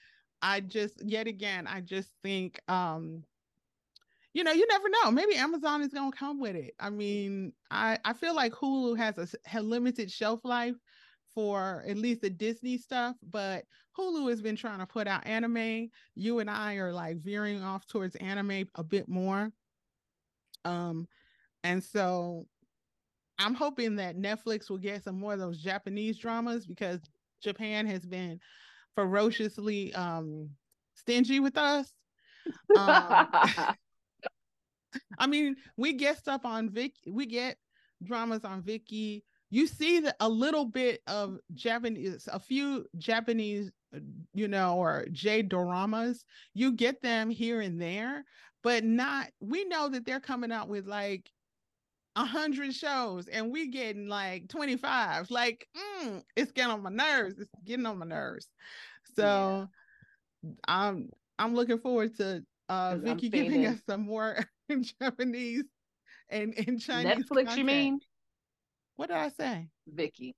I 0.41 0.59
just, 0.59 1.03
yet 1.05 1.27
again, 1.27 1.67
I 1.67 1.81
just 1.81 2.09
think 2.23 2.59
um 2.67 3.23
you 4.37 4.43
know, 4.43 4.51
you 4.51 4.67
never 4.67 4.87
know. 4.87 5.09
Maybe 5.09 5.33
Amazon 5.35 5.81
is 5.81 5.91
going 5.91 6.11
to 6.11 6.17
come 6.17 6.39
with 6.39 6.55
it. 6.55 6.75
I 6.79 6.91
mean, 6.91 7.53
I 7.71 7.97
I 8.05 8.13
feel 8.13 8.35
like 8.35 8.53
Hulu 8.53 8.95
has 8.95 9.17
a, 9.17 9.27
a 9.57 9.63
limited 9.63 10.11
shelf 10.11 10.41
life 10.43 10.75
for 11.33 11.83
at 11.87 11.97
least 11.97 12.21
the 12.21 12.29
Disney 12.29 12.77
stuff, 12.77 13.15
but 13.23 13.65
Hulu 13.97 14.29
has 14.29 14.43
been 14.43 14.55
trying 14.55 14.77
to 14.77 14.85
put 14.85 15.07
out 15.07 15.25
anime. 15.25 15.89
You 16.13 16.37
and 16.37 16.51
I 16.51 16.75
are 16.75 16.93
like 16.93 17.17
veering 17.17 17.63
off 17.63 17.87
towards 17.87 18.15
anime 18.17 18.69
a 18.75 18.83
bit 18.83 19.09
more. 19.09 19.51
Um, 20.65 21.07
and 21.63 21.83
so 21.83 22.45
I'm 23.39 23.55
hoping 23.55 23.95
that 23.95 24.19
Netflix 24.19 24.69
will 24.69 24.77
get 24.77 25.03
some 25.03 25.19
more 25.19 25.33
of 25.33 25.39
those 25.39 25.63
Japanese 25.63 26.19
dramas 26.19 26.67
because 26.67 27.01
Japan 27.41 27.87
has 27.87 28.05
been 28.05 28.39
ferociously 28.93 29.95
um 29.95 30.51
stingy 30.93 31.39
with 31.39 31.57
us. 31.57 31.91
Um, 32.77 33.27
I 35.17 35.27
mean, 35.27 35.55
we 35.77 35.93
get 35.93 36.17
stuff 36.17 36.45
on 36.45 36.69
Vic, 36.69 36.93
we 37.07 37.25
get 37.25 37.57
dramas 38.03 38.45
on 38.45 38.61
Viki. 38.61 39.23
You 39.49 39.65
see 39.65 39.99
the, 39.99 40.13
a 40.19 40.27
little 40.27 40.65
bit 40.65 41.01
of 41.07 41.37
Japanese, 41.53 42.27
a 42.31 42.39
few 42.39 42.85
Japanese, 42.97 43.71
you 44.33 44.47
know, 44.49 44.75
or 44.75 45.05
J 45.11 45.41
doramas. 45.41 46.19
You 46.53 46.73
get 46.73 47.01
them 47.01 47.29
here 47.29 47.61
and 47.61 47.81
there, 47.81 48.25
but 48.61 48.83
not. 48.83 49.29
We 49.39 49.63
know 49.65 49.87
that 49.89 50.05
they're 50.05 50.19
coming 50.19 50.51
out 50.51 50.67
with 50.67 50.85
like 50.85 51.29
a 52.17 52.25
hundred 52.25 52.73
shows, 52.73 53.29
and 53.29 53.49
we 53.51 53.69
getting 53.69 54.09
like 54.09 54.49
twenty 54.49 54.75
five. 54.75 55.31
Like, 55.31 55.65
mm, 55.77 56.21
it's 56.35 56.51
getting 56.51 56.73
on 56.73 56.83
my 56.83 56.89
nerves. 56.89 57.39
It's 57.39 57.49
getting 57.63 57.85
on 57.85 57.99
my 57.99 58.05
nerves. 58.05 58.49
So, 59.15 59.69
yeah. 60.43 60.51
I'm 60.67 61.09
I'm 61.39 61.55
looking 61.55 61.79
forward 61.79 62.17
to 62.17 62.43
uh 62.67 62.95
Viki 62.95 63.31
giving 63.31 63.65
us 63.65 63.79
some 63.87 64.01
more 64.01 64.37
in 64.69 64.83
Japanese 64.83 65.63
and 66.29 66.53
in 66.53 66.79
Chinese. 66.79 67.15
Netflix, 67.15 67.47
content. 67.47 67.57
you 67.57 67.63
mean? 67.63 67.99
What 68.95 69.09
did 69.09 69.17
I 69.17 69.29
say? 69.29 69.69
Viki. 69.93 70.33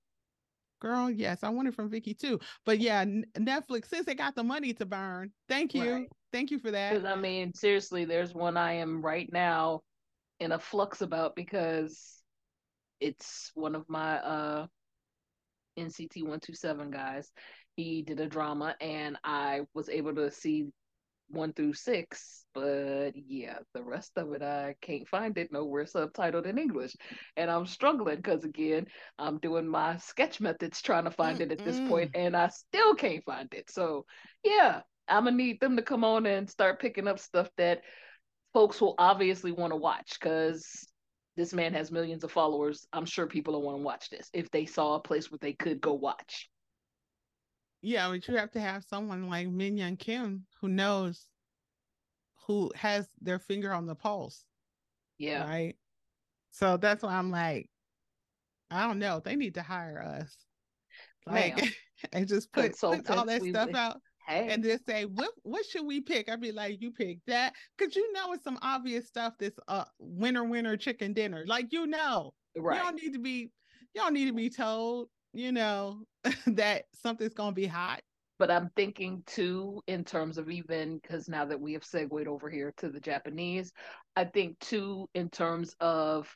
Girl, 0.80 1.10
yes, 1.10 1.42
I 1.42 1.50
want 1.50 1.68
it 1.68 1.74
from 1.74 1.90
Viki 1.90 2.18
too. 2.18 2.40
But 2.64 2.78
yeah, 2.78 3.04
Netflix, 3.38 3.86
since 3.86 4.06
they 4.06 4.14
got 4.14 4.34
the 4.34 4.42
money 4.42 4.72
to 4.74 4.86
burn, 4.86 5.30
thank 5.48 5.74
you. 5.74 5.92
Right. 5.92 6.08
Thank 6.32 6.50
you 6.50 6.58
for 6.58 6.70
that. 6.70 6.94
Because 6.94 7.04
I 7.04 7.16
mean, 7.16 7.52
seriously, 7.54 8.04
there's 8.04 8.34
one 8.34 8.56
I 8.56 8.74
am 8.74 9.02
right 9.02 9.30
now 9.32 9.80
in 10.38 10.52
a 10.52 10.58
flux 10.58 11.02
about 11.02 11.36
because 11.36 12.22
it's 13.00 13.50
one 13.54 13.74
of 13.74 13.84
my 13.88 14.18
uh 14.20 14.66
NCT 15.78 16.22
127 16.22 16.90
guys. 16.90 17.30
He 17.76 18.02
did 18.02 18.20
a 18.20 18.26
drama 18.26 18.74
and 18.80 19.16
I 19.24 19.62
was 19.74 19.88
able 19.88 20.14
to 20.14 20.30
see 20.30 20.66
one 21.30 21.52
through 21.52 21.74
six, 21.74 22.44
but 22.54 23.12
yeah, 23.14 23.58
the 23.74 23.82
rest 23.82 24.12
of 24.16 24.32
it 24.32 24.42
I 24.42 24.74
can't 24.82 25.08
find 25.08 25.36
it 25.38 25.52
nowhere 25.52 25.84
subtitled 25.84 26.46
in 26.46 26.58
English, 26.58 26.96
and 27.36 27.50
I'm 27.50 27.66
struggling 27.66 28.16
because 28.16 28.44
again 28.44 28.86
I'm 29.18 29.38
doing 29.38 29.66
my 29.68 29.96
sketch 29.98 30.40
methods 30.40 30.82
trying 30.82 31.04
to 31.04 31.10
find 31.10 31.40
Mm-mm. 31.40 31.42
it 31.42 31.52
at 31.52 31.64
this 31.64 31.80
point, 31.80 32.10
and 32.14 32.36
I 32.36 32.48
still 32.48 32.94
can't 32.94 33.24
find 33.24 33.52
it. 33.54 33.70
So 33.70 34.06
yeah, 34.44 34.82
I'm 35.08 35.24
gonna 35.24 35.36
need 35.36 35.60
them 35.60 35.76
to 35.76 35.82
come 35.82 36.04
on 36.04 36.26
and 36.26 36.48
start 36.50 36.80
picking 36.80 37.08
up 37.08 37.18
stuff 37.18 37.48
that 37.56 37.82
folks 38.52 38.80
will 38.80 38.94
obviously 38.98 39.52
want 39.52 39.72
to 39.72 39.76
watch 39.76 40.18
because 40.20 40.88
this 41.36 41.52
man 41.54 41.74
has 41.74 41.92
millions 41.92 42.24
of 42.24 42.32
followers. 42.32 42.86
I'm 42.92 43.06
sure 43.06 43.26
people 43.26 43.54
will 43.54 43.62
want 43.62 43.78
to 43.78 43.82
watch 43.82 44.10
this 44.10 44.28
if 44.32 44.50
they 44.50 44.66
saw 44.66 44.94
a 44.96 45.00
place 45.00 45.30
where 45.30 45.38
they 45.40 45.52
could 45.52 45.80
go 45.80 45.94
watch. 45.94 46.50
Yeah, 47.82 48.08
but 48.08 48.26
you 48.28 48.36
have 48.36 48.50
to 48.52 48.60
have 48.60 48.84
someone 48.84 49.28
like 49.28 49.48
Minyoung 49.48 49.98
Kim 49.98 50.46
who 50.60 50.68
knows 50.68 51.26
who 52.46 52.70
has 52.74 53.08
their 53.20 53.38
finger 53.38 53.72
on 53.72 53.86
the 53.86 53.94
pulse. 53.94 54.44
Yeah. 55.18 55.44
Right. 55.48 55.76
So 56.50 56.76
that's 56.76 57.02
why 57.02 57.14
I'm 57.14 57.30
like, 57.30 57.70
I 58.70 58.86
don't 58.86 58.98
know. 58.98 59.20
They 59.24 59.36
need 59.36 59.54
to 59.54 59.62
hire 59.62 60.02
us. 60.02 60.36
Like 61.26 61.62
and 62.12 62.26
just 62.26 62.52
put, 62.52 62.78
put 62.78 63.10
all 63.10 63.26
that 63.26 63.42
stuff 63.42 63.74
out. 63.74 64.00
Hey. 64.26 64.48
And 64.48 64.62
just 64.62 64.86
say 64.86 65.04
what 65.06 65.30
what 65.42 65.64
should 65.66 65.86
we 65.86 66.00
pick? 66.00 66.30
I'd 66.30 66.40
be 66.40 66.52
like, 66.52 66.80
you 66.80 66.92
pick 66.92 67.18
that 67.26 67.54
because 67.76 67.96
you 67.96 68.12
know 68.12 68.32
it's 68.32 68.44
some 68.44 68.58
obvious 68.62 69.08
stuff. 69.08 69.34
This 69.38 69.54
uh 69.66 69.84
winner 69.98 70.44
winner 70.44 70.76
chicken 70.76 71.12
dinner, 71.12 71.44
like 71.46 71.72
you 71.72 71.86
know, 71.86 72.32
right? 72.56 72.76
You 72.76 72.82
don't 72.82 73.02
need 73.02 73.12
to 73.14 73.18
be 73.18 73.50
you 73.94 74.02
don't 74.02 74.14
need 74.14 74.26
to 74.26 74.32
be 74.32 74.50
told, 74.50 75.08
you 75.32 75.52
know, 75.52 76.04
that 76.46 76.84
something's 77.02 77.34
gonna 77.34 77.52
be 77.52 77.66
hot. 77.66 78.00
But 78.38 78.50
I'm 78.50 78.70
thinking 78.74 79.22
too, 79.26 79.82
in 79.86 80.02
terms 80.02 80.38
of 80.38 80.48
even 80.48 80.98
because 80.98 81.28
now 81.28 81.44
that 81.44 81.60
we 81.60 81.74
have 81.74 81.84
segued 81.84 82.26
over 82.26 82.48
here 82.48 82.72
to 82.78 82.88
the 82.88 83.00
Japanese, 83.00 83.70
I 84.16 84.24
think 84.24 84.58
too, 84.60 85.08
in 85.14 85.28
terms 85.28 85.74
of 85.78 86.34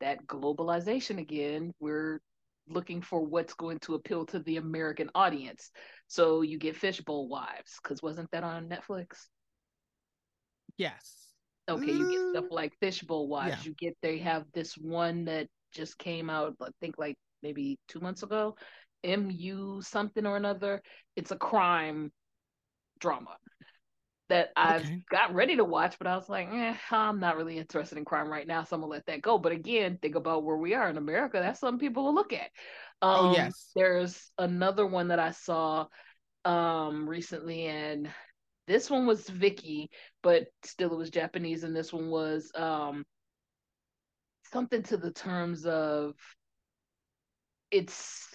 that 0.00 0.26
globalization 0.26 1.18
again, 1.18 1.74
we're 1.80 2.20
looking 2.66 3.02
for 3.02 3.20
what's 3.20 3.54
going 3.54 3.78
to 3.80 3.94
appeal 3.94 4.24
to 4.26 4.38
the 4.40 4.56
American 4.56 5.10
audience. 5.14 5.70
So 6.06 6.42
you 6.42 6.58
get 6.58 6.76
Fishbowl 6.76 7.28
Wives, 7.28 7.78
because 7.82 8.02
wasn't 8.02 8.30
that 8.30 8.44
on 8.44 8.68
Netflix? 8.68 9.26
Yes. 10.76 11.28
Okay, 11.68 11.92
you 11.92 12.10
get 12.10 12.30
stuff 12.30 12.50
mm. 12.50 12.54
like 12.54 12.72
Fishbowl 12.80 13.28
Wives. 13.28 13.56
Yeah. 13.58 13.68
You 13.68 13.74
get 13.74 13.96
they 14.00 14.18
have 14.18 14.44
this 14.54 14.78
one 14.78 15.26
that 15.26 15.48
just 15.72 15.98
came 15.98 16.30
out, 16.30 16.54
I 16.62 16.68
think 16.80 16.96
like 16.96 17.16
maybe 17.42 17.78
two 17.88 18.00
months 18.00 18.22
ago. 18.22 18.56
MU 19.04 19.80
something 19.80 20.26
or 20.26 20.36
another. 20.36 20.82
It's 21.16 21.30
a 21.30 21.36
crime 21.36 22.12
drama 22.98 23.36
that 24.28 24.50
I've 24.56 24.82
okay. 24.82 25.02
got 25.10 25.34
ready 25.34 25.56
to 25.56 25.64
watch, 25.64 25.96
but 25.98 26.06
I 26.06 26.14
was 26.14 26.28
like, 26.28 26.48
eh, 26.52 26.74
I'm 26.90 27.18
not 27.18 27.36
really 27.36 27.58
interested 27.58 27.96
in 27.96 28.04
crime 28.04 28.28
right 28.28 28.46
now, 28.46 28.64
so 28.64 28.76
I'm 28.76 28.82
gonna 28.82 28.92
let 28.92 29.06
that 29.06 29.22
go. 29.22 29.38
But 29.38 29.52
again, 29.52 29.98
think 30.00 30.16
about 30.16 30.44
where 30.44 30.56
we 30.56 30.74
are 30.74 30.88
in 30.90 30.98
America. 30.98 31.38
That's 31.40 31.60
something 31.60 31.78
people 31.78 32.04
will 32.04 32.14
look 32.14 32.32
at. 32.32 32.50
Oh, 33.00 33.08
um, 33.08 33.26
oh 33.26 33.32
yes. 33.34 33.70
There's 33.74 34.30
another 34.38 34.86
one 34.86 35.08
that 35.08 35.18
I 35.18 35.30
saw 35.30 35.86
um 36.44 37.08
recently, 37.08 37.66
and 37.66 38.10
this 38.66 38.90
one 38.90 39.06
was 39.06 39.28
Viki, 39.28 39.88
but 40.22 40.46
still 40.62 40.92
it 40.92 40.98
was 40.98 41.10
Japanese, 41.10 41.64
and 41.64 41.74
this 41.74 41.92
one 41.92 42.10
was 42.10 42.50
um 42.54 43.04
something 44.52 44.82
to 44.82 44.96
the 44.96 45.12
terms 45.12 45.64
of 45.66 46.14
it's 47.70 48.26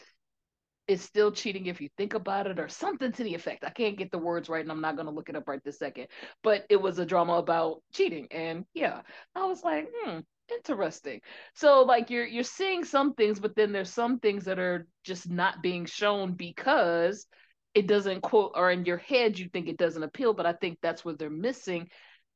it's 0.88 1.04
still 1.04 1.32
cheating 1.32 1.67
if 1.67 1.80
you 1.80 1.88
think 1.98 2.13
about 2.13 2.46
it 2.48 2.60
or 2.60 2.67
something 2.67 3.12
to 3.13 3.24
the 3.24 3.36
effect. 3.36 3.63
I 3.63 3.69
can't 3.69 3.98
get 3.98 4.12
the 4.12 4.17
words 4.17 4.50
right 4.50 4.62
and 4.62 4.72
I'm 4.72 4.82
not 4.82 4.96
going 4.98 5.06
to 5.06 5.13
look 5.13 5.30
it 5.30 5.36
up 5.36 5.48
right 5.48 5.63
this 5.63 5.80
second. 5.80 6.08
But 6.43 6.65
it 6.69 6.82
was 6.82 7.00
a 7.00 7.06
drama 7.06 7.34
about 7.36 7.82
cheating 7.93 8.28
and 8.32 8.65
yeah, 8.74 9.02
I 9.34 9.46
was 9.46 9.63
like, 9.63 9.89
"Hmm, 9.96 10.19
interesting." 10.54 11.22
So 11.56 11.84
like 11.84 12.10
you're 12.10 12.26
you're 12.26 12.43
seeing 12.43 12.84
some 12.84 13.13
things 13.13 13.39
but 13.39 13.56
then 13.56 13.72
there's 13.72 13.93
some 13.93 14.19
things 14.19 14.46
that 14.46 14.60
are 14.60 14.86
just 15.06 15.30
not 15.30 15.62
being 15.63 15.86
shown 15.86 16.34
because 16.34 17.26
it 17.74 17.88
doesn't 17.88 18.22
quote 18.22 18.52
or 18.56 18.69
in 18.69 18.86
your 18.86 18.98
head 18.98 19.39
you 19.39 19.50
think 19.50 19.67
it 19.67 19.78
doesn't 19.78 20.04
appeal, 20.04 20.34
but 20.34 20.46
I 20.46 20.54
think 20.54 20.78
that's 20.82 21.04
what 21.06 21.17
they're 21.17 21.30
missing 21.30 21.89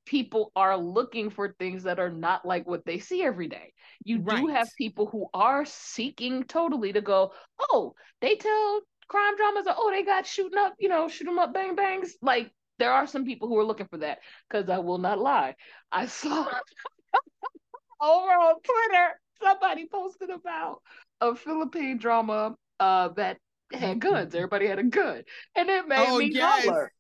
people 0.08 0.52
are 0.56 0.78
looking 0.78 1.30
for 1.30 1.54
things 1.60 1.84
that 1.84 2.00
are 2.00 2.10
not 2.10 2.46
like 2.46 2.68
what 2.68 2.86
they 2.86 3.00
see 3.00 3.24
every 3.24 3.48
day. 3.48 3.74
You 4.04 4.22
right. 4.22 4.40
do 4.40 4.48
have 4.48 4.70
people 4.78 5.06
who 5.06 5.28
are 5.34 5.66
seeking 5.66 6.44
totally 6.46 6.94
to 6.94 7.02
go, 7.02 7.34
oh, 7.60 7.94
they 8.22 8.36
tell 8.36 8.82
crime 9.08 9.36
dramas, 9.36 9.68
oh, 9.68 9.92
they 9.92 10.04
got 10.04 10.26
shooting 10.26 10.58
up, 10.58 10.74
you 10.80 10.90
know, 10.90 11.08
shoot 11.08 11.26
them 11.26 11.40
up, 11.40 11.54
bang 11.54 11.76
bangs. 11.76 12.16
Like 12.22 12.52
there 12.80 12.92
are 12.92 13.06
some 13.06 13.26
people 13.26 13.48
who 13.48 13.58
are 13.58 13.66
looking 13.66 13.88
for 13.88 13.98
that. 13.98 14.20
Because 14.50 14.70
I 14.70 14.80
will 14.80 14.98
not 14.98 15.20
lie, 15.20 15.56
I 15.92 16.08
saw 16.08 16.46
over 18.02 18.32
on 18.32 18.56
Twitter 18.62 19.20
somebody 19.42 19.88
posted 19.88 20.30
about 20.30 20.82
a 21.22 21.36
Philippine 21.36 21.98
drama 21.98 22.56
uh, 22.80 23.10
that 23.10 23.38
had 23.72 24.00
guns. 24.00 24.34
Everybody 24.34 24.68
had 24.68 24.80
a 24.80 24.84
gun, 24.84 25.24
and 25.56 25.70
it 25.70 25.88
made 25.88 26.08
oh, 26.08 26.20
me 26.20 26.32
yes. 26.34 26.66
holler. 26.66 26.92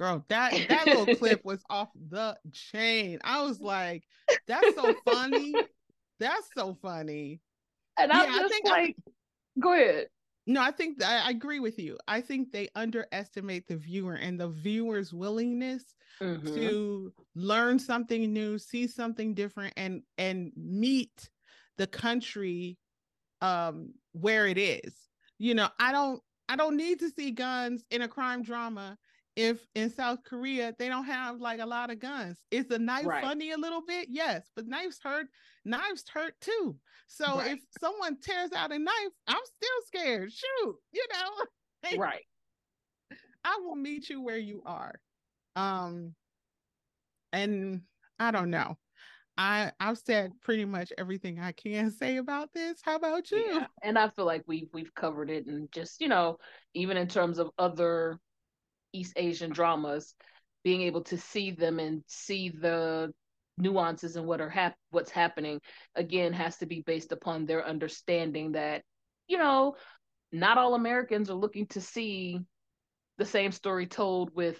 Girl, 0.00 0.24
that 0.28 0.52
that 0.70 0.86
little 0.86 1.14
clip 1.16 1.44
was 1.44 1.62
off 1.68 1.90
the 2.08 2.36
chain. 2.52 3.18
I 3.22 3.42
was 3.42 3.60
like, 3.60 4.04
that's 4.48 4.74
so 4.74 4.94
funny. 5.04 5.54
That's 6.18 6.48
so 6.56 6.76
funny. 6.80 7.40
And 7.98 8.10
I'm 8.10 8.32
yeah, 8.32 8.38
just 8.40 8.64
like, 8.64 8.72
I, 8.72 8.94
go 9.60 9.74
ahead. 9.74 10.06
No, 10.46 10.62
I 10.62 10.70
think 10.70 11.02
I, 11.02 11.26
I, 11.26 11.30
agree 11.30 11.60
with 11.60 11.78
you. 11.78 11.98
I 12.08 12.22
think 12.22 12.50
they 12.50 12.68
underestimate 12.74 13.68
the 13.68 13.76
viewer 13.76 14.14
and 14.14 14.40
the 14.40 14.48
viewer's 14.48 15.12
willingness 15.12 15.84
mm-hmm. 16.20 16.54
to 16.54 17.12
learn 17.34 17.78
something 17.78 18.32
new, 18.32 18.58
see 18.58 18.86
something 18.86 19.34
different, 19.34 19.74
and 19.76 20.02
and 20.16 20.50
meet 20.56 21.28
the 21.76 21.86
country 21.86 22.78
um 23.42 23.92
where 24.12 24.46
it 24.46 24.56
is. 24.56 24.94
You 25.38 25.54
know, 25.54 25.68
I 25.78 25.92
don't 25.92 26.22
I 26.48 26.56
don't 26.56 26.78
need 26.78 27.00
to 27.00 27.10
see 27.10 27.32
guns 27.32 27.84
in 27.90 28.00
a 28.00 28.08
crime 28.08 28.42
drama 28.42 28.96
if 29.36 29.64
in 29.74 29.90
South 29.90 30.18
Korea 30.24 30.74
they 30.78 30.88
don't 30.88 31.04
have 31.04 31.40
like 31.40 31.60
a 31.60 31.66
lot 31.66 31.90
of 31.90 32.00
guns. 32.00 32.38
Is 32.50 32.66
the 32.66 32.78
knife 32.78 33.06
right. 33.06 33.22
funny 33.22 33.52
a 33.52 33.58
little 33.58 33.82
bit? 33.86 34.08
Yes, 34.10 34.48
but 34.56 34.66
knives 34.66 34.98
hurt. 35.02 35.26
Knives 35.64 36.04
hurt 36.12 36.34
too. 36.40 36.76
So 37.06 37.38
right. 37.38 37.52
if 37.52 37.60
someone 37.80 38.18
tears 38.20 38.52
out 38.52 38.72
a 38.72 38.78
knife, 38.78 39.12
I'm 39.26 39.36
still 39.44 39.68
scared. 39.86 40.32
Shoot, 40.32 40.76
you 40.92 41.06
know. 41.12 41.96
right. 41.98 42.24
I 43.44 43.58
will 43.64 43.76
meet 43.76 44.08
you 44.08 44.22
where 44.22 44.38
you 44.38 44.62
are. 44.66 44.94
Um 45.56 46.14
and 47.32 47.82
I 48.18 48.30
don't 48.30 48.50
know. 48.50 48.76
I 49.38 49.72
I've 49.80 49.98
said 49.98 50.32
pretty 50.42 50.64
much 50.64 50.92
everything 50.98 51.40
I 51.40 51.52
can 51.52 51.90
say 51.90 52.18
about 52.18 52.52
this. 52.52 52.80
How 52.84 52.96
about 52.96 53.30
you? 53.30 53.44
Yeah. 53.50 53.66
And 53.82 53.98
I 53.98 54.10
feel 54.10 54.26
like 54.26 54.42
we've 54.46 54.68
we've 54.72 54.94
covered 54.94 55.30
it 55.30 55.46
and 55.46 55.70
just, 55.72 56.00
you 56.00 56.08
know, 56.08 56.36
even 56.74 56.96
in 56.96 57.08
terms 57.08 57.38
of 57.38 57.50
other 57.58 58.18
East 58.92 59.14
Asian 59.16 59.50
dramas, 59.50 60.14
being 60.64 60.82
able 60.82 61.02
to 61.04 61.16
see 61.16 61.50
them 61.50 61.78
and 61.78 62.02
see 62.06 62.50
the 62.50 63.12
nuances 63.58 64.16
and 64.16 64.26
what 64.26 64.40
are 64.40 64.48
hap- 64.48 64.78
what's 64.90 65.10
happening 65.10 65.60
again 65.94 66.32
has 66.32 66.56
to 66.56 66.66
be 66.66 66.82
based 66.86 67.12
upon 67.12 67.44
their 67.44 67.66
understanding 67.66 68.52
that 68.52 68.82
you 69.28 69.36
know 69.36 69.74
not 70.32 70.56
all 70.56 70.74
Americans 70.74 71.28
are 71.28 71.34
looking 71.34 71.66
to 71.66 71.80
see 71.80 72.40
the 73.18 73.24
same 73.24 73.52
story 73.52 73.86
told 73.86 74.34
with 74.34 74.58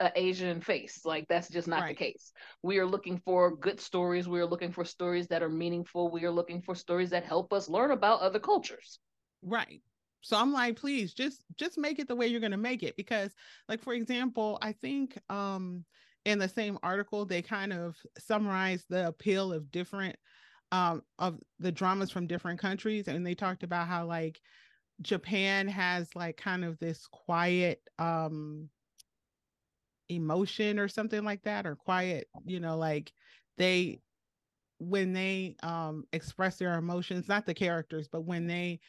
an 0.00 0.10
Asian 0.16 0.60
face. 0.60 1.04
Like 1.04 1.26
that's 1.28 1.48
just 1.48 1.68
not 1.68 1.82
right. 1.82 1.96
the 1.96 2.04
case. 2.04 2.32
We 2.62 2.78
are 2.78 2.86
looking 2.86 3.18
for 3.24 3.54
good 3.56 3.80
stories. 3.80 4.28
We 4.28 4.40
are 4.40 4.46
looking 4.46 4.72
for 4.72 4.84
stories 4.84 5.28
that 5.28 5.42
are 5.42 5.48
meaningful. 5.48 6.10
We 6.10 6.24
are 6.24 6.30
looking 6.30 6.62
for 6.62 6.74
stories 6.74 7.10
that 7.10 7.24
help 7.24 7.52
us 7.52 7.68
learn 7.68 7.90
about 7.90 8.20
other 8.20 8.40
cultures. 8.40 8.98
Right. 9.42 9.82
So 10.22 10.36
I'm 10.36 10.52
like, 10.52 10.76
please 10.76 11.14
just 11.14 11.44
just 11.56 11.78
make 11.78 11.98
it 11.98 12.08
the 12.08 12.16
way 12.16 12.26
you're 12.26 12.40
gonna 12.40 12.56
make 12.56 12.82
it. 12.82 12.96
Because, 12.96 13.34
like, 13.68 13.80
for 13.82 13.94
example, 13.94 14.58
I 14.62 14.72
think 14.72 15.18
um 15.30 15.84
in 16.24 16.38
the 16.38 16.48
same 16.48 16.78
article 16.82 17.24
they 17.24 17.42
kind 17.42 17.72
of 17.72 17.96
summarize 18.18 18.84
the 18.88 19.08
appeal 19.08 19.52
of 19.52 19.70
different 19.70 20.16
um 20.72 21.02
of 21.18 21.40
the 21.58 21.72
dramas 21.72 22.10
from 22.10 22.26
different 22.26 22.60
countries 22.60 23.08
and 23.08 23.26
they 23.26 23.34
talked 23.34 23.62
about 23.62 23.88
how 23.88 24.06
like 24.06 24.40
Japan 25.02 25.68
has 25.68 26.14
like 26.16 26.36
kind 26.36 26.64
of 26.64 26.78
this 26.78 27.06
quiet 27.08 27.82
um 27.98 28.70
emotion 30.08 30.78
or 30.78 30.88
something 30.88 31.22
like 31.24 31.42
that 31.44 31.66
or 31.66 31.76
quiet 31.76 32.28
you 32.44 32.58
know 32.58 32.76
like 32.76 33.12
they 33.56 34.00
when 34.78 35.12
they 35.12 35.56
um 35.62 36.04
express 36.12 36.58
their 36.58 36.78
emotions 36.78 37.28
not 37.28 37.46
the 37.46 37.54
characters 37.54 38.08
but 38.08 38.22
when 38.22 38.46
they 38.46 38.80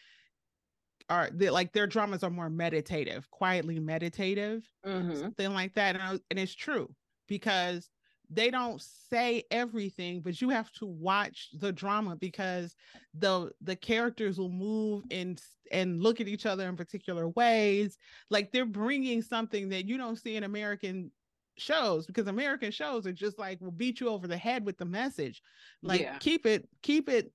are 1.09 1.29
they, 1.33 1.49
like 1.49 1.73
their 1.73 1.87
dramas 1.87 2.23
are 2.23 2.29
more 2.29 2.49
meditative, 2.49 3.29
quietly 3.31 3.79
meditative, 3.79 4.63
mm-hmm. 4.85 5.15
something 5.15 5.53
like 5.53 5.73
that. 5.75 5.95
And, 5.95 6.03
I, 6.03 6.19
and 6.29 6.39
it's 6.39 6.55
true 6.55 6.93
because 7.27 7.89
they 8.29 8.49
don't 8.49 8.81
say 9.09 9.43
everything, 9.51 10.21
but 10.21 10.41
you 10.41 10.49
have 10.49 10.71
to 10.73 10.85
watch 10.85 11.49
the 11.59 11.71
drama 11.71 12.15
because 12.15 12.75
the 13.13 13.51
the 13.61 13.75
characters 13.75 14.39
will 14.39 14.51
move 14.51 15.03
and 15.11 15.41
and 15.71 16.01
look 16.01 16.21
at 16.21 16.27
each 16.27 16.45
other 16.45 16.67
in 16.67 16.77
particular 16.77 17.27
ways. 17.29 17.97
Like 18.29 18.51
they're 18.51 18.65
bringing 18.65 19.21
something 19.21 19.69
that 19.69 19.85
you 19.85 19.97
don't 19.97 20.17
see 20.17 20.37
in 20.37 20.43
American 20.43 21.11
shows 21.57 22.05
because 22.05 22.27
American 22.27 22.71
shows 22.71 23.05
are 23.05 23.11
just 23.11 23.37
like 23.37 23.59
will 23.59 23.71
beat 23.71 23.99
you 23.99 24.07
over 24.07 24.27
the 24.27 24.37
head 24.37 24.65
with 24.65 24.77
the 24.77 24.85
message. 24.85 25.41
Like 25.83 26.01
yeah. 26.01 26.17
keep 26.19 26.45
it 26.45 26.67
keep 26.81 27.09
it 27.09 27.33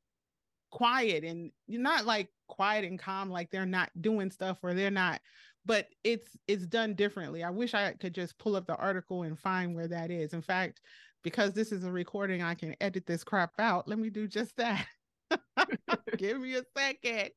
quiet 0.71 1.25
and 1.25 1.51
you're 1.67 1.81
not 1.81 2.07
like 2.07 2.29
quiet 2.49 2.85
and 2.85 2.99
calm 2.99 3.31
like 3.31 3.51
they're 3.51 3.67
not 3.67 3.91
doing 4.01 4.31
stuff 4.31 4.59
or 4.63 4.75
they're 4.75 4.91
not 4.91 5.21
but 5.67 5.89
it's 6.05 6.37
it's 6.47 6.65
done 6.65 6.95
differently. 6.95 7.43
I 7.43 7.51
wish 7.51 7.75
i 7.75 7.93
could 7.93 8.15
just 8.15 8.39
pull 8.39 8.57
up 8.57 8.67
the 8.67 8.77
article 8.77 9.25
and 9.25 9.39
find 9.39 9.75
where 9.75 9.89
that 9.89 10.11
is. 10.11 10.33
In 10.33 10.41
fact 10.43 10.81
because 11.23 11.53
this 11.53 11.73
is 11.73 11.83
a 11.83 11.91
recording 11.91 12.41
i 12.41 12.55
can 12.55 12.77
edit 12.81 13.05
this 13.05 13.25
crap 13.25 13.51
out. 13.59 13.89
Let 13.89 13.99
me 13.99 14.09
do 14.11 14.29
just 14.29 14.57
that. 14.57 14.87
Give 16.17 16.41
me 16.41 16.55
a 16.55 16.63
second. 16.77 17.31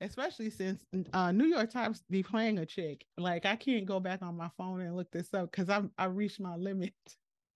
Especially 0.00 0.50
since 0.50 0.84
uh, 1.12 1.32
New 1.32 1.46
York 1.46 1.72
Times 1.72 2.04
be 2.10 2.22
playing 2.22 2.58
a 2.58 2.66
chick. 2.66 3.04
Like 3.16 3.46
I 3.46 3.56
can't 3.56 3.86
go 3.86 4.00
back 4.00 4.22
on 4.22 4.36
my 4.36 4.50
phone 4.56 4.80
and 4.80 4.96
look 4.96 5.10
this 5.10 5.32
up 5.32 5.50
because 5.50 5.68
I'm 5.68 5.90
I 5.96 6.06
reached 6.06 6.40
my 6.40 6.56
limit. 6.56 6.92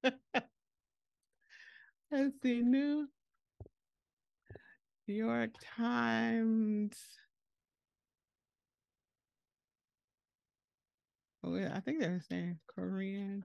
Let's 2.11 2.34
see, 2.42 2.61
New 2.62 3.09
York 5.12 5.50
Times. 5.76 6.96
Oh, 11.44 11.56
yeah, 11.56 11.72
I 11.74 11.80
think 11.80 12.00
they're 12.00 12.22
saying 12.28 12.58
Korean 12.66 13.44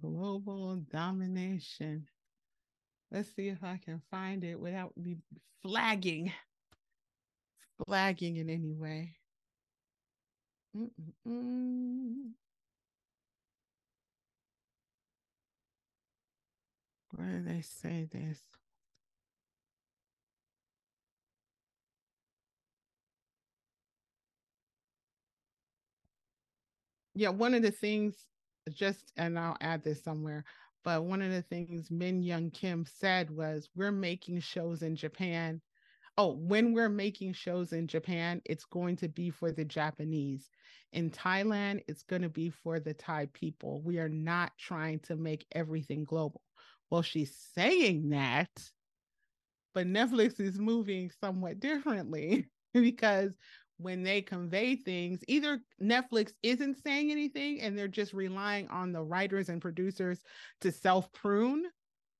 global 0.00 0.76
domination. 0.90 2.06
Let's 3.10 3.34
see 3.34 3.48
if 3.48 3.62
I 3.62 3.78
can 3.84 4.02
find 4.10 4.42
it 4.42 4.58
without 4.58 4.96
me 4.96 5.18
flagging 5.62 6.32
flagging 7.86 8.36
in 8.36 8.50
any 8.50 8.72
way. 8.72 9.16
Mm-mm-mm. 10.76 12.32
Where 17.10 17.28
do 17.28 17.42
they 17.44 17.60
say 17.60 18.08
this? 18.10 18.40
Yeah, 27.14 27.30
one 27.30 27.54
of 27.54 27.62
the 27.62 27.70
things, 27.70 28.16
just 28.72 29.12
and 29.16 29.38
I'll 29.38 29.56
add 29.60 29.84
this 29.84 30.02
somewhere, 30.02 30.44
but 30.84 31.04
one 31.04 31.22
of 31.22 31.30
the 31.30 31.42
things 31.42 31.88
Minyoung 31.88 32.52
Kim 32.52 32.86
said 32.86 33.30
was, 33.30 33.68
We're 33.74 33.92
making 33.92 34.40
shows 34.40 34.82
in 34.82 34.96
Japan 34.96 35.60
oh, 36.16 36.32
when 36.32 36.72
we're 36.72 36.88
making 36.88 37.32
shows 37.32 37.72
in 37.72 37.86
Japan, 37.86 38.40
it's 38.44 38.64
going 38.64 38.96
to 38.96 39.08
be 39.08 39.30
for 39.30 39.50
the 39.50 39.64
Japanese. 39.64 40.48
In 40.92 41.10
Thailand, 41.10 41.82
it's 41.88 42.04
going 42.04 42.22
to 42.22 42.28
be 42.28 42.50
for 42.50 42.78
the 42.78 42.94
Thai 42.94 43.28
people. 43.32 43.82
We 43.82 43.98
are 43.98 44.08
not 44.08 44.52
trying 44.58 45.00
to 45.00 45.16
make 45.16 45.44
everything 45.52 46.04
global. 46.04 46.42
Well, 46.90 47.02
she's 47.02 47.36
saying 47.54 48.10
that, 48.10 48.50
but 49.74 49.86
Netflix 49.86 50.38
is 50.38 50.58
moving 50.58 51.10
somewhat 51.20 51.58
differently 51.58 52.46
because 52.74 53.32
when 53.78 54.02
they 54.02 54.22
convey 54.22 54.76
things, 54.76 55.20
either 55.28 55.60
Netflix 55.82 56.32
isn't 56.42 56.82
saying 56.82 57.10
anything 57.10 57.60
and 57.60 57.76
they're 57.76 57.88
just 57.88 58.12
relying 58.12 58.68
on 58.68 58.92
the 58.92 59.02
writers 59.02 59.48
and 59.48 59.60
producers 59.60 60.22
to 60.60 60.70
self 60.70 61.12
prune, 61.12 61.64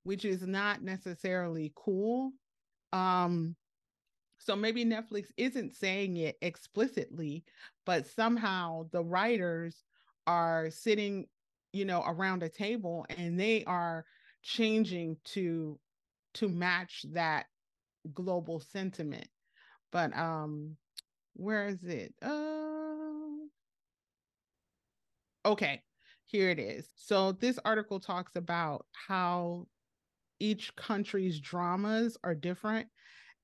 which 0.02 0.24
is 0.24 0.42
not 0.42 0.82
necessarily 0.82 1.72
cool. 1.76 2.32
Um, 2.92 3.56
so 4.38 4.54
maybe 4.56 4.84
Netflix 4.84 5.28
isn't 5.36 5.74
saying 5.74 6.16
it 6.18 6.36
explicitly, 6.42 7.44
but 7.86 8.06
somehow 8.06 8.88
the 8.92 9.02
writers 9.02 9.84
are 10.26 10.70
sitting, 10.70 11.26
you 11.72 11.84
know, 11.84 12.02
around 12.06 12.42
a 12.42 12.48
table 12.48 13.06
and 13.16 13.38
they 13.38 13.64
are 13.64 14.04
changing 14.42 15.16
to 15.24 15.78
to 16.34 16.48
match 16.48 17.06
that 17.12 17.46
global 18.12 18.60
sentiment. 18.60 19.28
But 19.92 20.14
um 20.16 20.76
where 21.34 21.68
is 21.68 21.82
it? 21.84 22.14
Uh 22.22 22.44
okay, 25.44 25.82
here 26.24 26.50
it 26.50 26.58
is. 26.58 26.88
So 26.94 27.32
this 27.32 27.58
article 27.64 28.00
talks 28.00 28.36
about 28.36 28.86
how 28.92 29.66
each 30.40 30.74
country's 30.76 31.40
dramas 31.40 32.16
are 32.24 32.34
different 32.34 32.88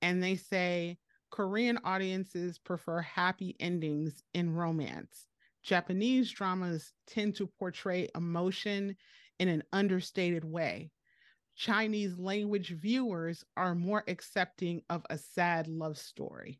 and 0.03 0.22
they 0.22 0.36
say 0.36 0.99
Korean 1.30 1.78
audiences 1.84 2.59
prefer 2.59 3.01
happy 3.01 3.55
endings 3.61 4.22
in 4.34 4.53
romance. 4.55 5.26
Japanese 5.62 6.30
dramas 6.30 6.93
tend 7.07 7.36
to 7.36 7.47
portray 7.47 8.09
emotion 8.14 8.97
in 9.38 9.49
an 9.49 9.62
understated 9.72 10.45
way. 10.45 10.91
Chinese 11.55 12.18
language 12.18 12.70
viewers 12.70 13.45
are 13.57 13.74
more 13.74 14.03
accepting 14.09 14.82
of 14.88 15.05
a 15.11 15.18
sad 15.18 15.68
love 15.68 15.99
story. 15.99 16.59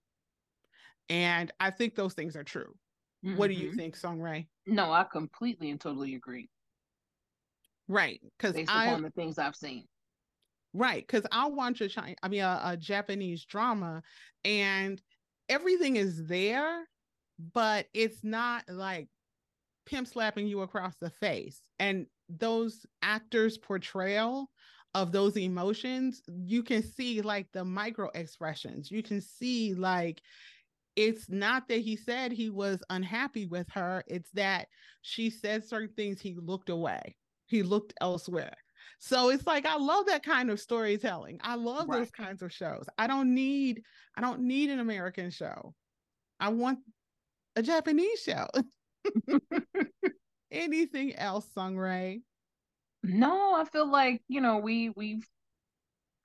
And 1.11 1.53
I 1.61 1.71
think 1.71 1.95
those 1.95 2.15
things 2.15 2.37
are 2.37 2.45
true. 2.45 2.75
Mm-hmm. 3.25 3.37
What 3.37 3.49
do 3.49 3.55
you 3.55 3.69
mm-hmm. 3.69 3.77
think, 3.77 3.97
Song 3.97 4.21
Ray? 4.21 4.49
No, 4.67 4.91
I 4.93 5.05
completely 5.05 5.71
and 5.71 5.81
totally 5.81 6.15
agree. 6.15 6.49
Right. 7.89 8.21
Because 8.39 8.55
based 8.55 8.75
I, 8.75 8.87
upon 8.87 9.03
the 9.03 9.11
things 9.11 9.39
I've 9.39 9.57
seen. 9.57 9.85
Right, 10.73 11.05
because 11.05 11.27
I'll 11.33 11.53
watch 11.53 11.81
a 11.81 11.89
China, 11.89 12.15
I 12.23 12.29
mean 12.29 12.43
a, 12.43 12.61
a 12.65 12.77
Japanese 12.77 13.45
drama, 13.45 14.03
and 14.45 15.03
everything 15.49 15.97
is 15.97 16.27
there, 16.27 16.87
but 17.53 17.87
it's 17.93 18.23
not 18.23 18.63
like 18.69 19.09
pimp 19.85 20.07
slapping 20.07 20.47
you 20.47 20.61
across 20.61 20.95
the 21.01 21.11
face. 21.11 21.61
And 21.81 22.07
those 22.29 22.87
actors' 23.03 23.59
portrayal 23.59 24.49
of 24.95 25.11
those 25.11 25.37
emotions, 25.37 26.23
you 26.29 26.63
can 26.63 26.85
see 26.85 27.21
like 27.21 27.49
the 27.53 27.65
micro 27.65 28.09
expressions. 28.15 28.91
You 28.93 29.03
can 29.03 29.21
see 29.21 29.75
like 29.75 30.23
it's 30.97 31.29
not 31.29 31.69
that 31.69 31.81
he 31.81 31.97
said 31.97 32.33
he 32.33 32.51
was 32.51 32.83
unhappy 32.91 33.47
with 33.47 33.69
her, 33.73 34.03
it's 34.07 34.31
that 34.33 34.69
she 35.03 35.31
said 35.31 35.65
certain 35.65 35.95
things, 35.97 36.21
he 36.21 36.35
looked 36.35 36.69
away, 36.69 37.17
he 37.47 37.63
looked 37.63 37.95
elsewhere. 38.01 38.57
So 38.99 39.31
it's 39.31 39.47
like 39.47 39.67
I 39.67 39.77
love 39.77 40.07
that 40.07 40.23
kind 40.23 40.51
of 40.51 40.61
storytelling. 40.61 41.41
I 41.43 41.55
love 41.55 41.89
right. 41.89 42.01
those 42.01 42.11
kinds 42.11 42.43
of 42.43 42.53
shows. 42.53 42.85
I 42.99 43.07
don't 43.07 43.35
need 43.35 43.83
I 44.17 44.21
don't 44.21 44.43
need 44.43 44.71
an 44.71 44.79
American 44.79 45.31
show. 45.31 45.75
I 46.39 46.51
want 46.51 46.81
a 47.57 47.63
Japanese 47.63 48.21
show. 48.21 48.47
Anything 50.51 51.15
else, 51.15 51.47
Sungray? 51.57 52.23
No, 53.03 53.55
I 53.55 53.65
feel 53.65 53.91
like, 53.91 54.23
you 54.29 54.41
know, 54.41 54.59
we 54.59 54.91
we've 54.91 55.27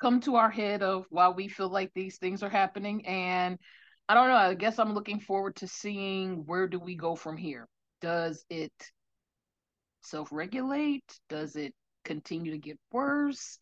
come 0.01 0.19
to 0.21 0.35
our 0.35 0.49
head 0.49 0.83
of 0.83 1.05
why 1.09 1.29
we 1.29 1.47
feel 1.47 1.69
like 1.69 1.91
these 1.93 2.17
things 2.17 2.43
are 2.43 2.49
happening 2.49 3.05
and 3.05 3.57
I 4.07 4.13
don't 4.13 4.27
know, 4.29 4.35
I 4.35 4.53
guess 4.53 4.77
I'm 4.77 4.93
looking 4.93 5.19
forward 5.19 5.55
to 5.57 5.67
seeing 5.67 6.45
where 6.45 6.67
do 6.67 6.79
we 6.79 6.95
go 6.95 7.15
from 7.15 7.37
here. 7.37 7.67
Does 8.01 8.45
it 8.49 8.73
self-regulate? 10.03 11.03
Does 11.27 11.55
it 11.55 11.73
continue 12.05 12.51
to 12.51 12.57
get 12.57 12.79
worse. 12.91 13.59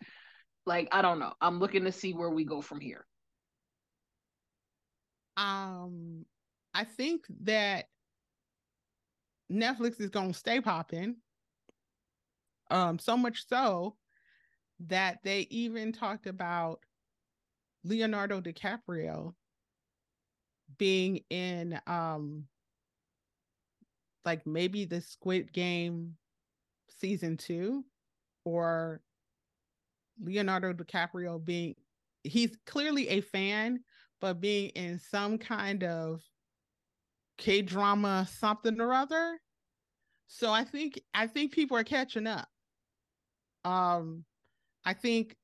Like, 0.66 0.90
I 0.92 1.02
don't 1.02 1.20
know. 1.20 1.34
I'm 1.42 1.60
looking 1.60 1.86
to 1.86 1.92
see 1.92 2.14
where 2.14 2.30
we 2.30 2.46
go 2.46 2.62
from 2.62 2.80
here. 2.80 3.06
Um, 5.36 6.26
I 6.74 6.84
think 6.84 7.26
that 7.42 7.86
Netflix 9.52 10.00
is 10.00 10.10
gonna 10.10 10.34
stay 10.34 10.62
popping. 10.62 11.16
Um, 12.70 13.00
so 13.00 13.18
much 13.18 13.48
so 13.48 13.96
that 14.88 15.20
they 15.24 15.42
even 15.50 15.92
talked 15.92 16.28
about 16.28 16.80
Leonardo 17.84 18.42
DiCaprio 18.42 19.34
being 20.78 21.22
in 21.30 21.80
um 21.88 22.46
like 24.26 24.46
maybe 24.48 24.86
the 24.86 25.02
Squid 25.02 25.52
Game 25.52 26.16
season 26.90 27.38
two 27.38 27.84
or 28.46 29.02
Leonardo 30.22 30.74
DiCaprio 30.74 31.44
being 31.44 31.76
he's 32.24 32.56
clearly 32.66 33.10
a 33.10 33.22
fan, 33.22 33.80
but 34.22 34.40
being 34.40 34.70
in 34.70 35.00
some 35.00 35.38
kind 35.38 35.84
of 35.84 36.22
K 37.38 37.62
drama 37.62 38.28
something 38.32 38.80
or 38.80 38.94
other. 38.94 39.40
So 40.28 40.52
I 40.52 40.64
think 40.64 41.02
I 41.14 41.28
think 41.28 41.52
people 41.52 41.78
are 41.78 41.84
catching 41.84 42.28
up. 42.28 42.48
Um 43.66 44.24
I 44.86 44.94
think 44.94 45.36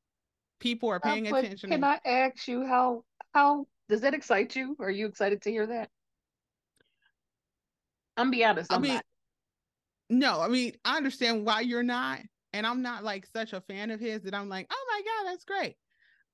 people 0.60 0.90
are 0.90 1.00
paying 1.00 1.32
uh, 1.32 1.38
attention. 1.38 1.70
Can 1.72 1.84
I 1.84 2.00
ask 2.06 2.48
you 2.48 2.66
how 2.66 3.04
how 3.34 3.68
does 3.90 4.02
that 4.02 4.14
excite 4.14 4.56
you? 4.56 4.76
Are 4.80 4.92
you 4.92 5.08
excited 5.08 5.42
to 5.42 5.52
hear 5.52 5.68
that? 5.68 5.90
I'm 8.18 8.32
be 8.32 8.44
honest. 8.44 8.72
I'm 8.72 8.80
I 8.80 8.82
mean, 8.82 8.94
not. 8.96 9.06
no, 10.10 10.42
I 10.42 10.48
mean 10.48 10.74
I 10.86 10.98
understand 10.98 11.46
why 11.46 11.62
you're 11.62 11.84
not, 11.84 12.20
and 12.54 12.68
I'm 12.68 12.82
not 12.82 13.04
like 13.04 13.26
such 13.26 13.54
a 13.54 13.62
fan 13.62 13.92
of 13.92 14.00
his 14.00 14.24
that 14.24 14.36
I'm 14.36 14.50
like, 14.50 14.68
oh 14.72 14.86
my 14.90 15.02
God, 15.02 15.32
that's 15.32 15.46
great. 15.46 15.76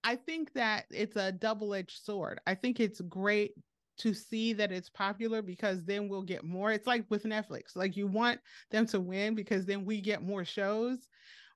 I 0.04 0.16
think 0.16 0.54
that 0.54 0.86
it's 0.92 1.16
a 1.16 1.32
double 1.32 1.74
edged 1.74 2.04
sword. 2.04 2.40
I 2.46 2.56
think 2.56 2.80
it's 2.80 3.02
great 3.02 3.54
to 3.98 4.14
see 4.14 4.54
that 4.54 4.72
it's 4.72 4.90
popular 4.90 5.42
because 5.42 5.84
then 5.84 6.10
we'll 6.10 6.22
get 6.22 6.44
more. 6.44 6.72
It's 6.72 6.88
like 6.88 7.06
with 7.10 7.24
Netflix, 7.24 7.76
like 7.76 7.96
you 7.96 8.08
want 8.08 8.40
them 8.72 8.86
to 8.88 9.00
win 9.00 9.36
because 9.36 9.66
then 9.66 9.86
we 9.86 10.02
get 10.02 10.22
more 10.22 10.46
shows. 10.46 11.08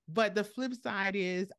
But 0.07 0.35
the 0.35 0.43
flip 0.43 0.73
side 0.73 1.15
is 1.15 1.51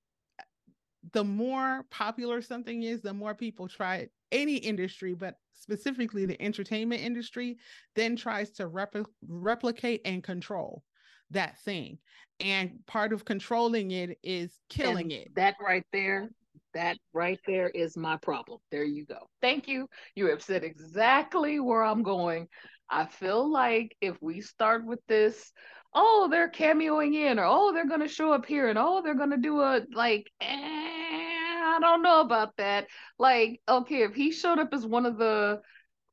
the 1.13 1.25
more 1.25 1.85
popular 1.91 2.43
something 2.43 2.83
is, 2.83 3.01
the 3.01 3.15
more 3.15 3.35
people 3.35 3.69
try 3.69 3.97
it. 3.97 4.13
Any 4.33 4.57
industry, 4.57 5.15
but 5.15 5.35
specifically 5.55 6.27
the 6.27 6.41
entertainment 6.41 7.03
industry, 7.03 7.59
then 7.97 8.17
tries 8.17 8.51
to 8.53 8.69
repl- 8.69 9.07
replicate 9.27 10.03
and 10.05 10.23
control 10.23 10.83
that 11.31 11.59
thing. 11.61 11.99
And 12.39 12.81
part 12.87 13.13
of 13.13 13.25
controlling 13.25 13.91
it 13.91 14.19
is 14.23 14.59
killing 14.69 15.13
and 15.13 15.13
it. 15.13 15.29
That 15.37 15.57
right 15.61 15.85
there, 15.93 16.31
That 16.75 16.97
right 17.13 17.39
there 17.47 17.69
is 17.69 17.97
my 17.97 18.17
problem. 18.17 18.61
There 18.71 18.85
you 18.85 19.05
go. 19.05 19.29
Thank 19.41 19.69
you. 19.69 19.89
You 20.15 20.27
have 20.31 20.43
said 20.43 20.65
exactly 20.65 21.61
where 21.61 21.83
I'm 21.83 22.03
going. 22.03 22.49
I 22.89 23.07
feel 23.07 23.51
like 23.51 23.97
if 24.01 24.17
we 24.21 24.41
start 24.41 24.85
with 24.85 25.01
this, 25.07 25.53
oh, 25.95 26.29
they're 26.31 26.51
cameoing 26.51 27.15
in, 27.15 27.39
or 27.39 27.45
oh, 27.45 27.73
they're 27.73 27.89
going 27.89 28.01
to 28.01 28.09
show 28.09 28.33
up 28.33 28.47
here, 28.47 28.69
and 28.69 28.79
oh, 28.79 29.03
they're 29.03 29.15
going 29.15 29.31
to 29.31 29.37
do 29.37 29.61
a 29.61 29.83
like, 29.93 30.31
eh, 30.41 30.89
I 31.63 31.79
don't 31.81 32.03
know 32.03 32.21
about 32.21 32.57
that. 32.57 32.87
Like, 33.19 33.61
okay, 33.69 34.03
if 34.03 34.15
he 34.15 34.33
showed 34.33 34.59
up 34.59 34.73
as 34.73 34.87
one 34.87 35.07
of 35.07 35.19
the 35.19 35.61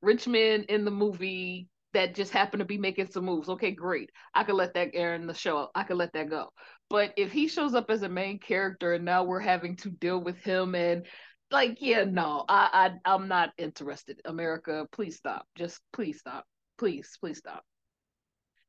rich 0.02 0.28
men 0.28 0.64
in 0.70 0.86
the 0.86 0.91
movie 0.91 1.68
that 1.93 2.16
just 2.16 2.32
happened 2.32 2.60
to 2.60 2.66
be 2.66 2.78
making 2.78 3.12
some 3.12 3.26
moves, 3.26 3.50
okay, 3.50 3.72
great. 3.72 4.12
I 4.34 4.43
could 4.43 4.56
let 4.56 4.74
that 4.76 4.91
air 4.93 5.16
in 5.16 5.28
the 5.28 5.34
show. 5.34 5.70
I 5.74 5.84
could 5.84 5.98
let 5.98 6.14
that 6.14 6.30
go. 6.30 6.52
But 6.89 7.14
if 7.18 7.32
he 7.32 7.48
shows 7.48 7.74
up 7.74 7.89
as 7.89 8.04
a 8.04 8.10
main 8.10 8.39
character 8.39 8.93
and 8.93 9.06
now 9.06 9.24
we're 9.24 9.39
having 9.39 9.76
to 9.78 9.89
deal 9.89 10.20
with 10.22 10.38
him 10.38 10.76
and 10.76 11.06
like, 11.52 11.78
yeah, 11.80 12.04
no, 12.04 12.43
I, 12.48 12.91
I 13.06 13.14
I'm 13.14 13.28
not 13.28 13.52
interested. 13.58 14.22
America, 14.26 14.86
please 14.91 15.16
stop. 15.16 15.48
Just 15.56 15.80
please 15.93 16.20
stop. 16.20 16.45
Please, 16.78 17.18
please 17.20 17.38
stop. 17.38 17.64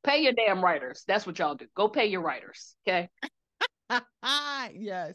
Pay 0.05 0.23
your 0.23 0.33
damn 0.33 0.63
writers. 0.63 1.05
That's 1.07 1.27
what 1.27 1.39
y'all 1.39 1.57
do. 1.57 1.67
Go 1.75 1.89
pay 1.89 2.07
your 2.07 2.23
writers. 2.23 2.77
Okay. 2.87 3.09
yes. 4.73 5.15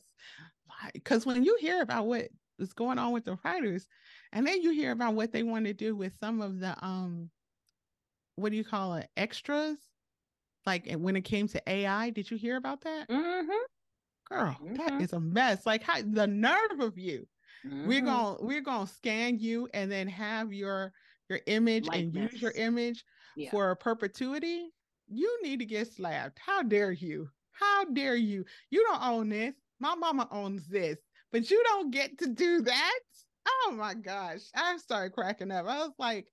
Because 0.94 1.26
when 1.26 1.44
you 1.44 1.58
hear 1.60 1.82
about 1.82 2.08
what 2.08 2.30
is 2.60 2.74
going 2.74 3.00
on 3.00 3.12
with 3.12 3.26
the 3.26 3.38
writers, 3.44 3.88
and 4.32 4.46
then 4.46 4.62
you 4.62 4.72
hear 4.72 4.92
about 4.92 5.14
what 5.14 5.32
they 5.32 5.44
want 5.44 5.66
to 5.66 5.74
do 5.74 5.96
with 5.96 6.14
some 6.20 6.42
of 6.42 6.60
the 6.60 6.76
um 6.84 7.30
what 8.36 8.52
do 8.52 8.58
you 8.58 8.64
call 8.64 8.96
it 8.96 9.10
extras? 9.16 9.78
Like 10.66 10.92
when 10.92 11.16
it 11.16 11.22
came 11.22 11.48
to 11.50 11.62
ai 11.70 12.10
did 12.10 12.32
you 12.32 12.38
hear 12.38 12.58
about 12.58 12.82
that? 12.82 13.10
Mm-hmm. 13.10 13.52
girl 14.30 14.58
mm-hmm. 14.62 14.76
that 14.76 15.02
is 15.02 15.14
a 15.14 15.20
mess. 15.20 15.66
Like 15.66 15.84
how 15.84 16.02
the 16.02 16.28
nerve 16.28 16.80
of 16.80 16.98
you. 16.98 17.28
Mm-hmm. 17.66 17.88
we're 17.88 18.02
gonna 18.02 18.38
we're 18.42 18.62
gonna 18.62 18.88
scan 18.88 19.40
you 19.40 19.70
and 19.74 19.90
then 19.90 20.08
have 20.08 20.52
your 20.52 20.92
your 21.30 21.40
image 21.48 21.88
and 21.94 22.14
use 22.14 22.42
your 22.42 22.52
image 22.52 23.06
yeah. 23.38 23.52
for 23.52 23.74
perpetuity? 23.76 24.70
You 25.08 25.40
need 25.44 25.60
to 25.60 25.66
get 25.66 25.92
slapped. 25.92 26.40
How 26.40 26.64
dare 26.64 26.92
you? 26.92 27.30
How 27.52 27.86
dare 27.86 28.16
you? 28.16 28.46
You 28.70 28.84
don't 28.84 29.04
own 29.04 29.30
this 29.30 29.56
my 29.84 29.96
mama 29.96 30.28
owns 30.32 30.68
this 30.68 30.98
but 31.32 31.50
you 31.52 31.62
don't 31.66 31.92
get 31.92 32.18
to 32.18 32.28
do 32.28 32.62
that 32.62 33.00
oh 33.48 33.74
my 33.78 33.94
gosh 33.94 34.42
i 34.56 34.78
started 34.78 35.14
cracking 35.14 35.52
up 35.52 35.68
i 35.68 35.80
was 35.80 35.94
like 36.00 36.26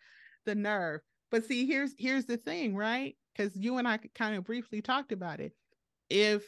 the 0.46 0.54
nerve 0.54 1.00
but 1.30 1.44
see, 1.44 1.66
here's 1.66 1.94
here's 1.98 2.26
the 2.26 2.36
thing, 2.36 2.74
right? 2.74 3.16
Because 3.34 3.56
you 3.56 3.78
and 3.78 3.86
I 3.86 3.98
kind 4.14 4.36
of 4.36 4.44
briefly 4.44 4.82
talked 4.82 5.12
about 5.12 5.40
it. 5.40 5.52
If 6.08 6.44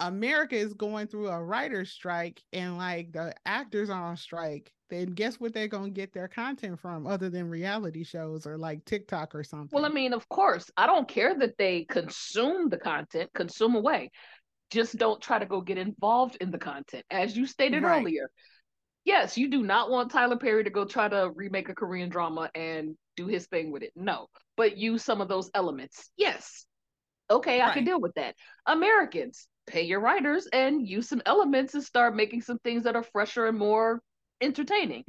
America 0.00 0.56
is 0.56 0.74
going 0.74 1.08
through 1.08 1.28
a 1.28 1.42
writer's 1.42 1.90
strike 1.90 2.40
and 2.52 2.76
like 2.78 3.12
the 3.12 3.34
actors 3.44 3.90
are 3.90 4.02
on 4.02 4.16
strike, 4.16 4.72
then 4.90 5.06
guess 5.10 5.40
what 5.40 5.52
they're 5.52 5.68
going 5.68 5.94
to 5.94 6.00
get 6.00 6.12
their 6.12 6.28
content 6.28 6.78
from 6.80 7.06
other 7.06 7.30
than 7.30 7.48
reality 7.48 8.04
shows 8.04 8.46
or 8.46 8.56
like 8.56 8.84
TikTok 8.84 9.34
or 9.34 9.42
something? 9.42 9.70
Well, 9.72 9.84
I 9.84 9.88
mean, 9.88 10.12
of 10.12 10.28
course, 10.28 10.70
I 10.76 10.86
don't 10.86 11.08
care 11.08 11.36
that 11.38 11.58
they 11.58 11.84
consume 11.84 12.68
the 12.68 12.78
content, 12.78 13.30
consume 13.34 13.74
away. 13.74 14.10
Just 14.72 14.96
don't 14.96 15.20
try 15.20 15.38
to 15.38 15.46
go 15.46 15.60
get 15.60 15.78
involved 15.78 16.36
in 16.40 16.50
the 16.50 16.58
content. 16.58 17.04
As 17.10 17.36
you 17.36 17.46
stated 17.46 17.82
right. 17.82 18.00
earlier, 18.00 18.30
yes, 19.04 19.36
you 19.36 19.48
do 19.48 19.62
not 19.62 19.90
want 19.90 20.10
Tyler 20.10 20.38
Perry 20.38 20.64
to 20.64 20.70
go 20.70 20.84
try 20.84 21.08
to 21.08 21.30
remake 21.34 21.68
a 21.68 21.74
Korean 21.74 22.08
drama 22.08 22.50
and 22.54 22.96
do 23.16 23.26
his 23.26 23.46
thing 23.46 23.70
with 23.70 23.82
it. 23.82 23.92
No, 23.94 24.28
but 24.56 24.78
use 24.78 25.04
some 25.04 25.20
of 25.20 25.28
those 25.28 25.50
elements. 25.54 26.10
Yes. 26.16 26.64
Okay, 27.30 27.60
I 27.60 27.72
can 27.72 27.84
deal 27.84 28.00
with 28.00 28.14
that. 28.14 28.34
Americans, 28.66 29.46
pay 29.66 29.82
your 29.82 30.00
writers 30.00 30.48
and 30.52 30.86
use 30.86 31.08
some 31.08 31.22
elements 31.24 31.74
and 31.74 31.82
start 31.82 32.16
making 32.16 32.42
some 32.42 32.58
things 32.58 32.84
that 32.84 32.96
are 32.96 33.02
fresher 33.02 33.46
and 33.46 33.58
more 33.58 34.00
entertaining. 34.40 35.04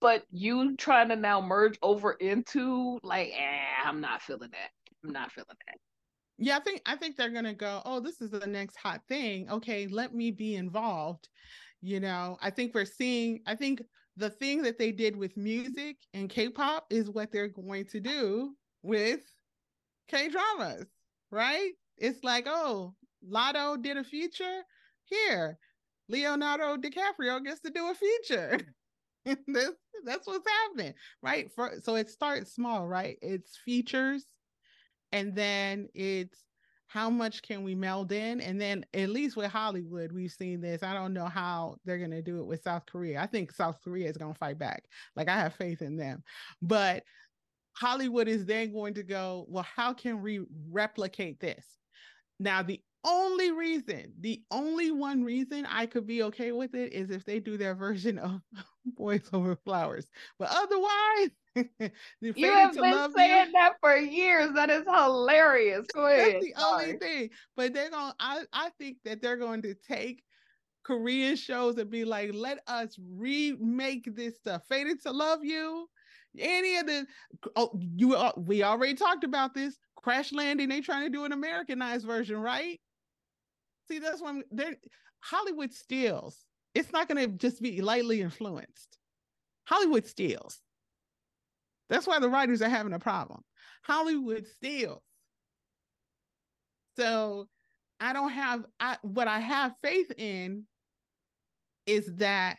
But 0.00 0.24
you 0.32 0.76
trying 0.76 1.08
to 1.08 1.16
now 1.16 1.40
merge 1.40 1.78
over 1.82 2.12
into 2.12 2.98
like, 3.02 3.28
eh, 3.28 3.88
I'm 3.88 4.00
not 4.00 4.22
feeling 4.22 4.50
that. 4.50 4.70
I'm 5.04 5.12
not 5.12 5.32
feeling 5.32 5.56
that. 5.66 5.76
Yeah, 6.42 6.56
I 6.56 6.60
think 6.60 6.82
I 6.86 6.96
think 6.96 7.16
they're 7.16 7.30
gonna 7.30 7.54
go, 7.54 7.82
oh, 7.84 8.00
this 8.00 8.20
is 8.20 8.30
the 8.30 8.46
next 8.48 8.76
hot 8.76 9.02
thing. 9.08 9.48
Okay, 9.48 9.86
let 9.86 10.12
me 10.12 10.32
be 10.32 10.56
involved. 10.56 11.28
You 11.80 12.00
know, 12.00 12.36
I 12.42 12.50
think 12.50 12.74
we're 12.74 12.84
seeing, 12.84 13.42
I 13.46 13.54
think 13.54 13.80
the 14.16 14.28
thing 14.28 14.62
that 14.62 14.76
they 14.76 14.90
did 14.90 15.14
with 15.16 15.36
music 15.36 15.98
and 16.14 16.28
K-pop 16.28 16.86
is 16.90 17.08
what 17.08 17.30
they're 17.30 17.46
going 17.48 17.86
to 17.86 18.00
do 18.00 18.56
with 18.82 19.20
K-dramas, 20.08 20.86
right? 21.30 21.72
It's 21.96 22.24
like, 22.24 22.46
oh, 22.48 22.96
Latto 23.28 23.80
did 23.80 23.96
a 23.96 24.04
feature. 24.04 24.62
Here, 25.04 25.58
Leonardo 26.08 26.76
DiCaprio 26.76 27.44
gets 27.44 27.60
to 27.60 27.70
do 27.70 27.88
a 27.88 27.94
feature. 27.94 28.58
that's, 29.24 29.76
that's 30.04 30.26
what's 30.26 30.48
happening, 30.48 30.94
right? 31.22 31.52
For 31.54 31.74
so 31.82 31.94
it 31.94 32.10
starts 32.10 32.52
small, 32.52 32.86
right? 32.86 33.16
It's 33.22 33.56
features, 33.64 34.26
and 35.12 35.34
then 35.34 35.88
it's 35.94 36.38
how 36.92 37.08
much 37.08 37.40
can 37.40 37.62
we 37.62 37.74
meld 37.74 38.12
in? 38.12 38.40
And 38.42 38.60
then 38.60 38.84
at 38.92 39.08
least 39.08 39.34
with 39.34 39.50
Hollywood, 39.50 40.12
we've 40.12 40.30
seen 40.30 40.60
this. 40.60 40.82
I 40.82 40.92
don't 40.92 41.14
know 41.14 41.24
how 41.24 41.76
they're 41.84 41.96
going 41.96 42.10
to 42.10 42.20
do 42.20 42.40
it 42.40 42.46
with 42.46 42.62
South 42.62 42.84
Korea. 42.84 43.20
I 43.20 43.26
think 43.26 43.50
South 43.50 43.78
Korea 43.82 44.10
is 44.10 44.18
going 44.18 44.34
to 44.34 44.38
fight 44.38 44.58
back. 44.58 44.84
Like 45.16 45.28
I 45.28 45.36
have 45.36 45.54
faith 45.54 45.80
in 45.80 45.96
them. 45.96 46.22
But 46.60 47.04
Hollywood 47.74 48.28
is 48.28 48.44
then 48.44 48.74
going 48.74 48.92
to 48.94 49.02
go, 49.02 49.46
well, 49.48 49.66
how 49.74 49.94
can 49.94 50.20
we 50.20 50.40
replicate 50.70 51.40
this? 51.40 51.66
Now, 52.38 52.62
the 52.62 52.82
only 53.04 53.52
reason, 53.52 54.12
the 54.20 54.42
only 54.50 54.90
one 54.90 55.24
reason 55.24 55.66
I 55.66 55.86
could 55.86 56.06
be 56.06 56.22
okay 56.24 56.52
with 56.52 56.74
it 56.74 56.92
is 56.92 57.10
if 57.10 57.24
they 57.24 57.40
do 57.40 57.56
their 57.56 57.74
version 57.86 58.18
of 58.18 58.40
Boys 58.84 59.28
Over 59.32 59.56
Flowers. 59.56 60.06
But 60.38 60.48
otherwise, 60.50 61.30
you 62.20 62.50
have 62.50 62.74
been 62.74 63.12
saying 63.14 63.46
you, 63.46 63.52
that 63.52 63.74
for 63.80 63.96
years. 63.96 64.52
That 64.54 64.70
is 64.70 64.84
hilarious. 64.84 65.86
Go 65.92 66.06
ahead. 66.06 66.34
That's 66.34 66.44
the 66.44 66.54
Sorry. 66.56 66.84
only 66.84 66.98
thing. 66.98 67.30
But 67.56 67.74
they're 67.74 67.90
going 67.90 68.12
I, 68.18 68.42
I 68.52 68.70
think 68.78 68.98
that 69.04 69.20
they're 69.20 69.36
going 69.36 69.62
to 69.62 69.74
take 69.74 70.22
Korean 70.84 71.36
shows 71.36 71.76
and 71.76 71.90
be 71.90 72.04
like, 72.04 72.30
let 72.32 72.60
us 72.66 72.96
remake 73.14 74.08
this 74.14 74.36
stuff. 74.36 74.62
Fated 74.68 75.02
to 75.02 75.12
Love 75.12 75.44
You. 75.44 75.88
Any 76.38 76.76
of 76.76 76.86
the 76.86 77.06
oh 77.56 77.78
you 77.96 78.14
uh, 78.14 78.32
we 78.36 78.62
already 78.62 78.94
talked 78.94 79.24
about 79.24 79.52
this 79.52 79.76
crash 79.96 80.32
landing. 80.32 80.70
They 80.70 80.80
trying 80.80 81.04
to 81.04 81.10
do 81.10 81.24
an 81.24 81.32
Americanized 81.32 82.06
version, 82.06 82.38
right? 82.38 82.80
See, 83.90 83.98
that's 83.98 84.22
when 84.22 84.42
they're 84.50 84.76
Hollywood 85.20 85.72
steals. 85.72 86.44
It's 86.74 86.90
not 86.90 87.06
going 87.06 87.22
to 87.22 87.36
just 87.36 87.60
be 87.60 87.82
lightly 87.82 88.22
influenced. 88.22 88.98
Hollywood 89.64 90.06
steals. 90.06 90.62
That's 91.92 92.06
why 92.06 92.20
the 92.20 92.30
writers 92.30 92.62
are 92.62 92.70
having 92.70 92.94
a 92.94 92.98
problem. 92.98 93.42
Hollywood 93.82 94.46
steals. 94.46 95.02
So 96.96 97.48
I 98.00 98.14
don't 98.14 98.30
have 98.30 98.64
I 98.80 98.96
what 99.02 99.28
I 99.28 99.40
have 99.40 99.74
faith 99.82 100.10
in 100.16 100.64
is 101.84 102.10
that 102.16 102.56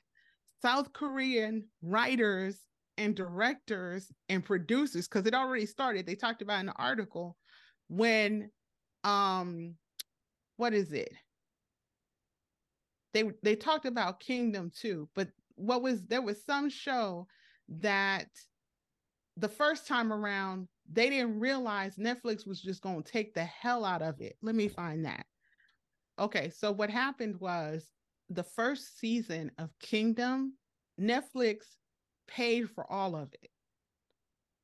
South 0.61 0.93
Korean 0.93 1.67
writers 1.81 2.59
and 2.99 3.15
directors 3.15 4.11
and 4.29 4.45
producers, 4.45 5.07
because 5.07 5.25
it 5.25 5.33
already 5.33 5.65
started, 5.65 6.05
they 6.05 6.13
talked 6.13 6.43
about 6.43 6.59
in 6.59 6.67
the 6.67 6.73
article 6.73 7.35
when 7.87 8.51
um 9.03 9.73
what 10.57 10.75
is 10.75 10.91
it? 10.91 11.11
They 13.15 13.31
they 13.41 13.55
talked 13.55 13.87
about 13.87 14.19
Kingdom 14.19 14.71
too, 14.79 15.09
but 15.15 15.29
what 15.55 15.81
was 15.81 16.05
there 16.05 16.21
was 16.21 16.45
some 16.45 16.69
show 16.69 17.25
that 17.79 18.27
the 19.37 19.49
first 19.49 19.87
time 19.87 20.13
around 20.13 20.67
they 20.91 21.09
didn't 21.09 21.39
realize 21.39 21.95
Netflix 21.95 22.45
was 22.45 22.61
just 22.61 22.81
going 22.81 23.01
to 23.01 23.11
take 23.11 23.33
the 23.33 23.45
hell 23.45 23.85
out 23.85 24.01
of 24.01 24.19
it. 24.19 24.35
Let 24.41 24.55
me 24.55 24.67
find 24.67 25.05
that. 25.05 25.25
Okay, 26.19 26.51
so 26.55 26.71
what 26.71 26.89
happened 26.89 27.39
was 27.39 27.89
the 28.29 28.43
first 28.43 28.99
season 28.99 29.51
of 29.57 29.69
Kingdom, 29.79 30.53
Netflix 30.99 31.61
paid 32.27 32.69
for 32.69 32.89
all 32.91 33.15
of 33.15 33.33
it. 33.41 33.49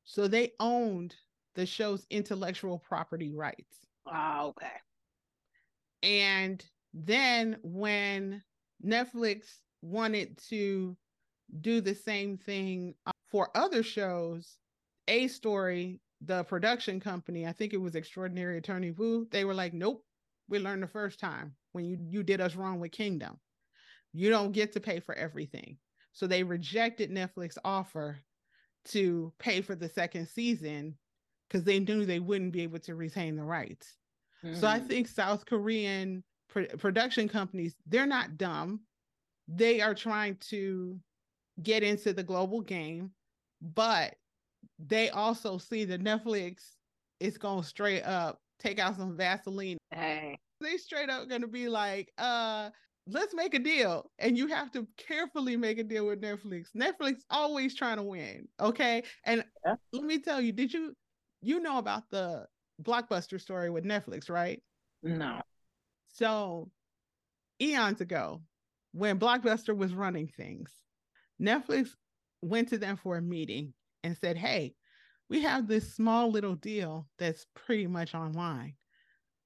So 0.04 0.28
they 0.28 0.52
owned 0.60 1.14
the 1.54 1.66
show's 1.66 2.06
intellectual 2.10 2.78
property 2.78 3.32
rights. 3.34 3.86
Ah, 4.06 4.44
okay. 4.44 4.66
And 6.02 6.64
then 6.94 7.56
when 7.62 8.42
Netflix 8.84 9.44
wanted 9.82 10.38
to 10.48 10.96
do 11.60 11.80
the 11.80 11.94
same 11.94 12.38
thing 12.38 12.94
for 13.30 13.48
other 13.54 13.82
shows, 13.82 14.58
AStory, 15.08 16.00
the 16.20 16.44
production 16.44 17.00
company, 17.00 17.46
I 17.46 17.52
think 17.52 17.72
it 17.72 17.80
was 17.80 17.94
Extraordinary 17.94 18.58
Attorney 18.58 18.90
Woo, 18.90 19.26
they 19.30 19.44
were 19.44 19.54
like, 19.54 19.72
nope, 19.72 20.04
we 20.48 20.58
learned 20.58 20.82
the 20.82 20.88
first 20.88 21.18
time 21.18 21.54
when 21.72 21.84
you, 21.84 21.98
you 22.00 22.22
did 22.22 22.40
us 22.40 22.56
wrong 22.56 22.80
with 22.80 22.92
Kingdom. 22.92 23.38
You 24.12 24.30
don't 24.30 24.52
get 24.52 24.72
to 24.72 24.80
pay 24.80 25.00
for 25.00 25.14
everything. 25.14 25.78
So 26.12 26.26
they 26.26 26.42
rejected 26.42 27.10
Netflix 27.10 27.56
offer 27.64 28.18
to 28.86 29.32
pay 29.38 29.60
for 29.60 29.76
the 29.76 29.88
second 29.88 30.26
season 30.26 30.96
because 31.48 31.64
they 31.64 31.78
knew 31.78 32.04
they 32.04 32.18
wouldn't 32.18 32.52
be 32.52 32.62
able 32.62 32.80
to 32.80 32.96
retain 32.96 33.36
the 33.36 33.44
rights. 33.44 33.96
Mm-hmm. 34.44 34.58
So 34.58 34.66
I 34.66 34.80
mm. 34.80 34.86
think 34.86 35.06
South 35.06 35.46
Korean 35.46 36.24
production 36.78 37.28
companies, 37.28 37.76
they're 37.86 38.06
not 38.06 38.36
dumb. 38.36 38.80
they 39.46 39.80
are 39.80 39.94
trying 39.94 40.36
to 40.50 40.98
get 41.62 41.82
into 41.82 42.12
the 42.12 42.22
global 42.22 42.60
game, 42.60 43.10
but 43.60 44.14
they 44.78 45.10
also 45.10 45.58
see 45.58 45.84
that 45.84 46.02
Netflix 46.02 46.76
is 47.18 47.38
going 47.38 47.62
to 47.62 47.68
straight 47.68 48.02
up 48.02 48.38
take 48.60 48.78
out 48.78 48.96
some 48.96 49.16
Vaseline. 49.16 49.78
Hey. 49.90 50.38
They 50.60 50.76
straight 50.76 51.08
up 51.08 51.28
going 51.28 51.40
to 51.40 51.48
be 51.48 51.68
like, 51.68 52.12
uh, 52.18 52.70
let's 53.06 53.34
make 53.34 53.54
a 53.54 53.58
deal. 53.58 54.10
And 54.18 54.36
you 54.36 54.46
have 54.48 54.70
to 54.72 54.86
carefully 54.98 55.56
make 55.56 55.78
a 55.78 55.82
deal 55.82 56.06
with 56.06 56.20
Netflix. 56.20 56.66
Netflix 56.76 57.20
always 57.30 57.74
trying 57.74 57.96
to 57.96 58.02
win. 58.02 58.46
Okay. 58.60 59.02
And 59.24 59.44
yeah. 59.64 59.74
let 59.92 60.04
me 60.04 60.18
tell 60.18 60.40
you, 60.40 60.52
did 60.52 60.72
you 60.72 60.94
you 61.42 61.60
know 61.60 61.78
about 61.78 62.02
the 62.10 62.46
blockbuster 62.82 63.40
story 63.40 63.70
with 63.70 63.84
Netflix, 63.84 64.28
right? 64.28 64.62
No. 65.02 65.40
So 66.12 66.70
eons 67.60 68.00
ago, 68.00 68.42
when 68.92 69.18
Blockbuster 69.18 69.74
was 69.74 69.94
running 69.94 70.28
things, 70.28 70.70
Netflix 71.40 71.90
went 72.42 72.68
to 72.68 72.78
them 72.78 72.96
for 72.96 73.16
a 73.16 73.22
meeting 73.22 73.74
and 74.02 74.16
said, 74.16 74.36
Hey, 74.36 74.74
we 75.28 75.42
have 75.42 75.66
this 75.66 75.94
small 75.94 76.30
little 76.30 76.56
deal 76.56 77.08
that's 77.18 77.46
pretty 77.54 77.86
much 77.86 78.14
online. 78.14 78.74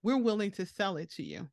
We're 0.03 0.18
willing 0.18 0.51
to 0.53 0.66
sell 0.66 0.97
it 0.97 1.11
to 1.12 1.22
you. 1.22 1.49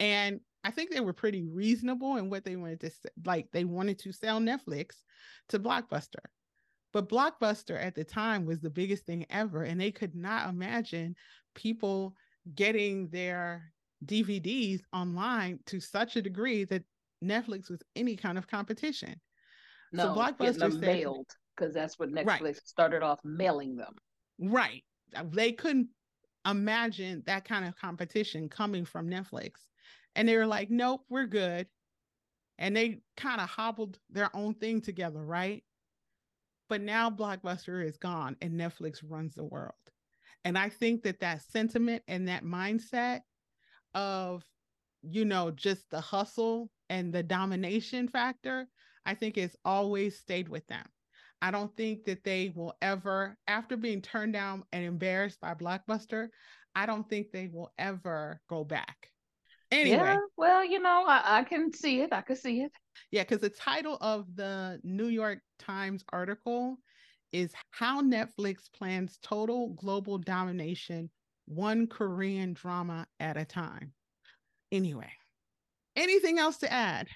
And 0.00 0.40
I 0.64 0.70
think 0.70 0.90
they 0.90 1.00
were 1.00 1.12
pretty 1.12 1.44
reasonable 1.44 2.16
in 2.16 2.30
what 2.30 2.44
they 2.44 2.56
wanted 2.56 2.80
to 2.80 2.90
like 3.24 3.48
they 3.52 3.64
wanted 3.64 3.98
to 4.00 4.12
sell 4.12 4.40
Netflix 4.40 5.02
to 5.50 5.58
Blockbuster. 5.58 6.24
But 6.92 7.08
Blockbuster 7.08 7.80
at 7.80 7.94
the 7.94 8.04
time 8.04 8.46
was 8.46 8.60
the 8.60 8.70
biggest 8.70 9.04
thing 9.04 9.26
ever 9.30 9.62
and 9.62 9.80
they 9.80 9.90
could 9.90 10.14
not 10.14 10.48
imagine 10.48 11.16
people 11.54 12.16
getting 12.54 13.08
their 13.08 13.72
DVDs 14.04 14.80
online 14.92 15.58
to 15.66 15.80
such 15.80 16.16
a 16.16 16.22
degree 16.22 16.64
that 16.64 16.84
Netflix 17.22 17.70
was 17.70 17.82
any 17.96 18.16
kind 18.16 18.38
of 18.38 18.46
competition. 18.46 19.20
No, 19.94 20.12
so 20.12 20.20
Blockbuster 20.20 20.72
said, 20.72 20.80
mailed 20.80 21.26
because 21.56 21.72
that's 21.72 21.98
what 21.98 22.10
Netflix 22.10 22.40
right. 22.40 22.56
started 22.64 23.02
off 23.02 23.20
mailing 23.22 23.76
them. 23.76 23.94
Right. 24.40 24.82
They 25.32 25.52
couldn't 25.52 25.88
imagine 26.44 27.22
that 27.26 27.44
kind 27.44 27.64
of 27.64 27.76
competition 27.76 28.48
coming 28.48 28.84
from 28.84 29.08
Netflix. 29.08 29.52
And 30.16 30.28
they 30.28 30.36
were 30.36 30.46
like, 30.46 30.68
nope, 30.68 31.02
we're 31.08 31.26
good. 31.26 31.68
And 32.58 32.76
they 32.76 33.02
kind 33.16 33.40
of 33.40 33.48
hobbled 33.48 33.98
their 34.10 34.34
own 34.34 34.54
thing 34.54 34.80
together, 34.80 35.24
right? 35.24 35.62
But 36.68 36.80
now 36.80 37.08
Blockbuster 37.08 37.86
is 37.86 37.96
gone 37.96 38.36
and 38.42 38.58
Netflix 38.58 38.98
runs 39.08 39.34
the 39.34 39.44
world. 39.44 39.74
And 40.44 40.58
I 40.58 40.70
think 40.70 41.04
that 41.04 41.20
that 41.20 41.42
sentiment 41.42 42.02
and 42.08 42.26
that 42.26 42.42
mindset 42.42 43.20
of, 43.94 44.42
you 45.02 45.24
know, 45.24 45.52
just 45.52 45.88
the 45.90 46.00
hustle 46.00 46.68
and 46.90 47.12
the 47.12 47.22
domination 47.22 48.08
factor, 48.08 48.66
I 49.06 49.14
think 49.14 49.36
it's 49.36 49.56
always 49.64 50.18
stayed 50.18 50.48
with 50.48 50.66
them. 50.66 50.84
I 51.42 51.50
don't 51.50 51.76
think 51.76 52.04
that 52.04 52.24
they 52.24 52.52
will 52.54 52.74
ever, 52.80 53.36
after 53.46 53.76
being 53.76 54.00
turned 54.00 54.32
down 54.32 54.64
and 54.72 54.84
embarrassed 54.84 55.40
by 55.40 55.54
Blockbuster, 55.54 56.28
I 56.74 56.86
don't 56.86 57.08
think 57.08 57.32
they 57.32 57.48
will 57.52 57.72
ever 57.78 58.40
go 58.48 58.64
back. 58.64 59.10
Anyway. 59.70 59.96
Yeah, 59.96 60.18
well, 60.36 60.64
you 60.64 60.80
know, 60.80 61.04
I, 61.06 61.40
I 61.40 61.44
can 61.44 61.72
see 61.72 62.00
it. 62.00 62.12
I 62.12 62.22
can 62.22 62.36
see 62.36 62.62
it. 62.62 62.72
Yeah, 63.10 63.22
because 63.24 63.40
the 63.40 63.50
title 63.50 63.98
of 64.00 64.24
the 64.36 64.80
New 64.84 65.08
York 65.08 65.40
Times 65.58 66.04
article 66.12 66.78
is 67.32 67.52
How 67.72 68.00
Netflix 68.00 68.72
Plans 68.72 69.18
Total 69.22 69.70
Global 69.70 70.18
Domination, 70.18 71.10
One 71.46 71.88
Korean 71.88 72.52
Drama 72.54 73.06
at 73.20 73.36
a 73.36 73.44
Time. 73.44 73.92
Anyway, 74.72 75.10
anything 75.96 76.38
else 76.38 76.58
to 76.58 76.72
add? 76.72 77.08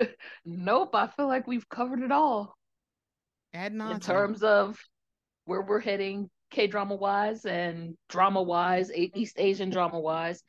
nope, 0.44 0.94
I 0.94 1.06
feel 1.08 1.26
like 1.26 1.46
we've 1.46 1.68
covered 1.68 2.02
it 2.02 2.12
all. 2.12 2.56
Ad. 3.52 3.72
In 3.72 4.00
terms 4.00 4.42
of 4.42 4.78
where 5.44 5.62
we're 5.62 5.80
heading, 5.80 6.30
K 6.50 6.66
drama 6.66 6.94
wise 6.94 7.44
and 7.44 7.96
drama 8.08 8.42
wise, 8.42 8.90
East 8.94 9.36
Asian 9.38 9.70
drama 9.70 9.98
wise, 9.98 10.42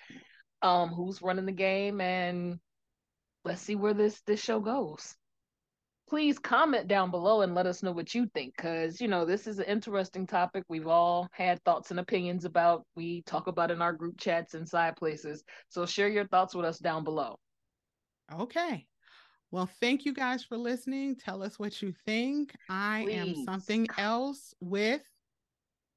um, 0.62 0.90
who's 0.90 1.22
running 1.22 1.46
the 1.46 1.52
game, 1.52 2.02
and 2.02 2.60
let's 3.44 3.62
see 3.62 3.76
where 3.76 3.94
this 3.94 4.22
this 4.28 4.42
show 4.42 4.60
goes. 4.60 5.16
Please 6.10 6.38
comment 6.38 6.88
down 6.88 7.10
below 7.10 7.42
and 7.42 7.56
let 7.56 7.66
us 7.66 7.82
know 7.82 7.92
what 7.94 8.14
you 8.14 8.28
think, 8.34 8.54
because 8.56 9.00
you 9.00 9.08
know 9.08 9.26
this 9.26 9.48
is 9.48 9.60
an 9.60 9.66
interesting 9.66 10.28
topic. 10.28 10.64
We've 10.68 10.88
all 10.88 11.28
had 11.32 11.64
thoughts 11.64 11.92
and 11.92 12.00
opinions 12.00 12.46
about. 12.46 12.86
We 12.96 13.22
talk 13.24 13.48
about 13.48 13.72
in 13.72 13.82
our 13.82 13.94
group 13.94 14.20
chats 14.20 14.54
and 14.54 14.68
side 14.68 14.96
places. 14.98 15.44
So 15.70 15.86
share 15.86 16.10
your 16.10 16.28
thoughts 16.28 16.54
with 16.54 16.66
us 16.66 16.80
down 16.80 17.04
below. 17.04 17.38
Okay. 18.34 18.88
Well, 19.52 19.70
thank 19.82 20.06
you 20.06 20.14
guys 20.14 20.44
for 20.44 20.58
listening. 20.58 21.18
Tell 21.18 21.44
us 21.44 21.60
what 21.60 21.82
you 21.82 21.94
think. 22.06 22.56
I 22.70 23.04
Please. 23.06 23.16
am 23.18 23.46
something 23.46 23.88
else 23.98 24.54
with 24.62 25.02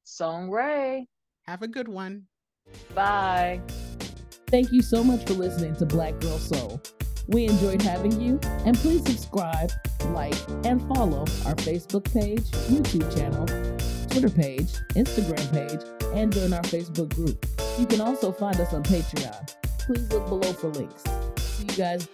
Song 0.02 0.50
Ray. 0.50 1.06
Have 1.42 1.62
a 1.62 1.68
good 1.68 1.86
one. 1.86 2.24
Bye. 2.94 3.60
Thank 4.48 4.72
you 4.72 4.82
so 4.82 5.04
much 5.04 5.24
for 5.26 5.34
listening 5.34 5.76
to 5.76 5.86
Black 5.86 6.18
Girl 6.20 6.38
Seoul. 6.38 6.80
We 7.28 7.46
enjoyed 7.46 7.80
having 7.80 8.20
you, 8.20 8.38
and 8.66 8.76
please 8.76 9.04
subscribe, 9.04 9.70
like, 10.08 10.36
and 10.64 10.80
follow 10.94 11.20
our 11.46 11.54
Facebook 11.54 12.12
page, 12.12 12.50
YouTube 12.68 13.14
channel, 13.16 13.46
Twitter 14.08 14.28
page, 14.28 14.72
Instagram 14.94 15.50
page, 15.52 15.80
and 16.14 16.32
join 16.32 16.52
our 16.52 16.62
Facebook 16.62 17.14
group. 17.14 17.46
You 17.78 17.86
can 17.86 18.00
also 18.00 18.30
find 18.30 18.60
us 18.60 18.74
on 18.74 18.82
Patreon. 18.82 19.54
Please 19.78 20.12
look 20.12 20.28
below 20.28 20.52
for 20.52 20.68
links. 20.68 21.04
See 21.38 21.64
you 21.64 21.76
guys. 21.76 22.08